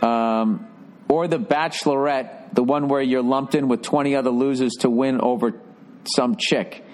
Um, 0.00 0.66
or 1.06 1.28
The 1.28 1.38
Bachelorette, 1.38 2.54
the 2.54 2.64
one 2.64 2.88
where 2.88 3.02
you're 3.02 3.22
lumped 3.22 3.54
in 3.54 3.68
with 3.68 3.82
20 3.82 4.16
other 4.16 4.30
losers 4.30 4.72
to 4.80 4.88
win 4.88 5.20
over 5.20 5.60
some 6.16 6.36
chick. 6.36 6.86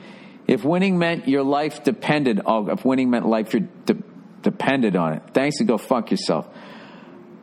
If 0.48 0.64
winning 0.64 0.98
meant 0.98 1.28
your 1.28 1.44
life 1.44 1.84
depended, 1.84 2.40
oh, 2.44 2.68
if 2.68 2.84
winning 2.84 3.10
meant 3.10 3.26
life 3.26 3.50
de- 3.50 4.02
depended 4.42 4.96
on 4.96 5.12
it, 5.12 5.22
thanks 5.34 5.58
to 5.58 5.64
go 5.64 5.78
fuck 5.78 6.10
yourself. 6.10 6.48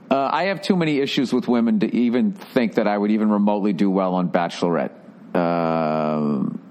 Uh, 0.10 0.30
I 0.32 0.46
have 0.46 0.62
too 0.62 0.76
many 0.78 1.00
issues 1.00 1.34
with 1.34 1.48
women 1.48 1.82
to 1.82 1.94
even 1.94 2.32
think 2.32 2.76
that 2.76 2.88
I 2.88 2.98
would 2.98 3.12
even 3.12 3.30
remotely 3.30 3.74
do 3.74 3.90
well 3.90 4.16
on 4.16 4.30
Bachelorette. 4.30 4.94
Um, 5.36 6.62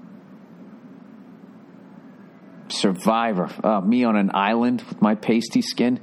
Survivor, 2.69 3.49
uh, 3.63 3.81
me 3.81 4.03
on 4.03 4.15
an 4.15 4.31
island 4.33 4.81
with 4.81 5.01
my 5.01 5.15
pasty 5.15 5.61
skin. 5.61 5.99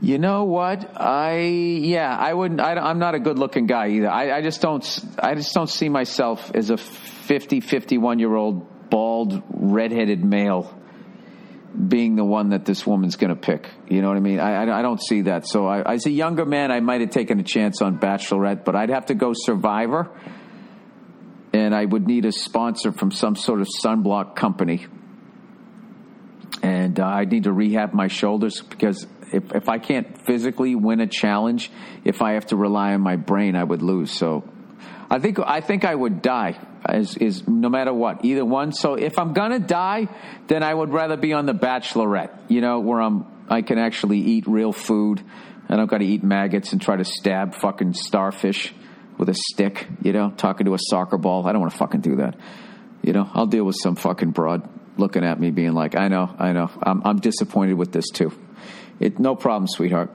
You 0.00 0.18
know 0.18 0.44
what? 0.44 0.96
I 0.96 1.38
yeah, 1.40 2.16
I 2.16 2.32
wouldn't. 2.32 2.60
I, 2.60 2.90
am 2.90 3.00
not 3.00 3.16
a 3.16 3.18
good 3.18 3.38
looking 3.38 3.66
guy 3.66 3.88
either. 3.88 4.08
I, 4.08 4.36
I 4.36 4.42
just 4.42 4.60
don't. 4.60 5.04
I 5.18 5.34
just 5.34 5.52
don't 5.54 5.68
see 5.68 5.88
myself 5.88 6.52
as 6.54 6.70
a 6.70 6.76
50, 6.76 7.60
51 7.60 8.20
year 8.20 8.34
old 8.34 8.90
bald 8.90 9.42
redheaded 9.48 10.24
male 10.24 10.77
being 11.86 12.16
the 12.16 12.24
one 12.24 12.50
that 12.50 12.64
this 12.64 12.86
woman's 12.86 13.16
going 13.16 13.30
to 13.30 13.40
pick. 13.40 13.68
You 13.88 14.02
know 14.02 14.08
what 14.08 14.16
I 14.16 14.20
mean? 14.20 14.40
I, 14.40 14.64
I, 14.64 14.78
I 14.80 14.82
don't 14.82 15.00
see 15.02 15.22
that. 15.22 15.46
So 15.46 15.66
I, 15.66 15.94
as 15.94 16.06
a 16.06 16.10
younger 16.10 16.44
man, 16.44 16.72
I 16.72 16.80
might 16.80 17.00
have 17.00 17.10
taken 17.10 17.38
a 17.38 17.44
chance 17.44 17.80
on 17.80 17.98
Bachelorette, 17.98 18.64
but 18.64 18.74
I'd 18.74 18.90
have 18.90 19.06
to 19.06 19.14
go 19.14 19.32
Survivor, 19.34 20.10
and 21.52 21.74
I 21.74 21.84
would 21.84 22.06
need 22.06 22.24
a 22.24 22.32
sponsor 22.32 22.92
from 22.92 23.12
some 23.12 23.36
sort 23.36 23.60
of 23.60 23.68
sunblock 23.82 24.34
company, 24.34 24.86
and 26.62 26.98
uh, 26.98 27.06
I'd 27.06 27.30
need 27.30 27.44
to 27.44 27.52
rehab 27.52 27.92
my 27.92 28.08
shoulders 28.08 28.60
because 28.60 29.06
if 29.32 29.54
if 29.54 29.68
I 29.68 29.78
can't 29.78 30.26
physically 30.26 30.74
win 30.74 31.00
a 31.00 31.06
challenge, 31.06 31.70
if 32.04 32.22
I 32.22 32.32
have 32.32 32.46
to 32.46 32.56
rely 32.56 32.94
on 32.94 33.02
my 33.02 33.16
brain, 33.16 33.54
I 33.54 33.62
would 33.62 33.82
lose. 33.82 34.10
So 34.10 34.42
I 35.10 35.20
think 35.20 35.38
I 35.38 35.60
think 35.60 35.84
I 35.84 35.94
would 35.94 36.22
die 36.22 36.58
is, 36.94 37.16
is 37.16 37.46
no 37.46 37.68
matter 37.68 37.92
what, 37.92 38.24
either 38.24 38.44
one. 38.44 38.72
So 38.72 38.94
if 38.94 39.18
I'm 39.18 39.32
gonna 39.32 39.58
die, 39.58 40.08
then 40.46 40.62
I 40.62 40.72
would 40.72 40.92
rather 40.92 41.16
be 41.16 41.32
on 41.32 41.46
the 41.46 41.54
Bachelorette, 41.54 42.30
you 42.48 42.60
know, 42.60 42.80
where 42.80 43.00
I'm 43.00 43.26
I 43.50 43.62
can 43.62 43.78
actually 43.78 44.18
eat 44.18 44.46
real 44.46 44.72
food. 44.72 45.22
I 45.68 45.76
don't 45.76 45.86
got 45.86 45.98
to 45.98 46.04
eat 46.04 46.22
maggots 46.22 46.72
and 46.72 46.80
try 46.80 46.96
to 46.96 47.04
stab 47.04 47.54
fucking 47.54 47.94
starfish 47.94 48.74
with 49.16 49.28
a 49.28 49.34
stick, 49.34 49.86
you 50.02 50.12
know, 50.12 50.30
talking 50.36 50.66
to 50.66 50.74
a 50.74 50.78
soccer 50.78 51.18
ball. 51.18 51.46
I 51.46 51.52
don't 51.52 51.60
want 51.60 51.72
to 51.72 51.78
fucking 51.78 52.00
do 52.00 52.16
that. 52.16 52.36
You 53.02 53.12
know, 53.12 53.28
I'll 53.34 53.46
deal 53.46 53.64
with 53.64 53.76
some 53.76 53.96
fucking 53.96 54.30
broad 54.30 54.68
looking 54.98 55.24
at 55.24 55.40
me 55.40 55.50
being 55.50 55.72
like, 55.72 55.96
I 55.96 56.08
know, 56.08 56.34
I 56.38 56.52
know. 56.52 56.70
I'm, 56.82 57.02
I'm 57.04 57.20
disappointed 57.20 57.74
with 57.74 57.92
this 57.92 58.10
too. 58.10 58.32
It, 59.00 59.18
no 59.18 59.36
problem, 59.36 59.68
sweetheart. 59.68 60.10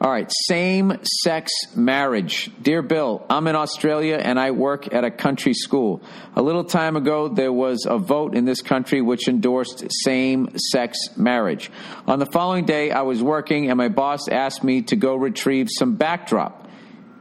All 0.00 0.10
right, 0.10 0.30
same 0.48 0.98
sex 1.22 1.52
marriage. 1.76 2.50
Dear 2.60 2.82
Bill, 2.82 3.24
I'm 3.30 3.46
in 3.46 3.54
Australia 3.54 4.16
and 4.16 4.40
I 4.40 4.50
work 4.50 4.92
at 4.92 5.04
a 5.04 5.10
country 5.10 5.54
school. 5.54 6.02
A 6.34 6.42
little 6.42 6.64
time 6.64 6.96
ago, 6.96 7.28
there 7.28 7.52
was 7.52 7.86
a 7.88 7.96
vote 7.96 8.34
in 8.34 8.44
this 8.44 8.60
country 8.60 9.00
which 9.00 9.28
endorsed 9.28 9.86
same 10.02 10.58
sex 10.58 10.98
marriage. 11.16 11.70
On 12.06 12.18
the 12.18 12.26
following 12.26 12.64
day, 12.64 12.90
I 12.90 13.02
was 13.02 13.22
working 13.22 13.70
and 13.70 13.78
my 13.78 13.88
boss 13.88 14.28
asked 14.28 14.64
me 14.64 14.82
to 14.82 14.96
go 14.96 15.14
retrieve 15.14 15.68
some 15.70 15.94
backdrop 15.94 16.68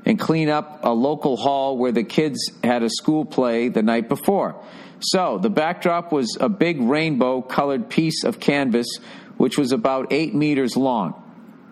and 0.05 0.19
clean 0.19 0.49
up 0.49 0.79
a 0.83 0.91
local 0.91 1.37
hall 1.37 1.77
where 1.77 1.91
the 1.91 2.03
kids 2.03 2.51
had 2.63 2.83
a 2.83 2.89
school 2.89 3.23
play 3.23 3.69
the 3.69 3.83
night 3.83 4.09
before. 4.09 4.61
So 4.99 5.37
the 5.37 5.49
backdrop 5.49 6.11
was 6.11 6.37
a 6.39 6.49
big 6.49 6.81
rainbow 6.81 7.41
colored 7.41 7.89
piece 7.89 8.23
of 8.23 8.39
canvas 8.39 8.87
which 9.43 9.57
was 9.57 9.73
about 9.73 10.13
eight 10.13 10.33
meters 10.33 10.77
long. 10.77 11.21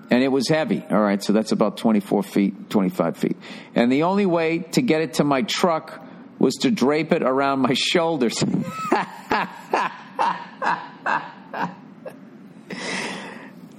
And 0.09 0.21
it 0.21 0.27
was 0.27 0.49
heavy. 0.49 0.83
All 0.89 0.99
right, 0.99 1.23
so 1.23 1.31
that's 1.31 1.53
about 1.53 1.77
24 1.77 2.21
feet, 2.21 2.69
25 2.69 3.15
feet. 3.15 3.37
And 3.75 3.89
the 3.89 4.03
only 4.03 4.25
way 4.25 4.59
to 4.73 4.81
get 4.81 4.99
it 5.01 5.13
to 5.13 5.23
my 5.23 5.43
truck 5.43 6.05
was 6.37 6.55
to 6.63 6.69
drape 6.69 7.13
it 7.13 7.23
around 7.23 7.59
my 7.59 7.73
shoulders. 7.75 8.43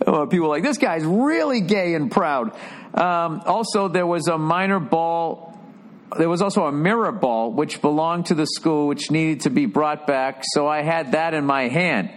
oh, 0.06 0.26
people 0.26 0.48
like, 0.48 0.62
this 0.62 0.78
guy's 0.78 1.04
really 1.04 1.60
gay 1.60 1.92
and 1.92 2.10
proud. 2.10 2.56
Um, 2.94 3.42
also, 3.44 3.88
there 3.88 4.06
was 4.06 4.26
a 4.26 4.38
minor 4.38 4.80
ball 4.80 5.50
there 6.18 6.28
was 6.28 6.42
also 6.42 6.66
a 6.66 6.72
mirror 6.72 7.10
ball 7.10 7.50
which 7.52 7.80
belonged 7.80 8.26
to 8.26 8.34
the 8.34 8.46
school 8.46 8.86
which 8.86 9.10
needed 9.10 9.40
to 9.40 9.48
be 9.48 9.64
brought 9.64 10.06
back 10.06 10.42
so 10.52 10.68
i 10.68 10.82
had 10.82 11.12
that 11.12 11.32
in 11.32 11.42
my 11.42 11.68
hand 11.68 12.10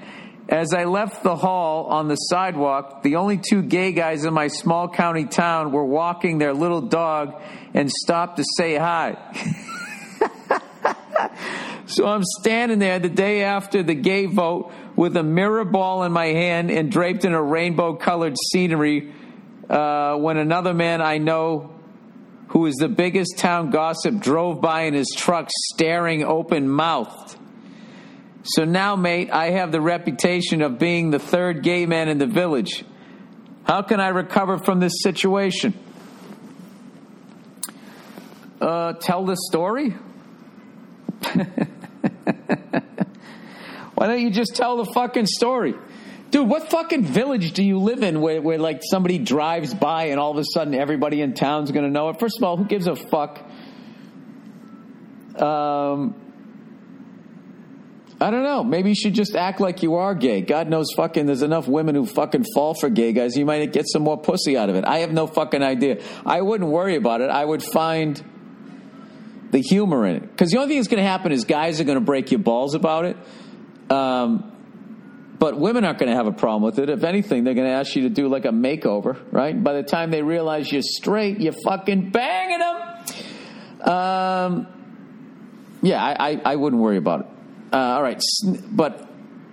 as 0.48 0.74
I 0.74 0.84
left 0.84 1.24
the 1.24 1.36
hall 1.36 1.86
on 1.86 2.08
the 2.08 2.16
sidewalk, 2.16 3.02
the 3.02 3.16
only 3.16 3.38
two 3.38 3.64
gay 3.64 3.92
guys 3.92 4.26
in 4.26 4.34
my 4.34 4.48
small 4.48 4.88
county 4.88 5.26
town 5.26 5.72
were 5.72 5.86
walking 5.86 6.38
their 6.38 6.54
little 6.54 6.82
dog 6.82 7.42
and 7.74 7.90
stopped 7.90 8.38
to 8.38 8.44
say 8.58 8.76
hi. 8.76 9.18
so 11.88 12.06
I'm 12.06 12.24
standing 12.24 12.78
there 12.78 13.00
the 13.00 13.10
day 13.10 13.44
after 13.44 13.82
the 13.82 13.96
gay 13.96 14.28
vote 14.28 14.72
with 14.96 15.18
a 15.18 15.24
mirror 15.24 15.66
ball 15.66 16.04
in 16.04 16.12
my 16.12 16.28
hand 16.28 16.70
and 16.70 16.92
draped 16.92 17.26
in 17.26 17.34
a 17.34 17.42
rainbow 17.42 17.96
colored 17.96 18.36
scenery 18.52 19.14
uh, 19.70 20.16
when 20.16 20.38
another 20.38 20.74
man 20.74 21.02
I 21.02 21.18
know 21.18 21.72
who 22.50 22.68
is 22.68 22.76
the 22.76 22.88
biggest 22.88 23.40
town 23.40 23.72
gossip 23.72 24.20
drove 24.20 24.62
by 24.62 24.84
in 24.84 24.94
his 24.94 25.12
truck 25.16 25.50
staring 25.50 26.24
open 26.24 26.70
mouthed. 26.70 27.36
So 28.48 28.64
now, 28.64 28.96
mate, 28.96 29.32
I 29.32 29.50
have 29.52 29.72
the 29.72 29.82
reputation 29.82 30.62
of 30.62 30.78
being 30.78 31.10
the 31.10 31.18
third 31.18 31.64
gay 31.64 31.88
man 31.88 32.10
in 32.10 32.20
the 32.20 32.28
village. 32.28 32.86
How 33.64 33.82
can 33.82 34.00
I 34.00 34.10
recover 34.10 34.60
from 34.60 34.80
this 34.80 35.02
situation? 35.02 35.74
Uh, 38.62 38.94
tell 38.94 39.26
the 39.26 39.36
story? 39.36 39.90
Why 43.96 44.08
don't 44.08 44.22
you 44.22 44.30
just 44.30 44.56
tell 44.56 44.78
the 44.78 44.86
fucking 44.94 45.26
story? 45.26 45.74
Dude, 46.30 46.48
what 46.48 46.70
fucking 46.70 47.04
village 47.04 47.54
do 47.54 47.64
you 47.64 47.80
live 47.80 48.04
in 48.04 48.22
where, 48.22 48.44
where 48.44 48.60
like 48.60 48.82
somebody 48.84 49.18
drives 49.18 49.74
by 49.74 50.10
and 50.10 50.20
all 50.20 50.30
of 50.30 50.38
a 50.38 50.44
sudden 50.54 50.76
everybody 50.76 51.22
in 51.22 51.34
town's 51.34 51.72
gonna 51.72 51.90
know 51.90 52.10
it? 52.10 52.20
First 52.20 52.38
of 52.38 52.44
all, 52.44 52.58
who 52.58 52.66
gives 52.66 52.86
a 52.86 52.96
fuck? 52.96 53.40
Um, 55.42 56.14
I 58.20 58.32
don't 58.32 58.44
know. 58.44 58.64
Maybe 58.64 58.90
you 58.90 58.96
should 58.96 59.14
just 59.14 59.36
act 59.36 59.60
like 59.60 59.84
you 59.84 59.96
are 59.96 60.16
gay. 60.16 60.42
God 60.42 60.70
knows 60.70 60.88
fucking 60.96 61.26
there's 61.26 61.42
enough 61.42 61.68
women 61.68 61.96
who 61.96 62.06
fucking 62.06 62.46
fall 62.54 62.74
for 62.74 62.90
gay 62.90 63.12
guys. 63.12 63.36
You 63.36 63.46
might 63.46 63.74
get 63.74 63.86
some 63.90 64.04
more 64.04 64.18
pussy 64.18 64.58
out 64.58 64.70
of 64.70 64.76
it. 64.76 64.86
I 64.86 65.00
have 65.00 65.12
no 65.12 65.28
fucking 65.28 65.62
idea. 65.62 66.02
I 66.26 66.42
wouldn't 66.42 66.70
worry 66.70 66.96
about 66.96 67.20
it. 67.20 67.30
I 67.30 67.44
would 67.44 67.62
find 67.62 68.24
the 69.52 69.60
humor 69.60 70.06
in 70.06 70.16
it. 70.18 70.22
Because 70.22 70.52
the 70.52 70.58
only 70.58 70.70
thing 70.70 70.78
that's 70.78 70.88
going 70.88 71.04
to 71.04 71.10
happen 71.10 71.34
is 71.34 71.44
guys 71.44 71.82
are 71.82 71.84
going 71.84 71.98
to 71.98 72.04
break 72.04 72.32
your 72.32 72.40
balls 72.40 72.74
about 72.74 73.04
it. 73.04 73.18
Um, 73.90 74.52
but 75.38 75.60
women 75.60 75.84
aren't 75.84 76.00
going 76.00 76.10
to 76.10 76.16
have 76.16 76.28
a 76.28 76.32
problem 76.32 76.64
with 76.64 76.80
it. 76.80 76.90
If 76.90 77.04
anything, 77.04 77.44
they're 77.44 77.54
going 77.54 77.68
to 77.68 77.74
ask 77.74 77.96
you 77.98 78.04
to 78.04 78.10
do 78.10 78.30
like 78.30 78.46
a 78.46 78.50
makeover, 78.50 79.18
right? 79.32 79.62
By 79.62 79.74
the 79.74 79.84
time 79.84 80.10
they 80.10 80.22
realize 80.22 80.72
you're 80.72 80.82
straight, 80.82 81.42
you're 81.42 81.54
fucking 81.66 82.12
banging 82.12 82.60
them. 82.60 83.90
Um, 83.90 84.68
yeah, 85.82 86.02
I, 86.02 86.32
I, 86.32 86.42
I 86.46 86.56
wouldn't 86.56 86.82
worry 86.82 86.98
about 86.98 87.22
it. 87.22 87.28
Uh, 87.76 87.96
all 87.96 88.02
right, 88.02 88.24
but 88.72 89.06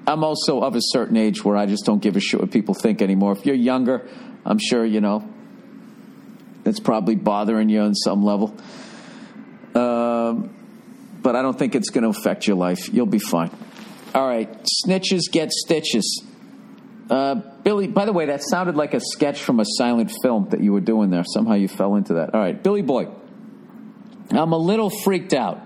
I'm 0.07 0.23
also 0.23 0.61
of 0.61 0.77
a 0.77 0.81
certain 0.81 1.17
age 1.17 1.45
where 1.45 1.57
I 1.57 1.67
just 1.67 1.85
don't 1.85 2.01
give 2.01 2.15
a 2.15 2.21
shit 2.21 2.39
what 2.39 2.53
people 2.53 2.73
think 2.73 3.03
anymore. 3.03 3.33
If 3.33 3.45
you're 3.45 3.57
younger, 3.57 4.09
I'm 4.47 4.59
sure 4.59 4.85
you 4.85 5.01
know 5.01 5.29
it's 6.65 6.79
probably 6.79 7.17
bothering 7.17 7.69
you 7.69 7.81
on 7.81 7.97
some 7.97 8.25
level. 8.25 8.57
Um, 9.75 10.55
but 11.21 11.35
I 11.35 11.43
don't 11.43 11.59
think 11.59 11.75
it's 11.75 11.91
going 11.91 12.05
to 12.05 12.17
affect 12.17 12.47
your 12.47 12.55
life. 12.55 12.95
You'll 12.95 13.07
be 13.07 13.19
fine. 13.19 13.51
All 14.15 14.25
right, 14.25 14.49
snitches 14.87 15.23
get 15.29 15.51
stitches. 15.51 16.25
Uh, 17.11 17.35
Billy, 17.65 17.89
by 17.89 18.05
the 18.05 18.13
way, 18.13 18.27
that 18.27 18.45
sounded 18.45 18.77
like 18.77 18.95
a 18.95 19.01
sketch 19.01 19.43
from 19.43 19.59
a 19.59 19.65
silent 19.67 20.13
film 20.23 20.49
that 20.51 20.61
you 20.61 20.73
were 20.73 20.81
doing 20.81 21.11
there. 21.11 21.25
Somehow 21.25 21.55
you 21.55 21.67
fell 21.67 21.97
into 21.97 22.15
that. 22.15 22.35
All 22.35 22.41
right, 22.41 22.63
Billy 22.63 22.83
Boy. 22.83 23.09
I'm 24.31 24.53
a 24.53 24.59
little 24.59 24.91
freaked 24.91 25.35
out. 25.35 25.61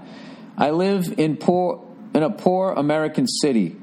I 0.57 0.71
live 0.71 1.19
in 1.19 1.37
poor 1.37 1.86
in 2.17 2.23
a 2.23 2.31
poor 2.31 2.73
American 2.73 3.29
city 3.29 3.77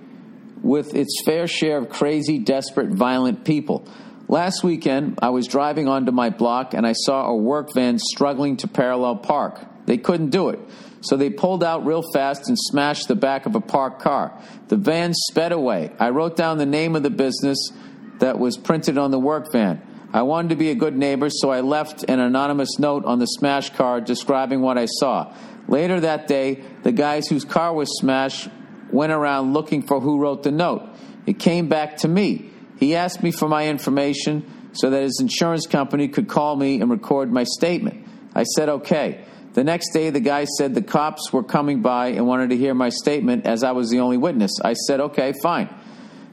with 0.63 0.95
its 0.95 1.21
fair 1.23 1.45
share 1.45 1.77
of 1.77 1.89
crazy, 1.89 2.39
desperate, 2.39 2.89
violent 2.89 3.45
people. 3.45 3.87
Last 4.27 4.63
weekend, 4.63 5.19
I 5.21 5.29
was 5.29 5.45
driving 5.45 5.87
onto 5.87 6.11
my 6.11 6.31
block 6.31 6.73
and 6.73 6.83
I 6.87 6.93
saw 6.93 7.27
a 7.27 7.35
work 7.35 7.75
van 7.75 7.99
struggling 7.99 8.57
to 8.57 8.67
parallel 8.67 9.17
park. 9.17 9.63
They 9.85 9.99
couldn't 9.99 10.31
do 10.31 10.49
it. 10.49 10.59
So 11.01 11.15
they 11.15 11.29
pulled 11.29 11.63
out 11.63 11.85
real 11.85 12.01
fast 12.11 12.47
and 12.47 12.57
smashed 12.57 13.07
the 13.07 13.15
back 13.15 13.45
of 13.45 13.53
a 13.53 13.61
parked 13.61 14.01
car. 14.01 14.35
The 14.67 14.77
van 14.77 15.13
sped 15.13 15.51
away. 15.51 15.91
I 15.99 16.09
wrote 16.09 16.35
down 16.35 16.57
the 16.57 16.65
name 16.65 16.95
of 16.95 17.03
the 17.03 17.11
business 17.11 17.69
that 18.17 18.39
was 18.39 18.57
printed 18.57 18.97
on 18.97 19.11
the 19.11 19.19
work 19.19 19.51
van. 19.51 19.79
I 20.11 20.23
wanted 20.23 20.49
to 20.49 20.55
be 20.55 20.71
a 20.71 20.75
good 20.75 20.95
neighbor, 20.95 21.29
so 21.29 21.51
I 21.51 21.61
left 21.61 22.03
an 22.07 22.19
anonymous 22.19 22.79
note 22.79 23.05
on 23.05 23.19
the 23.19 23.25
smashed 23.25 23.75
car 23.75 24.01
describing 24.01 24.61
what 24.61 24.77
I 24.77 24.85
saw. 24.85 25.35
Later 25.67 26.01
that 26.01 26.27
day, 26.27 26.63
the 26.83 26.91
guys 26.91 27.27
whose 27.27 27.45
car 27.45 27.73
was 27.73 27.89
smashed 27.99 28.49
went 28.91 29.11
around 29.11 29.53
looking 29.53 29.81
for 29.81 29.99
who 29.99 30.19
wrote 30.19 30.43
the 30.43 30.51
note. 30.51 30.87
It 31.25 31.39
came 31.39 31.67
back 31.67 31.97
to 31.97 32.07
me. 32.07 32.51
He 32.79 32.95
asked 32.95 33.23
me 33.23 33.31
for 33.31 33.47
my 33.47 33.67
information 33.67 34.71
so 34.73 34.89
that 34.89 35.03
his 35.03 35.19
insurance 35.21 35.67
company 35.67 36.07
could 36.07 36.27
call 36.27 36.55
me 36.55 36.81
and 36.81 36.89
record 36.89 37.31
my 37.31 37.43
statement. 37.43 38.07
I 38.35 38.43
said 38.43 38.69
okay. 38.69 39.23
The 39.53 39.63
next 39.63 39.93
day, 39.93 40.09
the 40.09 40.19
guy 40.19 40.45
said 40.45 40.73
the 40.73 40.81
cops 40.81 41.31
were 41.31 41.43
coming 41.43 41.81
by 41.81 42.07
and 42.07 42.25
wanted 42.25 42.49
to 42.49 42.57
hear 42.57 42.73
my 42.73 42.89
statement 42.89 43.45
as 43.45 43.63
I 43.63 43.71
was 43.71 43.89
the 43.89 43.99
only 43.99 44.17
witness. 44.17 44.51
I 44.63 44.73
said 44.73 44.99
okay, 44.99 45.33
fine. 45.43 45.69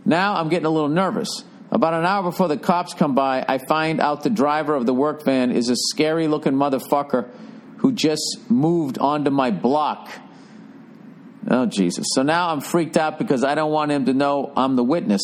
Now 0.05 0.37
I'm 0.37 0.49
getting 0.49 0.66
a 0.66 0.70
little 0.70 0.89
nervous. 0.89 1.45
About 1.70 1.95
an 1.95 2.05
hour 2.05 2.24
before 2.24 2.49
the 2.49 2.57
cops 2.57 2.95
come 2.95 3.14
by, 3.14 3.45
I 3.47 3.59
find 3.59 4.01
out 4.01 4.24
the 4.24 4.31
driver 4.31 4.74
of 4.74 4.87
the 4.87 4.95
work 4.95 5.24
van 5.24 5.53
is 5.53 5.68
a 5.68 5.76
scary 5.76 6.26
looking 6.26 6.55
motherfucker 6.55 7.31
who 7.81 7.93
just 7.93 8.39
moved 8.49 8.99
onto 8.99 9.31
my 9.31 9.51
block. 9.51 10.11
Oh, 11.49 11.64
Jesus. 11.64 12.07
So 12.12 12.22
now 12.22 12.51
I'm 12.51 12.61
freaked 12.61 12.99
out 12.99 13.18
because 13.18 13.43
I 13.43 13.55
don't 13.55 13.72
want 13.72 13.91
him 13.91 14.05
to 14.05 14.12
know 14.12 14.53
I'm 14.55 14.76
the 14.76 14.85
witness. 14.85 15.22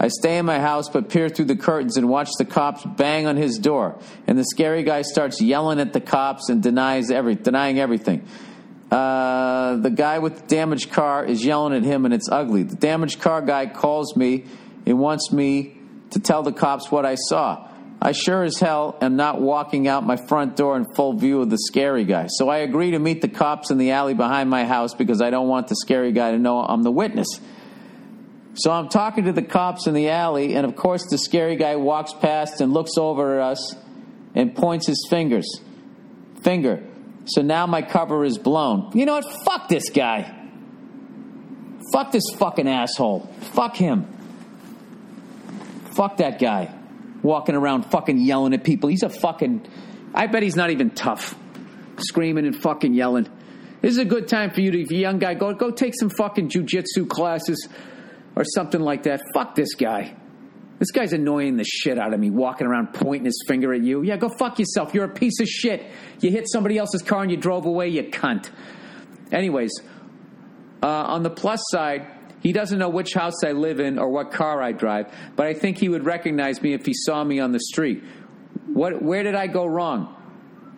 I 0.00 0.08
stay 0.08 0.38
in 0.38 0.46
my 0.46 0.58
house 0.58 0.88
but 0.88 1.10
peer 1.10 1.28
through 1.28 1.46
the 1.46 1.56
curtains 1.56 1.98
and 1.98 2.08
watch 2.08 2.30
the 2.38 2.46
cops 2.46 2.82
bang 2.84 3.26
on 3.26 3.36
his 3.36 3.58
door. 3.58 3.98
And 4.26 4.38
the 4.38 4.44
scary 4.44 4.84
guy 4.84 5.02
starts 5.02 5.42
yelling 5.42 5.80
at 5.80 5.92
the 5.92 6.00
cops 6.00 6.48
and 6.48 6.62
denies 6.62 7.10
every, 7.10 7.34
denying 7.34 7.78
everything. 7.78 8.26
Uh, 8.90 9.76
the 9.76 9.90
guy 9.90 10.18
with 10.18 10.40
the 10.40 10.46
damaged 10.46 10.90
car 10.90 11.26
is 11.26 11.44
yelling 11.44 11.74
at 11.74 11.82
him 11.82 12.06
and 12.06 12.14
it's 12.14 12.30
ugly. 12.30 12.62
The 12.62 12.76
damaged 12.76 13.20
car 13.20 13.42
guy 13.42 13.66
calls 13.66 14.16
me 14.16 14.46
and 14.86 14.98
wants 14.98 15.30
me 15.30 15.76
to 16.12 16.20
tell 16.20 16.42
the 16.42 16.52
cops 16.52 16.90
what 16.90 17.04
I 17.04 17.16
saw. 17.16 17.68
I 18.00 18.12
sure 18.12 18.44
as 18.44 18.58
hell 18.58 18.96
am 19.00 19.16
not 19.16 19.40
walking 19.40 19.88
out 19.88 20.06
my 20.06 20.16
front 20.16 20.56
door 20.56 20.76
in 20.76 20.84
full 20.94 21.14
view 21.14 21.40
of 21.40 21.50
the 21.50 21.58
scary 21.58 22.04
guy. 22.04 22.28
So 22.28 22.48
I 22.48 22.58
agree 22.58 22.92
to 22.92 22.98
meet 22.98 23.20
the 23.20 23.28
cops 23.28 23.70
in 23.70 23.78
the 23.78 23.90
alley 23.90 24.14
behind 24.14 24.48
my 24.48 24.64
house 24.64 24.94
because 24.94 25.20
I 25.20 25.30
don't 25.30 25.48
want 25.48 25.66
the 25.66 25.74
scary 25.74 26.12
guy 26.12 26.30
to 26.30 26.38
know 26.38 26.60
I'm 26.60 26.84
the 26.84 26.92
witness. 26.92 27.40
So 28.54 28.70
I'm 28.70 28.88
talking 28.88 29.24
to 29.24 29.32
the 29.32 29.42
cops 29.42 29.86
in 29.86 29.94
the 29.94 30.10
alley, 30.10 30.54
and 30.54 30.64
of 30.66 30.74
course, 30.74 31.04
the 31.10 31.18
scary 31.18 31.56
guy 31.56 31.76
walks 31.76 32.12
past 32.12 32.60
and 32.60 32.72
looks 32.72 32.96
over 32.96 33.40
at 33.40 33.50
us 33.52 33.74
and 34.34 34.54
points 34.54 34.86
his 34.86 35.06
fingers. 35.10 35.60
Finger. 36.42 36.84
So 37.26 37.42
now 37.42 37.66
my 37.66 37.82
cover 37.82 38.24
is 38.24 38.38
blown. 38.38 38.90
You 38.94 39.06
know 39.06 39.14
what? 39.14 39.44
Fuck 39.44 39.68
this 39.68 39.90
guy. 39.90 40.34
Fuck 41.92 42.12
this 42.12 42.24
fucking 42.36 42.68
asshole. 42.68 43.32
Fuck 43.54 43.76
him. 43.76 44.06
Fuck 45.94 46.18
that 46.18 46.38
guy. 46.38 46.77
Walking 47.22 47.54
around 47.54 47.84
fucking 47.90 48.18
yelling 48.18 48.54
at 48.54 48.64
people. 48.64 48.88
He's 48.88 49.02
a 49.02 49.08
fucking. 49.08 49.66
I 50.14 50.26
bet 50.26 50.42
he's 50.42 50.56
not 50.56 50.70
even 50.70 50.90
tough. 50.90 51.34
Screaming 51.98 52.46
and 52.46 52.54
fucking 52.54 52.94
yelling. 52.94 53.28
This 53.80 53.92
is 53.92 53.98
a 53.98 54.04
good 54.04 54.28
time 54.28 54.50
for 54.50 54.60
you 54.60 54.70
to, 54.72 54.80
if 54.80 54.90
you're 54.90 54.98
a 54.98 55.02
young 55.02 55.18
guy, 55.18 55.34
go 55.34 55.52
go 55.54 55.70
take 55.70 55.94
some 55.98 56.10
fucking 56.10 56.48
jujitsu 56.48 57.08
classes 57.08 57.68
or 58.36 58.44
something 58.44 58.80
like 58.80 59.04
that. 59.04 59.20
Fuck 59.34 59.54
this 59.54 59.74
guy. 59.74 60.14
This 60.78 60.92
guy's 60.92 61.12
annoying 61.12 61.56
the 61.56 61.64
shit 61.64 61.98
out 61.98 62.14
of 62.14 62.20
me, 62.20 62.30
walking 62.30 62.66
around 62.66 62.94
pointing 62.94 63.24
his 63.24 63.44
finger 63.48 63.74
at 63.74 63.82
you. 63.82 64.02
Yeah, 64.02 64.16
go 64.16 64.28
fuck 64.28 64.60
yourself. 64.60 64.94
You're 64.94 65.06
a 65.06 65.12
piece 65.12 65.40
of 65.40 65.48
shit. 65.48 65.84
You 66.20 66.30
hit 66.30 66.48
somebody 66.48 66.78
else's 66.78 67.02
car 67.02 67.22
and 67.22 67.30
you 67.30 67.36
drove 67.36 67.66
away, 67.66 67.88
you 67.88 68.04
cunt. 68.04 68.48
Anyways, 69.32 69.72
uh, 70.82 70.86
on 70.86 71.24
the 71.24 71.30
plus 71.30 71.60
side, 71.70 72.06
he 72.40 72.52
doesn't 72.52 72.78
know 72.78 72.88
which 72.88 73.14
house 73.14 73.42
I 73.44 73.52
live 73.52 73.80
in 73.80 73.98
or 73.98 74.08
what 74.10 74.32
car 74.32 74.62
I 74.62 74.72
drive, 74.72 75.12
but 75.36 75.46
I 75.46 75.54
think 75.54 75.78
he 75.78 75.88
would 75.88 76.04
recognize 76.04 76.62
me 76.62 76.72
if 76.72 76.86
he 76.86 76.94
saw 76.94 77.24
me 77.24 77.40
on 77.40 77.52
the 77.52 77.60
street. 77.60 78.02
What, 78.66 79.02
where 79.02 79.22
did 79.22 79.34
I 79.34 79.46
go 79.46 79.66
wrong? 79.66 80.14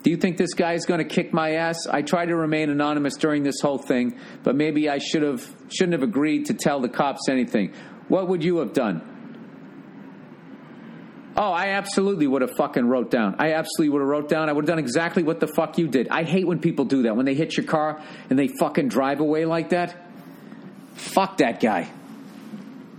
Do 0.02 0.10
you 0.10 0.16
think 0.16 0.38
this 0.38 0.54
guy 0.54 0.72
is 0.72 0.86
going 0.86 0.98
to 0.98 1.04
kick 1.04 1.34
my 1.34 1.56
ass? 1.56 1.86
I 1.86 2.00
tried 2.00 2.26
to 2.26 2.36
remain 2.36 2.70
anonymous 2.70 3.16
during 3.16 3.42
this 3.42 3.60
whole 3.60 3.76
thing, 3.76 4.18
but 4.42 4.56
maybe 4.56 4.88
I 4.88 4.98
should 4.98 5.22
have 5.22 5.46
shouldn't 5.68 5.92
have 5.92 6.02
agreed 6.02 6.46
to 6.46 6.54
tell 6.54 6.80
the 6.80 6.88
cops 6.88 7.28
anything. 7.28 7.74
What 8.08 8.28
would 8.28 8.42
you 8.42 8.58
have 8.58 8.72
done? 8.72 9.02
Oh, 11.36 11.52
I 11.52 11.68
absolutely 11.68 12.26
would 12.26 12.42
have 12.42 12.56
fucking 12.56 12.86
wrote 12.86 13.10
down. 13.10 13.36
I 13.38 13.52
absolutely 13.52 13.90
would 13.90 14.00
have 14.00 14.08
wrote 14.08 14.28
down. 14.28 14.48
I 14.48 14.52
would 14.52 14.64
have 14.64 14.68
done 14.68 14.78
exactly 14.78 15.22
what 15.22 15.38
the 15.38 15.46
fuck 15.46 15.78
you 15.78 15.86
did. 15.86 16.08
I 16.08 16.24
hate 16.24 16.46
when 16.46 16.60
people 16.60 16.86
do 16.86 17.02
that. 17.02 17.16
When 17.16 17.24
they 17.24 17.34
hit 17.34 17.56
your 17.56 17.66
car 17.66 18.02
and 18.28 18.38
they 18.38 18.48
fucking 18.48 18.88
drive 18.88 19.20
away 19.20 19.44
like 19.44 19.70
that. 19.70 20.09
Fuck 21.00 21.38
that 21.38 21.60
guy. 21.60 21.90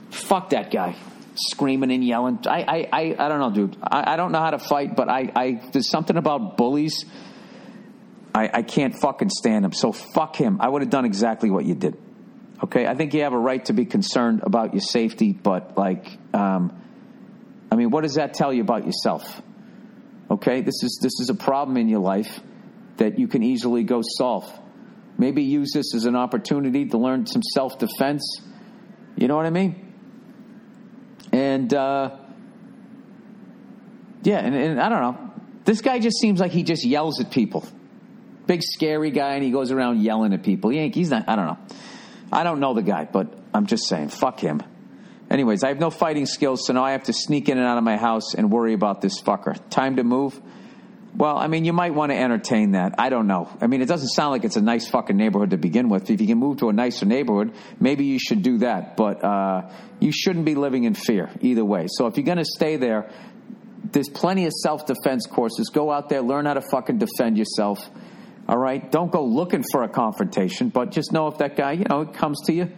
Fuck 0.09 0.49
that 0.49 0.71
guy. 0.71 0.95
Screaming 1.35 1.91
and 1.91 2.03
yelling. 2.03 2.39
I 2.47 2.63
I, 2.63 2.89
I, 2.91 3.15
I 3.17 3.29
don't 3.29 3.39
know, 3.39 3.51
dude. 3.51 3.77
I, 3.81 4.13
I 4.13 4.15
don't 4.17 4.31
know 4.31 4.39
how 4.39 4.49
to 4.49 4.59
fight, 4.59 4.95
but 4.95 5.07
I, 5.07 5.31
I 5.35 5.61
there's 5.71 5.89
something 5.89 6.17
about 6.17 6.57
bullies. 6.57 7.05
I, 8.33 8.49
I 8.53 8.61
can't 8.63 8.95
fucking 8.95 9.29
stand 9.29 9.65
him. 9.65 9.71
So 9.71 9.91
fuck 9.91 10.35
him. 10.35 10.57
I 10.59 10.67
would 10.67 10.81
have 10.81 10.89
done 10.89 11.05
exactly 11.05 11.49
what 11.49 11.65
you 11.65 11.75
did. 11.75 11.97
Okay, 12.63 12.85
I 12.85 12.95
think 12.95 13.13
you 13.13 13.21
have 13.21 13.33
a 13.33 13.37
right 13.37 13.63
to 13.65 13.73
be 13.73 13.85
concerned 13.85 14.41
about 14.43 14.73
your 14.73 14.81
safety, 14.81 15.31
but 15.31 15.77
like, 15.77 16.05
um, 16.33 16.79
I 17.71 17.75
mean, 17.75 17.91
what 17.91 18.01
does 18.01 18.15
that 18.15 18.33
tell 18.33 18.51
you 18.53 18.61
about 18.61 18.85
yourself? 18.85 19.41
Okay, 20.29 20.61
this 20.61 20.83
is 20.83 20.99
this 21.01 21.19
is 21.19 21.29
a 21.29 21.35
problem 21.35 21.77
in 21.77 21.87
your 21.87 21.99
life 22.01 22.39
that 22.97 23.19
you 23.19 23.27
can 23.27 23.43
easily 23.43 23.83
go 23.83 24.01
solve. 24.03 24.51
Maybe 25.21 25.43
use 25.43 25.69
this 25.71 25.93
as 25.93 26.05
an 26.05 26.15
opportunity 26.15 26.87
to 26.87 26.97
learn 26.97 27.27
some 27.27 27.43
self 27.43 27.77
defense. 27.77 28.41
You 29.15 29.27
know 29.27 29.35
what 29.35 29.45
I 29.45 29.51
mean? 29.51 29.93
And 31.31 31.71
uh, 31.71 32.17
yeah, 34.23 34.39
and, 34.39 34.55
and 34.55 34.81
I 34.81 34.89
don't 34.89 35.01
know. 35.01 35.31
This 35.63 35.81
guy 35.81 35.99
just 35.99 36.17
seems 36.17 36.39
like 36.39 36.51
he 36.51 36.63
just 36.63 36.83
yells 36.83 37.21
at 37.21 37.29
people. 37.29 37.67
Big 38.47 38.63
scary 38.63 39.11
guy, 39.11 39.35
and 39.35 39.43
he 39.43 39.51
goes 39.51 39.69
around 39.69 40.01
yelling 40.01 40.33
at 40.33 40.41
people. 40.41 40.71
He 40.71 40.79
ain't, 40.79 40.95
he's 40.95 41.11
not. 41.11 41.29
I 41.29 41.35
don't 41.35 41.45
know. 41.45 41.59
I 42.31 42.43
don't 42.43 42.59
know 42.59 42.73
the 42.73 42.81
guy, 42.81 43.05
but 43.05 43.31
I'm 43.53 43.67
just 43.67 43.87
saying, 43.87 44.09
fuck 44.09 44.39
him. 44.39 44.63
Anyways, 45.29 45.63
I 45.63 45.67
have 45.67 45.79
no 45.79 45.91
fighting 45.91 46.25
skills, 46.25 46.65
so 46.65 46.73
now 46.73 46.83
I 46.83 46.93
have 46.93 47.03
to 47.03 47.13
sneak 47.13 47.47
in 47.47 47.59
and 47.59 47.67
out 47.67 47.77
of 47.77 47.83
my 47.83 47.97
house 47.97 48.33
and 48.33 48.51
worry 48.51 48.73
about 48.73 49.01
this 49.01 49.21
fucker. 49.21 49.55
Time 49.69 49.97
to 49.97 50.03
move. 50.03 50.41
Well, 51.15 51.37
I 51.37 51.47
mean, 51.47 51.65
you 51.65 51.73
might 51.73 51.93
want 51.93 52.11
to 52.11 52.17
entertain 52.17 52.71
that. 52.71 52.95
I 52.97 53.09
don't 53.09 53.27
know. 53.27 53.49
I 53.59 53.67
mean, 53.67 53.81
it 53.81 53.87
doesn't 53.87 54.09
sound 54.09 54.31
like 54.31 54.45
it's 54.45 54.55
a 54.55 54.61
nice 54.61 54.89
fucking 54.89 55.17
neighborhood 55.17 55.49
to 55.49 55.57
begin 55.57 55.89
with. 55.89 56.09
If 56.09 56.21
you 56.21 56.27
can 56.27 56.37
move 56.37 56.57
to 56.59 56.69
a 56.69 56.73
nicer 56.73 57.05
neighborhood, 57.05 57.53
maybe 57.79 58.05
you 58.05 58.17
should 58.17 58.43
do 58.43 58.59
that. 58.59 58.95
But 58.95 59.23
uh, 59.23 59.69
you 59.99 60.11
shouldn't 60.13 60.45
be 60.45 60.55
living 60.55 60.85
in 60.85 60.93
fear 60.93 61.29
either 61.41 61.65
way. 61.65 61.87
So 61.89 62.07
if 62.07 62.15
you're 62.15 62.25
going 62.25 62.37
to 62.37 62.45
stay 62.45 62.77
there, 62.77 63.11
there's 63.83 64.09
plenty 64.09 64.45
of 64.45 64.53
self 64.53 64.85
defense 64.85 65.27
courses. 65.27 65.69
Go 65.69 65.91
out 65.91 66.07
there, 66.07 66.21
learn 66.21 66.45
how 66.45 66.53
to 66.53 66.61
fucking 66.61 66.97
defend 66.97 67.37
yourself. 67.37 67.89
All 68.47 68.57
right? 68.57 68.89
Don't 68.89 69.11
go 69.11 69.25
looking 69.25 69.63
for 69.69 69.83
a 69.83 69.89
confrontation, 69.89 70.69
but 70.69 70.91
just 70.91 71.11
know 71.11 71.27
if 71.27 71.39
that 71.39 71.55
guy, 71.57 71.73
you 71.73 71.85
know, 71.89 72.05
comes 72.05 72.41
to 72.45 72.53
you, 72.53 72.71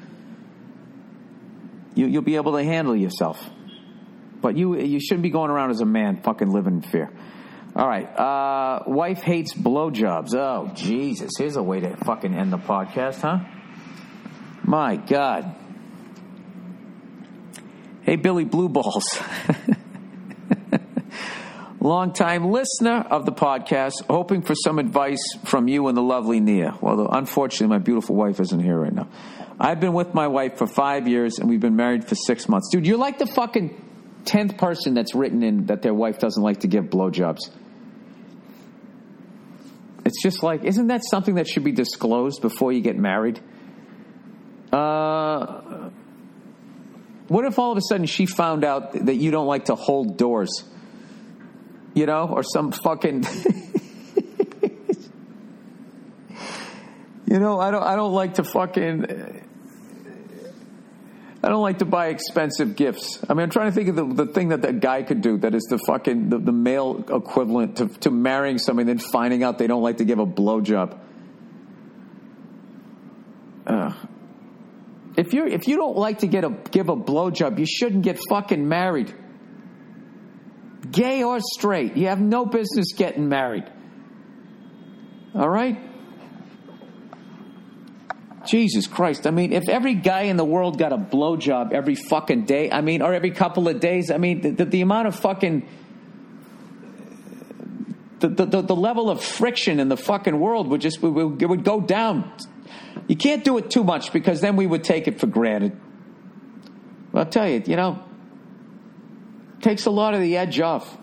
you 1.94 2.08
you'll 2.08 2.24
be 2.24 2.36
able 2.36 2.54
to 2.54 2.64
handle 2.64 2.96
yourself. 2.96 3.48
But 4.42 4.58
you 4.58 4.80
you 4.80 5.00
shouldn't 5.00 5.24
be 5.24 5.30
going 5.30 5.52
around 5.52 5.70
as 5.70 5.82
a 5.82 5.86
man 5.86 6.22
fucking 6.24 6.50
living 6.50 6.78
in 6.78 6.82
fear. 6.82 7.12
All 7.76 7.88
right. 7.88 8.06
Uh, 8.06 8.84
wife 8.86 9.24
hates 9.24 9.54
blowjobs. 9.54 10.36
Oh, 10.36 10.72
Jesus. 10.76 11.32
Here's 11.38 11.56
a 11.56 11.64
way 11.64 11.80
to 11.80 11.96
fucking 12.06 12.34
end 12.34 12.54
the 12.54 12.58
podcast, 12.58 13.22
huh? 13.22 13.40
My 14.64 14.96
God. 14.96 15.56
Hey, 18.04 18.16
Billy 18.16 18.44
Blue 18.44 18.70
Balls. 18.70 19.06
Longtime 21.80 22.50
listener 22.52 23.06
of 23.10 23.26
the 23.26 23.34
podcast, 23.34 24.06
hoping 24.10 24.42
for 24.42 24.56
some 24.56 24.80
advice 24.80 25.22
from 25.46 25.68
you 25.68 25.88
and 25.88 25.98
the 25.98 26.02
lovely 26.02 26.40
Nia. 26.40 26.78
Well, 26.80 27.10
unfortunately, 27.12 27.68
my 27.68 27.80
beautiful 27.80 28.16
wife 28.16 28.40
isn't 28.40 28.60
here 28.60 28.78
right 28.78 28.94
now. 28.94 29.10
I've 29.60 29.80
been 29.80 29.94
with 29.94 30.14
my 30.14 30.28
wife 30.28 30.58
for 30.58 30.68
five 30.68 31.08
years 31.08 31.40
and 31.40 31.50
we've 31.50 31.60
been 31.60 31.76
married 31.76 32.06
for 32.08 32.16
six 32.16 32.48
months. 32.48 32.70
Dude, 32.72 32.86
you're 32.86 32.98
like 32.98 33.18
the 33.18 33.26
fucking 33.26 33.82
tenth 34.26 34.58
person 34.58 34.94
that's 34.94 35.14
written 35.14 35.44
in 35.44 35.66
that 35.66 35.82
their 35.82 35.94
wife 35.94 36.20
doesn't 36.20 36.42
like 36.42 36.62
to 36.62 36.68
give 36.68 36.86
blowjobs. 36.86 37.50
It's 40.14 40.22
just 40.22 40.44
like, 40.44 40.64
isn't 40.64 40.88
that 40.88 41.02
something 41.04 41.34
that 41.36 41.48
should 41.48 41.64
be 41.64 41.72
disclosed 41.72 42.44
before 42.44 42.72
you 42.72 42.82
get 42.82 42.96
married? 42.96 43.40
Uh, 44.72 45.90
what 47.30 47.46
if 47.46 47.58
all 47.58 47.72
of 47.72 47.80
a 47.80 47.82
sudden 47.82 48.06
she 48.06 48.28
found 48.28 48.64
out 48.64 48.92
that 49.08 49.16
you 49.16 49.32
don't 49.32 49.48
like 49.48 49.66
to 49.66 49.74
hold 49.74 50.20
doors? 50.20 50.66
You 51.96 52.06
know, 52.06 52.28
or 52.28 52.44
some 52.44 52.72
fucking. 52.72 53.24
you 57.26 57.40
know, 57.40 57.60
I 57.60 57.72
don't. 57.72 57.84
I 57.84 57.96
don't 57.96 58.14
like 58.14 58.36
to 58.36 58.44
fucking. 58.44 59.48
I 61.44 61.50
don't 61.50 61.62
like 61.62 61.80
to 61.80 61.86
buy 61.86 62.08
expensive 62.08 62.78
gifts. 62.78 63.20
I 63.30 63.34
mean, 63.34 63.44
I'm 63.44 63.50
trying 63.50 63.68
to 63.68 63.74
think 63.74 63.90
of 63.90 63.96
the, 63.98 64.26
the 64.26 64.32
thing 64.32 64.50
that 64.50 64.62
that 64.62 64.80
guy 64.80 65.04
could 65.04 65.20
do 65.22 65.38
that 65.40 65.54
is 65.54 65.64
the 65.64 65.78
fucking 65.78 66.30
the, 66.30 66.38
the 66.38 66.54
male 66.54 67.04
equivalent 67.10 67.78
to, 67.78 67.88
to 67.88 68.12
marrying 68.12 68.58
somebody 68.58 68.90
and 68.90 69.00
then 69.00 69.10
finding 69.12 69.44
out 69.44 69.58
they 69.58 69.68
don't 69.68 69.84
like 69.84 69.98
to 69.98 70.06
give 70.06 70.20
a 70.20 70.26
blowjob. 70.26 70.98
uh, 73.68 73.94
if 75.18 75.34
you 75.34 75.46
if 75.46 75.68
you 75.68 75.76
don't 75.76 75.98
like 75.98 76.20
to 76.20 76.28
get 76.28 76.44
a 76.44 76.50
give 76.72 76.90
a 76.90 76.96
blowjob, 76.96 77.60
you 77.60 77.66
shouldn't 77.66 78.04
get 78.04 78.20
fucking 78.30 78.68
married. 78.68 79.14
Gay 80.90 81.24
or 81.24 81.40
straight, 81.40 81.96
you 81.98 82.08
have 82.08 82.22
no 82.22 82.46
business 82.46 82.94
getting 82.96 83.28
married. 83.30 83.66
All 85.36 85.50
right? 85.50 85.78
Jesus 88.46 88.88
Christ. 88.88 89.26
I 89.28 89.32
mean, 89.32 89.54
if 89.54 89.70
every 89.70 89.94
guy 89.94 90.24
in 90.24 90.38
the 90.38 90.46
world 90.46 90.78
got 90.78 90.94
a 90.94 90.98
blowjob 90.98 91.72
every 91.72 91.96
fucking 91.96 92.46
day, 92.46 92.72
I 92.72 92.82
mean, 92.82 93.02
or 93.02 93.14
every 93.14 93.32
couple 93.32 93.68
of 93.68 93.80
days, 93.80 94.12
I 94.12 94.18
mean, 94.18 94.56
the, 94.56 94.66
the 94.66 94.82
amount 94.82 95.08
of 95.08 95.16
fucking. 95.16 95.68
The, 98.20 98.30
the, 98.30 98.62
the 98.62 98.76
level 98.76 99.10
of 99.10 99.22
friction 99.22 99.82
in 99.82 99.90
the 99.90 99.98
fucking 99.98 100.40
world 100.40 100.70
would 100.70 100.80
just 100.80 101.02
would, 101.02 101.42
would 101.42 101.64
go 101.66 101.82
down. 101.82 102.32
You 103.08 103.18
can't 103.18 103.44
do 103.44 103.58
it 103.58 103.70
too 103.70 103.84
much 103.84 104.14
because 104.14 104.40
then 104.40 104.56
we 104.56 104.66
would 104.66 104.86
take 104.86 105.10
it 105.10 105.20
for 105.20 105.28
granted. 105.28 105.78
I'll 107.14 107.26
tell 107.26 107.50
you, 107.50 107.62
you 107.66 107.76
know, 107.76 108.02
takes 109.62 109.86
a 109.86 109.92
lot 109.92 110.14
of 110.14 110.22
the 110.22 110.38
edge 110.38 110.60
off. 110.62 110.98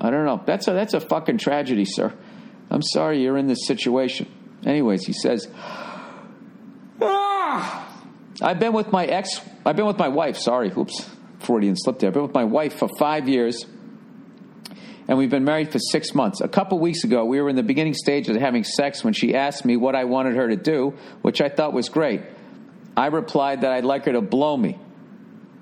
I 0.00 0.10
don't 0.10 0.24
know. 0.24 0.40
That's 0.44 0.68
a 0.68 0.72
that's 0.72 0.94
a 0.94 1.00
fucking 1.00 1.38
tragedy, 1.38 1.84
sir. 1.84 2.12
I'm 2.70 2.82
sorry 2.82 3.22
you're 3.22 3.38
in 3.38 3.46
this 3.46 3.66
situation. 3.66 4.28
Anyways, 4.64 5.04
he 5.04 5.12
says, 5.12 5.48
I've 8.42 8.58
been 8.58 8.72
with 8.72 8.92
my 8.92 9.06
ex. 9.06 9.40
I've 9.64 9.76
been 9.76 9.86
with 9.86 9.98
my 9.98 10.08
wife. 10.08 10.36
Sorry, 10.36 10.72
oops, 10.76 11.08
Freudian 11.40 11.76
slip 11.76 11.98
there. 11.98 12.08
I've 12.08 12.14
been 12.14 12.22
with 12.22 12.34
my 12.34 12.44
wife 12.44 12.74
for 12.74 12.88
five 12.98 13.28
years 13.28 13.64
and 15.08 15.18
we've 15.18 15.30
been 15.30 15.44
married 15.44 15.70
for 15.70 15.78
six 15.78 16.14
months. 16.14 16.40
A 16.40 16.48
couple 16.48 16.78
weeks 16.78 17.04
ago, 17.04 17.24
we 17.24 17.40
were 17.40 17.48
in 17.48 17.56
the 17.56 17.62
beginning 17.62 17.94
stages 17.94 18.34
of 18.34 18.42
having 18.42 18.64
sex 18.64 19.04
when 19.04 19.12
she 19.12 19.34
asked 19.34 19.64
me 19.64 19.76
what 19.76 19.94
I 19.94 20.04
wanted 20.04 20.36
her 20.36 20.48
to 20.48 20.56
do, 20.56 20.94
which 21.22 21.40
I 21.40 21.48
thought 21.48 21.72
was 21.72 21.88
great. 21.88 22.22
I 22.96 23.06
replied 23.06 23.60
that 23.60 23.72
I'd 23.72 23.84
like 23.84 24.06
her 24.06 24.12
to 24.12 24.20
blow 24.20 24.56
me. 24.56 24.78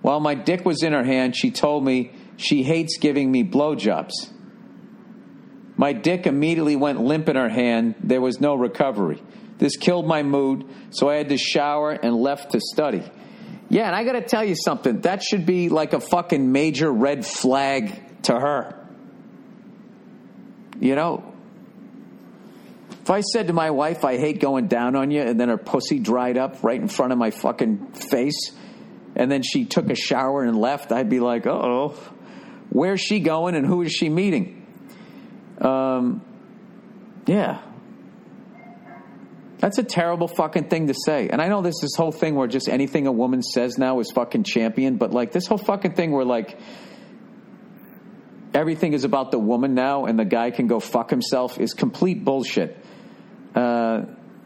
While 0.02 0.20
my 0.20 0.34
dick 0.34 0.64
was 0.64 0.82
in 0.82 0.92
her 0.92 1.04
hand, 1.04 1.36
she 1.36 1.50
told 1.50 1.84
me 1.84 2.12
she 2.36 2.62
hates 2.62 2.98
giving 2.98 3.30
me 3.30 3.44
blowjobs. 3.44 4.12
My 5.76 5.92
dick 5.92 6.26
immediately 6.26 6.76
went 6.76 7.00
limp 7.00 7.28
in 7.28 7.36
her 7.36 7.48
hand. 7.48 7.96
There 8.00 8.20
was 8.20 8.40
no 8.40 8.54
recovery. 8.54 9.22
This 9.58 9.76
killed 9.76 10.06
my 10.06 10.22
mood, 10.22 10.66
so 10.90 11.08
I 11.08 11.16
had 11.16 11.28
to 11.28 11.38
shower 11.38 11.92
and 11.92 12.14
left 12.14 12.52
to 12.52 12.60
study. 12.60 13.02
Yeah, 13.68 13.86
and 13.86 13.94
I 13.94 14.04
got 14.04 14.12
to 14.12 14.22
tell 14.22 14.44
you 14.44 14.54
something. 14.56 15.00
That 15.02 15.22
should 15.22 15.46
be 15.46 15.68
like 15.68 15.92
a 15.92 16.00
fucking 16.00 16.52
major 16.52 16.92
red 16.92 17.24
flag 17.24 18.22
to 18.24 18.32
her. 18.38 18.80
You 20.80 20.94
know, 20.96 21.32
if 23.02 23.10
I 23.10 23.20
said 23.20 23.46
to 23.46 23.52
my 23.52 23.70
wife, 23.70 24.04
I 24.04 24.16
hate 24.16 24.40
going 24.40 24.66
down 24.66 24.96
on 24.96 25.10
you, 25.10 25.22
and 25.22 25.38
then 25.38 25.48
her 25.48 25.56
pussy 25.56 25.98
dried 25.98 26.36
up 26.36 26.62
right 26.64 26.80
in 26.80 26.88
front 26.88 27.12
of 27.12 27.18
my 27.18 27.30
fucking 27.30 27.92
face, 27.92 28.52
and 29.14 29.30
then 29.30 29.42
she 29.42 29.64
took 29.64 29.90
a 29.90 29.94
shower 29.94 30.42
and 30.42 30.58
left, 30.58 30.90
I'd 30.90 31.08
be 31.08 31.20
like, 31.20 31.46
oh, 31.46 31.94
where's 32.70 33.00
she 33.00 33.20
going 33.20 33.54
and 33.54 33.66
who 33.66 33.82
is 33.82 33.92
she 33.92 34.08
meeting? 34.08 34.66
Um, 35.60 36.22
yeah. 37.26 37.62
That's 39.64 39.78
a 39.78 39.82
terrible 39.82 40.28
fucking 40.28 40.68
thing 40.68 40.88
to 40.88 40.94
say. 41.06 41.30
And 41.30 41.40
I 41.40 41.48
know 41.48 41.62
this 41.62 41.76
this 41.80 41.94
whole 41.96 42.12
thing 42.12 42.34
where 42.34 42.46
just 42.46 42.68
anything 42.68 43.06
a 43.06 43.12
woman 43.12 43.40
says 43.40 43.78
now 43.78 43.98
is 44.00 44.12
fucking 44.14 44.44
champion, 44.44 44.98
but 44.98 45.10
like 45.10 45.32
this 45.32 45.46
whole 45.46 45.56
fucking 45.56 45.94
thing 45.94 46.12
where 46.12 46.26
like 46.26 46.58
everything 48.52 48.92
is 48.92 49.04
about 49.04 49.30
the 49.30 49.38
woman 49.38 49.72
now 49.72 50.04
and 50.04 50.18
the 50.18 50.26
guy 50.26 50.50
can 50.50 50.66
go 50.66 50.80
fuck 50.80 51.08
himself 51.08 51.58
is 51.58 51.72
complete 51.72 52.26
bullshit. 52.26 52.76
Uh, 53.54 54.02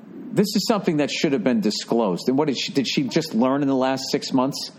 this 0.06 0.54
is 0.54 0.64
something 0.68 0.98
that 0.98 1.10
should 1.10 1.32
have 1.32 1.42
been 1.42 1.62
disclosed. 1.62 2.28
And 2.28 2.38
what 2.38 2.46
did 2.46 2.56
she, 2.56 2.70
did 2.70 2.86
she 2.86 3.02
just 3.08 3.34
learn 3.34 3.62
in 3.62 3.66
the 3.66 3.74
last 3.74 4.04
six 4.12 4.32
months? 4.32 4.70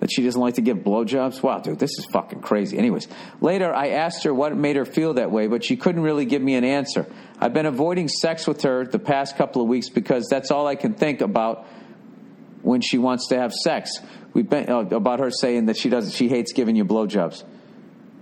That 0.00 0.10
she 0.10 0.22
doesn't 0.22 0.40
like 0.40 0.54
to 0.54 0.62
give 0.62 0.78
blowjobs? 0.78 1.42
Wow, 1.42 1.58
dude, 1.58 1.78
this 1.78 1.98
is 1.98 2.06
fucking 2.06 2.40
crazy. 2.40 2.78
Anyways, 2.78 3.06
later 3.40 3.72
I 3.72 3.90
asked 3.90 4.24
her 4.24 4.32
what 4.32 4.56
made 4.56 4.76
her 4.76 4.86
feel 4.86 5.14
that 5.14 5.30
way, 5.30 5.46
but 5.46 5.62
she 5.62 5.76
couldn't 5.76 6.02
really 6.02 6.24
give 6.24 6.40
me 6.40 6.54
an 6.54 6.64
answer. 6.64 7.06
I've 7.38 7.52
been 7.52 7.66
avoiding 7.66 8.08
sex 8.08 8.46
with 8.46 8.62
her 8.62 8.86
the 8.86 8.98
past 8.98 9.36
couple 9.36 9.60
of 9.60 9.68
weeks 9.68 9.90
because 9.90 10.26
that's 10.28 10.50
all 10.50 10.66
I 10.66 10.74
can 10.74 10.94
think 10.94 11.20
about 11.20 11.66
when 12.62 12.80
she 12.80 12.96
wants 12.96 13.28
to 13.28 13.38
have 13.38 13.52
sex. 13.52 13.98
We've 14.32 14.48
been 14.48 14.70
uh, 14.70 14.80
about 14.90 15.20
her 15.20 15.30
saying 15.30 15.66
that 15.66 15.76
she 15.76 15.90
doesn't, 15.90 16.12
she 16.12 16.28
hates 16.28 16.52
giving 16.52 16.76
you 16.76 16.84
blowjobs. 16.84 17.44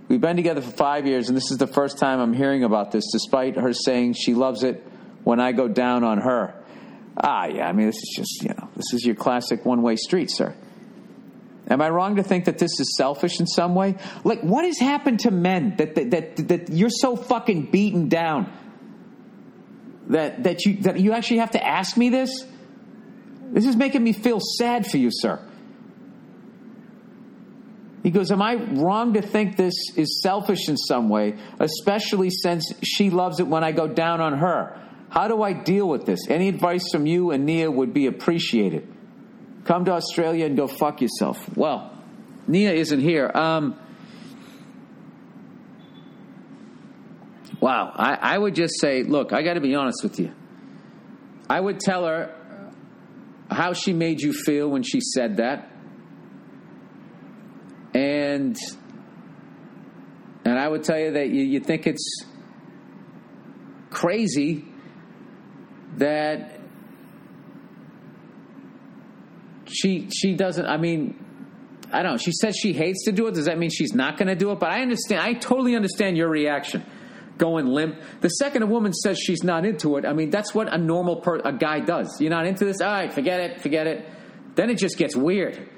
We've 0.09 0.19
been 0.19 0.37
together 0.37 0.61
for 0.61 0.71
five 0.71 1.05
years, 1.05 1.29
and 1.29 1.37
this 1.37 1.51
is 1.51 1.59
the 1.59 1.67
first 1.67 1.99
time 1.99 2.19
I'm 2.19 2.33
hearing 2.33 2.63
about 2.63 2.91
this, 2.91 3.05
despite 3.11 3.55
her 3.57 3.73
saying 3.73 4.13
she 4.13 4.33
loves 4.33 4.63
it 4.63 4.83
when 5.23 5.39
I 5.39 5.51
go 5.51 5.67
down 5.67 6.03
on 6.03 6.19
her. 6.19 6.55
Ah, 7.15 7.45
yeah, 7.45 7.69
I 7.69 7.73
mean, 7.73 7.85
this 7.85 7.97
is 7.97 8.13
just, 8.15 8.43
you 8.43 8.49
know, 8.49 8.69
this 8.75 8.93
is 8.93 9.05
your 9.05 9.15
classic 9.15 9.65
one 9.65 9.81
way 9.81 9.95
street, 9.95 10.31
sir. 10.31 10.55
Am 11.69 11.81
I 11.81 11.89
wrong 11.89 12.15
to 12.15 12.23
think 12.23 12.45
that 12.45 12.57
this 12.57 12.79
is 12.79 12.97
selfish 12.97 13.39
in 13.39 13.45
some 13.45 13.75
way? 13.75 13.95
Like, 14.23 14.41
what 14.41 14.65
has 14.65 14.79
happened 14.79 15.19
to 15.21 15.31
men 15.31 15.75
that, 15.77 15.95
that, 15.95 16.11
that, 16.11 16.47
that 16.47 16.69
you're 16.69 16.89
so 16.89 17.15
fucking 17.15 17.69
beaten 17.69 18.09
down 18.09 18.51
that, 20.07 20.43
that, 20.43 20.65
you, 20.65 20.77
that 20.81 20.99
you 20.99 21.13
actually 21.13 21.37
have 21.37 21.51
to 21.51 21.63
ask 21.63 21.95
me 21.95 22.09
this? 22.09 22.43
This 23.51 23.65
is 23.65 23.75
making 23.75 24.03
me 24.03 24.13
feel 24.13 24.39
sad 24.39 24.87
for 24.87 24.97
you, 24.97 25.09
sir. 25.11 25.45
He 28.01 28.11
goes, 28.11 28.31
Am 28.31 28.41
I 28.41 28.55
wrong 28.55 29.13
to 29.13 29.21
think 29.21 29.55
this 29.55 29.75
is 29.95 30.21
selfish 30.23 30.69
in 30.69 30.77
some 30.77 31.09
way, 31.09 31.37
especially 31.59 32.29
since 32.31 32.73
she 32.83 33.09
loves 33.09 33.39
it 33.39 33.47
when 33.47 33.63
I 33.63 33.71
go 33.71 33.87
down 33.87 34.21
on 34.21 34.37
her? 34.39 34.79
How 35.09 35.27
do 35.27 35.43
I 35.43 35.53
deal 35.53 35.87
with 35.87 36.05
this? 36.05 36.27
Any 36.29 36.47
advice 36.47 36.91
from 36.91 37.05
you 37.05 37.31
and 37.31 37.45
Nia 37.45 37.69
would 37.69 37.93
be 37.93 38.05
appreciated. 38.07 38.87
Come 39.65 39.85
to 39.85 39.91
Australia 39.91 40.45
and 40.45 40.57
go 40.57 40.67
fuck 40.67 41.01
yourself. 41.01 41.55
Well, 41.55 41.91
Nia 42.47 42.73
isn't 42.73 43.01
here. 43.01 43.29
Um, 43.33 43.79
wow. 47.59 47.91
I, 47.95 48.15
I 48.15 48.37
would 48.37 48.55
just 48.55 48.79
say, 48.79 49.03
look, 49.03 49.33
I 49.33 49.43
got 49.43 49.53
to 49.53 49.61
be 49.61 49.75
honest 49.75 50.03
with 50.03 50.19
you. 50.19 50.33
I 51.49 51.59
would 51.59 51.79
tell 51.79 52.05
her 52.05 52.35
how 53.49 53.73
she 53.73 53.93
made 53.93 54.21
you 54.21 54.33
feel 54.33 54.69
when 54.69 54.83
she 54.83 55.01
said 55.01 55.37
that 55.37 55.69
and 57.93 58.57
and 60.45 60.57
I 60.57 60.67
would 60.67 60.83
tell 60.83 60.99
you 60.99 61.11
that 61.11 61.29
you, 61.29 61.43
you 61.43 61.59
think 61.59 61.85
it's 61.85 62.23
crazy 63.89 64.65
that 65.97 66.58
she 69.81 70.09
she 70.09 70.35
doesn't. 70.35 70.65
I 70.65 70.77
mean, 70.77 71.15
I 71.91 72.03
don't 72.03 72.13
know. 72.13 72.17
She 72.17 72.31
says 72.31 72.55
she 72.57 72.73
hates 72.73 73.05
to 73.05 73.11
do 73.11 73.27
it. 73.27 73.33
Does 73.33 73.45
that 73.45 73.57
mean 73.57 73.69
she's 73.69 73.93
not 73.93 74.17
going 74.17 74.27
to 74.27 74.35
do 74.35 74.51
it? 74.51 74.59
But 74.59 74.69
I 74.69 74.81
understand. 74.81 75.21
I 75.21 75.33
totally 75.33 75.75
understand 75.75 76.17
your 76.17 76.29
reaction. 76.29 76.83
Going 77.37 77.67
limp. 77.67 78.01
The 78.19 78.29
second 78.29 78.63
a 78.63 78.65
woman 78.65 78.93
says 78.93 79.17
she's 79.17 79.43
not 79.43 79.65
into 79.65 79.95
it, 79.95 80.05
I 80.05 80.13
mean 80.13 80.29
that's 80.29 80.53
what 80.53 80.71
a 80.73 80.77
normal 80.77 81.21
per, 81.21 81.37
a 81.37 81.53
guy 81.53 81.79
does. 81.79 82.19
You're 82.19 82.31
not 82.31 82.45
into 82.45 82.65
this. 82.65 82.81
All 82.81 82.91
right, 82.91 83.13
forget 83.13 83.39
it. 83.39 83.61
Forget 83.61 83.87
it. 83.87 84.05
Then 84.55 84.69
it 84.69 84.77
just 84.77 84.97
gets 84.97 85.15
weird. 85.15 85.69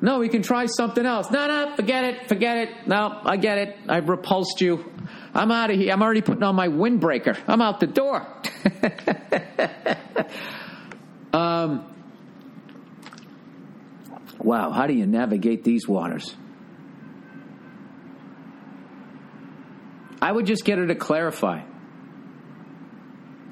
No, 0.00 0.18
we 0.18 0.28
can 0.28 0.42
try 0.42 0.66
something 0.66 1.06
else. 1.06 1.30
No, 1.30 1.46
no, 1.46 1.74
forget 1.76 2.04
it, 2.04 2.28
forget 2.28 2.58
it. 2.58 2.86
No, 2.86 3.20
I 3.24 3.38
get 3.38 3.56
it. 3.56 3.78
I've 3.88 4.10
repulsed 4.10 4.60
you. 4.60 4.92
I'm 5.32 5.50
out 5.50 5.70
of 5.70 5.76
here. 5.78 5.90
I'm 5.92 6.02
already 6.02 6.20
putting 6.20 6.42
on 6.42 6.54
my 6.54 6.68
windbreaker. 6.68 7.38
I'm 7.48 7.62
out 7.62 7.80
the 7.80 7.86
door. 7.86 8.26
um, 11.32 11.93
wow, 14.44 14.70
how 14.70 14.86
do 14.86 14.94
you 14.94 15.06
navigate 15.06 15.64
these 15.64 15.88
waters? 15.88 16.34
I 20.20 20.30
would 20.30 20.46
just 20.46 20.64
get 20.64 20.78
her 20.78 20.86
to 20.86 20.94
clarify. 20.94 21.64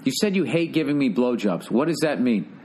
You 0.05 0.12
said 0.20 0.36
you 0.36 0.45
hate 0.45 0.72
giving 0.72 0.99
me 0.99 1.12
blowjobs. 1.12 1.70
What 1.70 1.88
does 1.88 1.99
that 2.03 2.20
mean? 2.20 2.59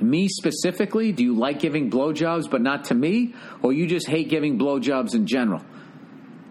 me 0.00 0.28
specifically? 0.28 1.12
Do 1.12 1.24
you 1.24 1.34
like 1.34 1.60
giving 1.60 1.90
blowjobs 1.90 2.50
but 2.50 2.60
not 2.60 2.86
to 2.86 2.94
me? 2.94 3.34
Or 3.62 3.72
you 3.72 3.86
just 3.86 4.06
hate 4.06 4.28
giving 4.28 4.58
blowjobs 4.58 5.14
in 5.14 5.26
general? 5.26 5.62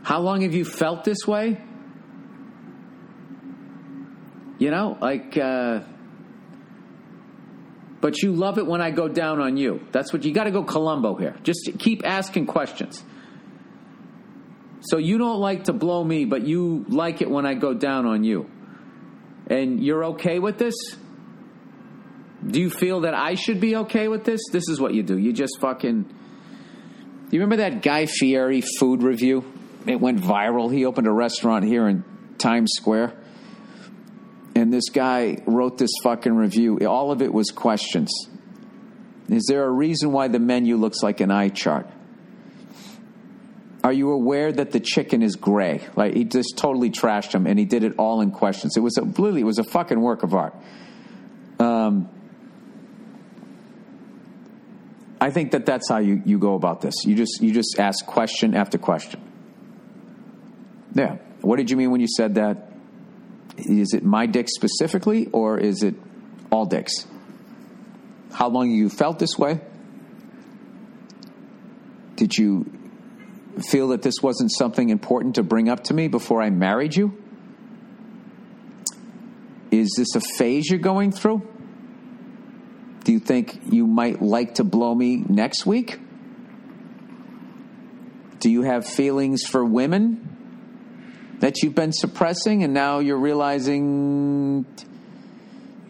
How 0.04 0.20
long 0.20 0.42
have 0.42 0.54
you 0.54 0.66
felt 0.66 1.04
this 1.04 1.28
way? 1.28 1.62
You 4.58 4.72
know, 4.72 4.98
like, 5.02 5.38
uh, 5.38 5.82
but 8.02 8.22
you 8.22 8.34
love 8.34 8.58
it 8.58 8.66
when 8.66 8.82
I 8.82 8.92
go 8.92 9.08
down 9.08 9.40
on 9.40 9.58
you. 9.58 9.86
That's 9.92 10.14
what 10.14 10.24
you 10.24 10.34
got 10.34 10.46
to 10.46 10.52
go 10.52 10.64
Columbo 10.64 11.16
here. 11.16 11.36
Just 11.44 11.70
keep 11.80 12.06
asking 12.06 12.48
questions. 12.48 13.04
So 14.82 14.98
you 14.98 15.18
don't 15.18 15.40
like 15.40 15.64
to 15.66 15.74
blow 15.74 16.04
me, 16.04 16.26
but 16.26 16.46
you 16.46 16.86
like 16.88 17.22
it 17.22 17.30
when 17.30 17.46
I 17.46 17.56
go 17.56 17.74
down 17.74 18.06
on 18.06 18.24
you. 18.24 18.50
And 19.48 19.84
you're 19.84 20.06
okay 20.06 20.40
with 20.40 20.58
this? 20.58 20.76
Do 22.46 22.60
you 22.60 22.70
feel 22.70 23.02
that 23.02 23.16
I 23.16 23.36
should 23.36 23.60
be 23.60 23.76
okay 23.78 24.08
with 24.08 24.24
this? 24.24 24.42
This 24.52 24.68
is 24.70 24.80
what 24.80 24.94
you 24.94 25.02
do. 25.02 25.18
You 25.18 25.34
just 25.34 25.60
fucking. 25.60 26.04
Do 26.04 27.30
you 27.32 27.40
remember 27.40 27.58
that 27.58 27.82
Guy 27.82 28.06
Fieri 28.06 28.62
food 28.80 29.02
review? 29.02 29.52
It 29.88 30.00
went 30.00 30.20
viral. 30.20 30.72
He 30.72 30.86
opened 30.86 31.08
a 31.08 31.12
restaurant 31.12 31.66
here 31.66 31.88
in 31.88 32.04
Times 32.38 32.72
Square. 32.76 33.14
And 34.56 34.72
this 34.72 34.90
guy 34.90 35.44
wrote 35.46 35.78
this 35.78 35.92
fucking 36.02 36.34
review. 36.34 36.80
All 36.88 37.12
of 37.12 37.22
it 37.22 37.34
was 37.34 37.52
questions. 37.52 38.10
Is 39.28 39.46
there 39.50 39.66
a 39.66 39.72
reason 39.72 40.12
why 40.12 40.30
the 40.30 40.40
menu 40.40 40.78
looks 40.78 41.04
like 41.04 41.20
an 41.20 41.30
eye 41.30 41.50
chart? 41.50 41.88
Are 43.84 43.94
you 43.94 44.12
aware 44.12 44.52
that 44.52 44.72
the 44.72 44.80
chicken 44.80 45.22
is 45.22 45.36
gray? 45.36 45.82
Like 45.96 46.16
he 46.16 46.24
just 46.24 46.58
totally 46.58 46.90
trashed 46.90 47.34
him, 47.34 47.46
and 47.46 47.60
he 47.60 47.66
did 47.66 47.84
it 47.84 47.96
all 47.98 48.22
in 48.22 48.32
questions. 48.32 48.78
It 48.78 48.80
was 48.80 48.98
a, 48.98 49.04
literally, 49.04 49.42
it 49.42 49.46
was 49.46 49.60
a 49.60 49.64
fucking 49.64 50.00
work 50.00 50.24
of 50.24 50.34
art. 50.34 50.56
Um, 51.60 52.10
I 55.22 55.30
think 55.32 55.52
that 55.52 55.66
that's 55.66 55.90
how 55.90 56.00
you, 56.00 56.22
you 56.26 56.40
go 56.40 56.56
about 56.56 56.82
this. 56.82 56.96
You 57.06 57.16
just 57.16 57.42
you 57.42 57.54
just 57.54 57.80
ask 57.80 58.06
question 58.06 58.56
after 58.56 58.78
question. 58.78 59.22
Yeah. 60.94 61.18
What 61.42 61.58
did 61.58 61.70
you 61.70 61.78
mean 61.78 61.92
when 61.92 62.02
you 62.02 62.08
said 62.08 62.36
that? 62.36 62.72
Is 63.58 63.94
it 63.94 64.04
my 64.04 64.26
dick 64.26 64.48
specifically, 64.50 65.28
or 65.32 65.58
is 65.58 65.84
it 65.84 65.96
all 66.52 66.66
dicks? 66.66 67.08
How 68.32 68.50
long 68.50 68.70
you 68.70 68.90
felt 68.90 69.20
this 69.20 69.38
way? 69.38 69.62
Did 72.16 72.38
you 72.38 72.66
feel 73.70 73.90
that 73.90 74.02
this 74.02 74.16
wasn't 74.22 74.52
something 74.52 74.90
important 74.90 75.36
to 75.36 75.44
bring 75.44 75.70
up 75.70 75.86
to 75.86 75.94
me 75.94 76.08
before 76.08 76.42
I 76.42 76.50
married 76.50 76.96
you? 76.96 77.22
Is 79.72 79.94
this 79.98 80.16
a 80.16 80.22
phase 80.38 80.70
you're 80.70 80.80
going 80.80 81.12
through? 81.12 81.48
Do 83.04 83.12
you 83.12 83.20
think 83.20 83.60
you 83.72 83.86
might 83.86 84.22
like 84.22 84.56
to 84.56 84.64
blow 84.64 84.94
me 84.96 85.18
next 85.18 85.66
week? 85.66 86.00
Do 88.40 88.50
you 88.50 88.64
have 88.64 88.86
feelings 88.86 89.44
for 89.44 89.64
women 89.64 90.35
that 91.40 91.62
you've 91.62 91.76
been 91.76 91.92
suppressing 91.92 92.64
and 92.64 92.74
now 92.74 93.00
you're 93.00 93.18
realizing, 93.18 94.66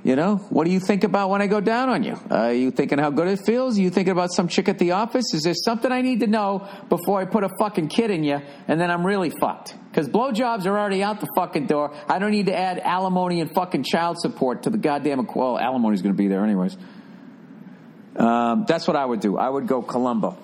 you 0.04 0.16
know, 0.16 0.38
what 0.50 0.66
do 0.66 0.72
you 0.72 0.80
think 0.80 1.04
about 1.04 1.30
when 1.30 1.42
I 1.42 1.48
go 1.48 1.62
down 1.62 1.90
on 1.90 2.04
you? 2.04 2.20
Are 2.30 2.54
you 2.54 2.72
thinking 2.72 2.98
how 2.98 3.10
good 3.10 3.28
it 3.28 3.40
feels? 3.46 3.78
Are 3.78 3.82
you 3.82 3.90
thinking 3.90 4.12
about 4.12 4.32
some 4.34 4.48
chick 4.48 4.68
at 4.70 4.80
the 4.80 4.92
office? 4.92 5.34
Is 5.34 5.44
there 5.44 5.54
something 5.54 5.92
I 5.92 6.02
need 6.02 6.22
to 6.22 6.28
know 6.28 6.68
before 6.90 7.22
I 7.22 7.26
put 7.26 7.44
a 7.44 7.50
fucking 7.60 7.90
kid 7.90 8.12
in 8.12 8.24
you 8.24 8.40
and 8.68 8.80
then 8.80 8.90
I'm 8.92 9.06
really 9.06 9.30
fucked? 9.30 9.76
Because 9.90 10.10
blowjobs 10.10 10.66
are 10.66 10.78
already 10.78 11.04
out 11.04 11.22
the 11.22 11.30
fucking 11.36 11.68
door. 11.68 11.96
I 12.10 12.20
don't 12.20 12.32
need 12.32 12.48
to 12.48 12.58
add 12.58 12.80
alimony 12.80 13.42
and 13.42 13.54
fucking 13.54 13.84
child 13.84 14.18
support 14.20 14.64
to 14.64 14.70
the 14.70 14.78
goddamn, 14.78 15.28
well, 15.34 15.58
alimony's 15.58 16.02
going 16.02 16.14
to 16.14 16.18
be 16.18 16.28
there 16.28 16.44
anyways. 16.44 16.78
Um, 18.16 18.66
that's 18.68 18.88
what 18.88 18.96
I 18.96 19.06
would 19.06 19.20
do. 19.20 19.38
I 19.38 19.50
would 19.50 19.68
go 19.68 19.82
Columbo. 19.82 20.38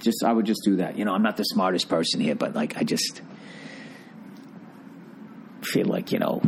Just, 0.00 0.22
I 0.24 0.32
would 0.32 0.46
just 0.46 0.62
do 0.64 0.76
that. 0.76 0.96
You 0.96 1.04
know, 1.04 1.12
I'm 1.12 1.22
not 1.22 1.36
the 1.36 1.44
smartest 1.44 1.88
person 1.88 2.20
here, 2.20 2.34
but 2.34 2.54
like, 2.54 2.76
I 2.76 2.84
just 2.84 3.20
feel 5.62 5.86
like, 5.86 6.12
you 6.12 6.18
know, 6.18 6.42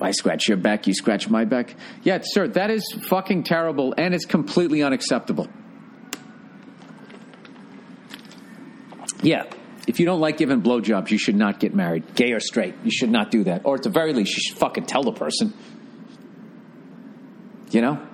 I 0.00 0.12
scratch 0.12 0.48
your 0.48 0.56
back, 0.56 0.86
you 0.86 0.94
scratch 0.94 1.28
my 1.28 1.44
back. 1.44 1.76
Yeah, 2.02 2.18
sir, 2.22 2.48
that 2.48 2.70
is 2.70 2.82
fucking 3.08 3.44
terrible 3.44 3.94
and 3.96 4.14
it's 4.14 4.24
completely 4.24 4.82
unacceptable. 4.82 5.48
Yeah, 9.22 9.44
if 9.86 10.00
you 10.00 10.06
don't 10.06 10.20
like 10.20 10.38
giving 10.38 10.62
blowjobs, 10.62 11.10
you 11.10 11.18
should 11.18 11.36
not 11.36 11.60
get 11.60 11.74
married, 11.74 12.14
gay 12.14 12.32
or 12.32 12.40
straight. 12.40 12.74
You 12.84 12.90
should 12.90 13.10
not 13.10 13.30
do 13.30 13.44
that. 13.44 13.62
Or 13.64 13.74
at 13.74 13.82
the 13.82 13.90
very 13.90 14.12
least, 14.14 14.34
you 14.36 14.42
should 14.42 14.58
fucking 14.58 14.86
tell 14.86 15.02
the 15.02 15.12
person. 15.12 15.52
You 17.70 17.82
know? 17.82 18.09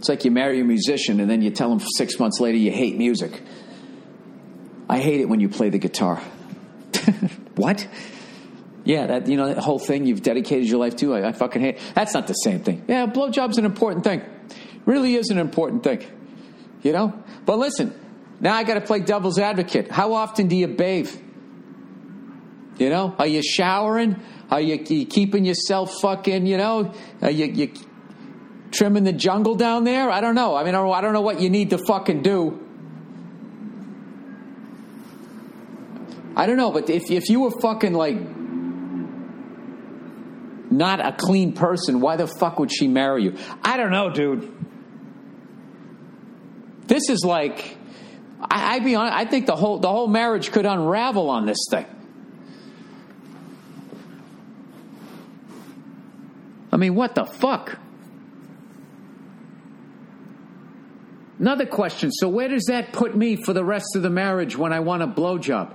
It's 0.00 0.08
like 0.08 0.24
you 0.24 0.30
marry 0.30 0.60
a 0.60 0.64
musician 0.64 1.20
and 1.20 1.28
then 1.28 1.42
you 1.42 1.50
tell 1.50 1.70
him 1.70 1.78
six 1.94 2.18
months 2.18 2.40
later 2.40 2.56
you 2.56 2.72
hate 2.72 2.96
music. 2.96 3.38
I 4.88 4.98
hate 4.98 5.20
it 5.20 5.28
when 5.28 5.40
you 5.40 5.50
play 5.50 5.68
the 5.68 5.76
guitar. 5.76 6.16
what? 7.56 7.86
Yeah, 8.82 9.08
that 9.08 9.28
you 9.28 9.36
know 9.36 9.48
that 9.48 9.58
whole 9.58 9.78
thing 9.78 10.06
you've 10.06 10.22
dedicated 10.22 10.66
your 10.66 10.78
life 10.78 10.96
to. 10.96 11.14
I, 11.14 11.28
I 11.28 11.32
fucking 11.32 11.60
hate. 11.60 11.78
That's 11.94 12.14
not 12.14 12.26
the 12.28 12.32
same 12.32 12.60
thing. 12.60 12.82
Yeah, 12.88 13.08
blowjob's 13.08 13.58
an 13.58 13.66
important 13.66 14.04
thing. 14.04 14.22
Really 14.86 15.16
is 15.16 15.28
an 15.28 15.36
important 15.36 15.84
thing. 15.84 16.02
You 16.82 16.92
know. 16.92 17.22
But 17.44 17.58
listen, 17.58 17.94
now 18.40 18.54
I 18.54 18.64
got 18.64 18.74
to 18.74 18.80
play 18.80 19.00
devil's 19.00 19.38
advocate. 19.38 19.90
How 19.90 20.14
often 20.14 20.48
do 20.48 20.56
you 20.56 20.68
bathe? 20.68 21.14
You 22.78 22.88
know, 22.88 23.14
are 23.18 23.26
you 23.26 23.42
showering? 23.42 24.18
Are 24.50 24.62
you, 24.62 24.82
you 24.82 25.04
keeping 25.04 25.44
yourself 25.44 26.00
fucking? 26.00 26.46
You 26.46 26.56
know, 26.56 26.94
are 27.20 27.30
you, 27.30 27.44
you 27.44 27.72
trimming 28.70 29.04
the 29.04 29.12
jungle 29.12 29.54
down 29.54 29.84
there? 29.84 30.10
I 30.10 30.20
don't 30.20 30.34
know. 30.34 30.54
I 30.54 30.64
mean, 30.64 30.74
I 30.74 31.00
don't 31.00 31.12
know 31.12 31.20
what 31.20 31.40
you 31.40 31.50
need 31.50 31.70
to 31.70 31.78
fucking 31.78 32.22
do. 32.22 32.66
I 36.36 36.46
don't 36.46 36.56
know, 36.56 36.70
but 36.70 36.88
if 36.88 37.10
if 37.10 37.28
you 37.28 37.40
were 37.40 37.50
fucking 37.50 37.92
like 37.92 38.16
not 40.70 41.04
a 41.04 41.12
clean 41.12 41.52
person, 41.52 42.00
why 42.00 42.16
the 42.16 42.26
fuck 42.26 42.58
would 42.58 42.72
she 42.72 42.88
marry 42.88 43.24
you? 43.24 43.36
I 43.62 43.76
don't 43.76 43.90
know, 43.90 44.10
dude. 44.10 44.50
This 46.86 47.10
is 47.10 47.24
like 47.24 47.76
I, 48.40 48.76
I 48.76 48.78
be 48.78 48.94
honest, 48.94 49.16
I 49.16 49.24
think 49.24 49.46
the 49.46 49.56
whole 49.56 49.78
the 49.78 49.88
whole 49.88 50.08
marriage 50.08 50.50
could 50.52 50.66
unravel 50.66 51.28
on 51.28 51.46
this 51.46 51.66
thing. 51.70 51.86
I 56.72 56.76
mean, 56.76 56.94
what 56.94 57.14
the 57.14 57.24
fuck? 57.26 57.78
Another 61.40 61.64
question. 61.64 62.12
So, 62.12 62.28
where 62.28 62.48
does 62.48 62.66
that 62.66 62.92
put 62.92 63.16
me 63.16 63.36
for 63.36 63.54
the 63.54 63.64
rest 63.64 63.96
of 63.96 64.02
the 64.02 64.10
marriage 64.10 64.58
when 64.58 64.74
I 64.74 64.80
want 64.80 65.02
a 65.02 65.06
blowjob? 65.06 65.74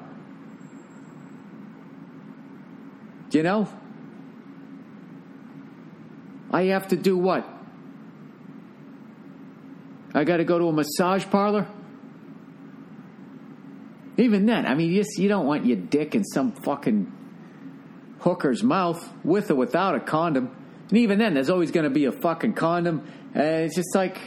You 3.32 3.42
know? 3.42 3.68
I 6.52 6.66
have 6.66 6.90
to 6.90 6.96
do 6.96 7.18
what? 7.18 7.50
I 10.14 10.24
got 10.24 10.38
to 10.38 10.46
go 10.46 10.60
to 10.60 10.68
a 10.68 10.72
massage 10.72 11.26
parlor? 11.26 11.68
Even 14.18 14.46
then, 14.46 14.68
I 14.68 14.76
mean, 14.76 14.92
you, 14.92 15.04
you 15.18 15.28
don't 15.28 15.48
want 15.48 15.66
your 15.66 15.78
dick 15.78 16.14
in 16.14 16.24
some 16.24 16.54
fucking 16.54 17.12
hooker's 18.20 18.64
mouth 18.64 19.12
with 19.26 19.50
or 19.50 19.56
without 19.56 19.96
a 19.96 20.00
condom. 20.00 20.56
And 20.90 20.98
even 21.00 21.18
then, 21.18 21.34
there's 21.34 21.50
always 21.50 21.72
going 21.72 21.84
to 21.86 21.90
be 21.90 22.06
a 22.06 22.12
fucking 22.12 22.54
condom. 22.54 23.06
And 23.34 23.66
it's 23.66 23.76
just 23.76 23.94
like, 23.96 24.18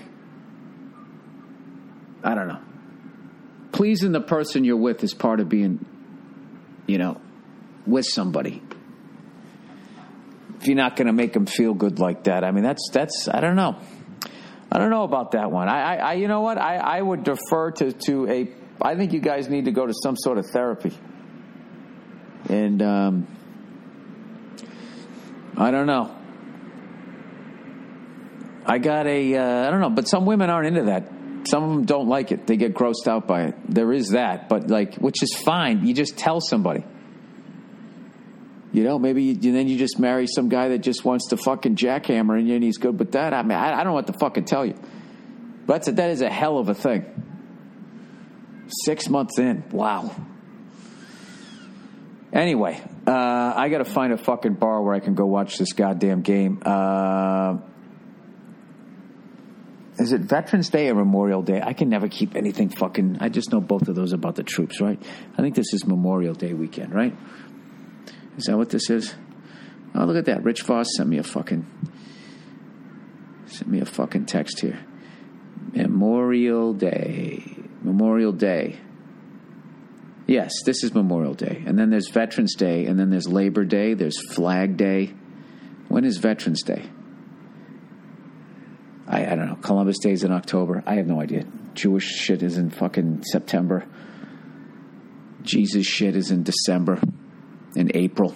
I 2.22 2.34
don't 2.34 2.48
know. 2.48 2.60
Pleasing 3.72 4.12
the 4.12 4.20
person 4.20 4.64
you're 4.64 4.76
with 4.76 5.04
is 5.04 5.14
part 5.14 5.40
of 5.40 5.48
being, 5.48 5.84
you 6.86 6.98
know, 6.98 7.20
with 7.86 8.06
somebody. 8.06 8.62
If 10.60 10.66
you're 10.66 10.76
not 10.76 10.96
going 10.96 11.06
to 11.06 11.12
make 11.12 11.32
them 11.32 11.46
feel 11.46 11.74
good 11.74 11.98
like 11.98 12.24
that, 12.24 12.44
I 12.44 12.50
mean, 12.50 12.64
that's 12.64 12.88
that's 12.92 13.28
I 13.28 13.40
don't 13.40 13.56
know. 13.56 13.78
I 14.70 14.78
don't 14.78 14.90
know 14.90 15.04
about 15.04 15.32
that 15.32 15.50
one. 15.50 15.68
I, 15.68 15.80
I, 15.80 15.96
I 15.96 16.12
you 16.14 16.28
know 16.28 16.40
what? 16.40 16.58
I, 16.58 16.76
I 16.76 17.00
would 17.00 17.24
defer 17.24 17.70
to 17.72 17.92
to 17.92 18.28
a. 18.28 18.52
I 18.80 18.96
think 18.96 19.12
you 19.12 19.20
guys 19.20 19.48
need 19.48 19.66
to 19.66 19.72
go 19.72 19.86
to 19.86 19.94
some 20.02 20.16
sort 20.16 20.38
of 20.38 20.46
therapy. 20.46 20.96
And 22.48 22.82
um, 22.82 23.26
I 25.56 25.70
don't 25.70 25.86
know. 25.86 26.14
I 28.66 28.78
got 28.78 29.06
a. 29.06 29.36
Uh, 29.36 29.66
I 29.66 29.70
don't 29.70 29.80
know, 29.80 29.90
but 29.90 30.08
some 30.08 30.26
women 30.26 30.50
aren't 30.50 30.66
into 30.66 30.84
that. 30.84 31.10
Some 31.44 31.62
of 31.62 31.70
them 31.70 31.84
don't 31.84 32.08
like 32.08 32.32
it. 32.32 32.46
They 32.46 32.56
get 32.56 32.74
grossed 32.74 33.06
out 33.06 33.26
by 33.26 33.44
it. 33.44 33.54
There 33.68 33.92
is 33.92 34.10
that, 34.10 34.48
but 34.48 34.68
like, 34.68 34.96
which 34.96 35.22
is 35.22 35.34
fine. 35.34 35.86
You 35.86 35.94
just 35.94 36.16
tell 36.16 36.40
somebody. 36.40 36.84
You 38.72 38.84
know, 38.84 38.98
maybe 38.98 39.22
you, 39.22 39.34
then 39.34 39.66
you 39.66 39.78
just 39.78 39.98
marry 39.98 40.26
some 40.26 40.48
guy 40.48 40.68
that 40.68 40.78
just 40.78 41.04
wants 41.04 41.28
to 41.28 41.36
fucking 41.36 41.76
jackhammer 41.76 42.38
and 42.38 42.62
he's 42.62 42.76
good 42.76 42.98
with 42.98 43.12
that. 43.12 43.32
I 43.32 43.42
mean, 43.42 43.56
I, 43.56 43.72
I 43.72 43.76
don't 43.76 43.86
know 43.86 43.92
what 43.94 44.06
to 44.08 44.12
fucking 44.14 44.44
tell 44.44 44.66
you. 44.66 44.74
But 45.66 45.74
that's 45.74 45.88
a, 45.88 45.92
that 45.92 46.10
is 46.10 46.20
a 46.20 46.28
hell 46.28 46.58
of 46.58 46.68
a 46.68 46.74
thing. 46.74 47.04
Six 48.84 49.08
months 49.08 49.38
in, 49.38 49.64
wow. 49.70 50.14
Anyway, 52.32 52.78
uh, 53.06 53.52
I 53.56 53.70
got 53.70 53.78
to 53.78 53.86
find 53.86 54.12
a 54.12 54.18
fucking 54.18 54.54
bar 54.54 54.82
where 54.82 54.94
I 54.94 55.00
can 55.00 55.14
go 55.14 55.24
watch 55.24 55.56
this 55.56 55.72
goddamn 55.72 56.20
game. 56.20 56.62
Uh, 56.64 57.58
is 59.98 60.12
it 60.12 60.20
Veterans 60.22 60.70
Day 60.70 60.88
or 60.88 60.94
Memorial 60.94 61.42
Day? 61.42 61.60
I 61.60 61.72
can 61.72 61.88
never 61.88 62.08
keep 62.08 62.36
anything 62.36 62.68
fucking. 62.68 63.18
I 63.20 63.28
just 63.28 63.52
know 63.52 63.60
both 63.60 63.88
of 63.88 63.94
those 63.94 64.12
about 64.12 64.36
the 64.36 64.44
troops, 64.44 64.80
right? 64.80 65.00
I 65.36 65.42
think 65.42 65.54
this 65.54 65.72
is 65.72 65.86
Memorial 65.86 66.34
Day 66.34 66.54
weekend, 66.54 66.94
right? 66.94 67.16
Is 68.36 68.44
that 68.44 68.56
what 68.56 68.70
this 68.70 68.90
is? 68.90 69.14
Oh, 69.94 70.04
look 70.04 70.16
at 70.16 70.26
that. 70.26 70.44
Rich 70.44 70.62
Voss 70.62 70.86
sent 70.96 71.08
me 71.08 71.18
a 71.18 71.22
fucking. 71.22 71.66
Sent 73.46 73.68
me 73.68 73.80
a 73.80 73.86
fucking 73.86 74.26
text 74.26 74.60
here. 74.60 74.78
Memorial 75.72 76.74
Day. 76.74 77.56
Memorial 77.82 78.32
Day. 78.32 78.78
Yes, 80.26 80.52
this 80.64 80.84
is 80.84 80.94
Memorial 80.94 81.34
Day. 81.34 81.64
And 81.66 81.78
then 81.78 81.90
there's 81.90 82.10
Veterans 82.10 82.54
Day, 82.54 82.84
and 82.84 82.98
then 83.00 83.10
there's 83.10 83.26
Labor 83.26 83.64
Day, 83.64 83.94
there's 83.94 84.20
Flag 84.34 84.76
Day. 84.76 85.14
When 85.88 86.04
is 86.04 86.18
Veterans 86.18 86.62
Day? 86.62 86.84
I, 89.08 89.24
I 89.24 89.34
don't 89.34 89.46
know. 89.46 89.56
Columbus 89.56 89.98
Day 89.98 90.12
is 90.12 90.22
in 90.22 90.32
October. 90.32 90.82
I 90.86 90.96
have 90.96 91.06
no 91.06 91.20
idea. 91.20 91.44
Jewish 91.74 92.04
shit 92.04 92.42
is 92.42 92.58
in 92.58 92.70
fucking 92.70 93.24
September. 93.24 93.86
Jesus 95.42 95.86
shit 95.86 96.14
is 96.14 96.30
in 96.30 96.42
December, 96.42 97.00
in 97.74 97.90
April, 97.94 98.34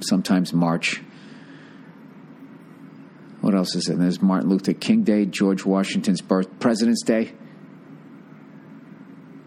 sometimes 0.00 0.54
March. 0.54 1.02
What 3.42 3.54
else 3.54 3.76
is 3.76 3.88
it? 3.88 3.98
There's 3.98 4.22
Martin 4.22 4.48
Luther 4.48 4.72
King 4.72 5.02
Day, 5.02 5.26
George 5.26 5.66
Washington's 5.66 6.22
birth, 6.22 6.58
President's 6.58 7.02
Day. 7.04 7.32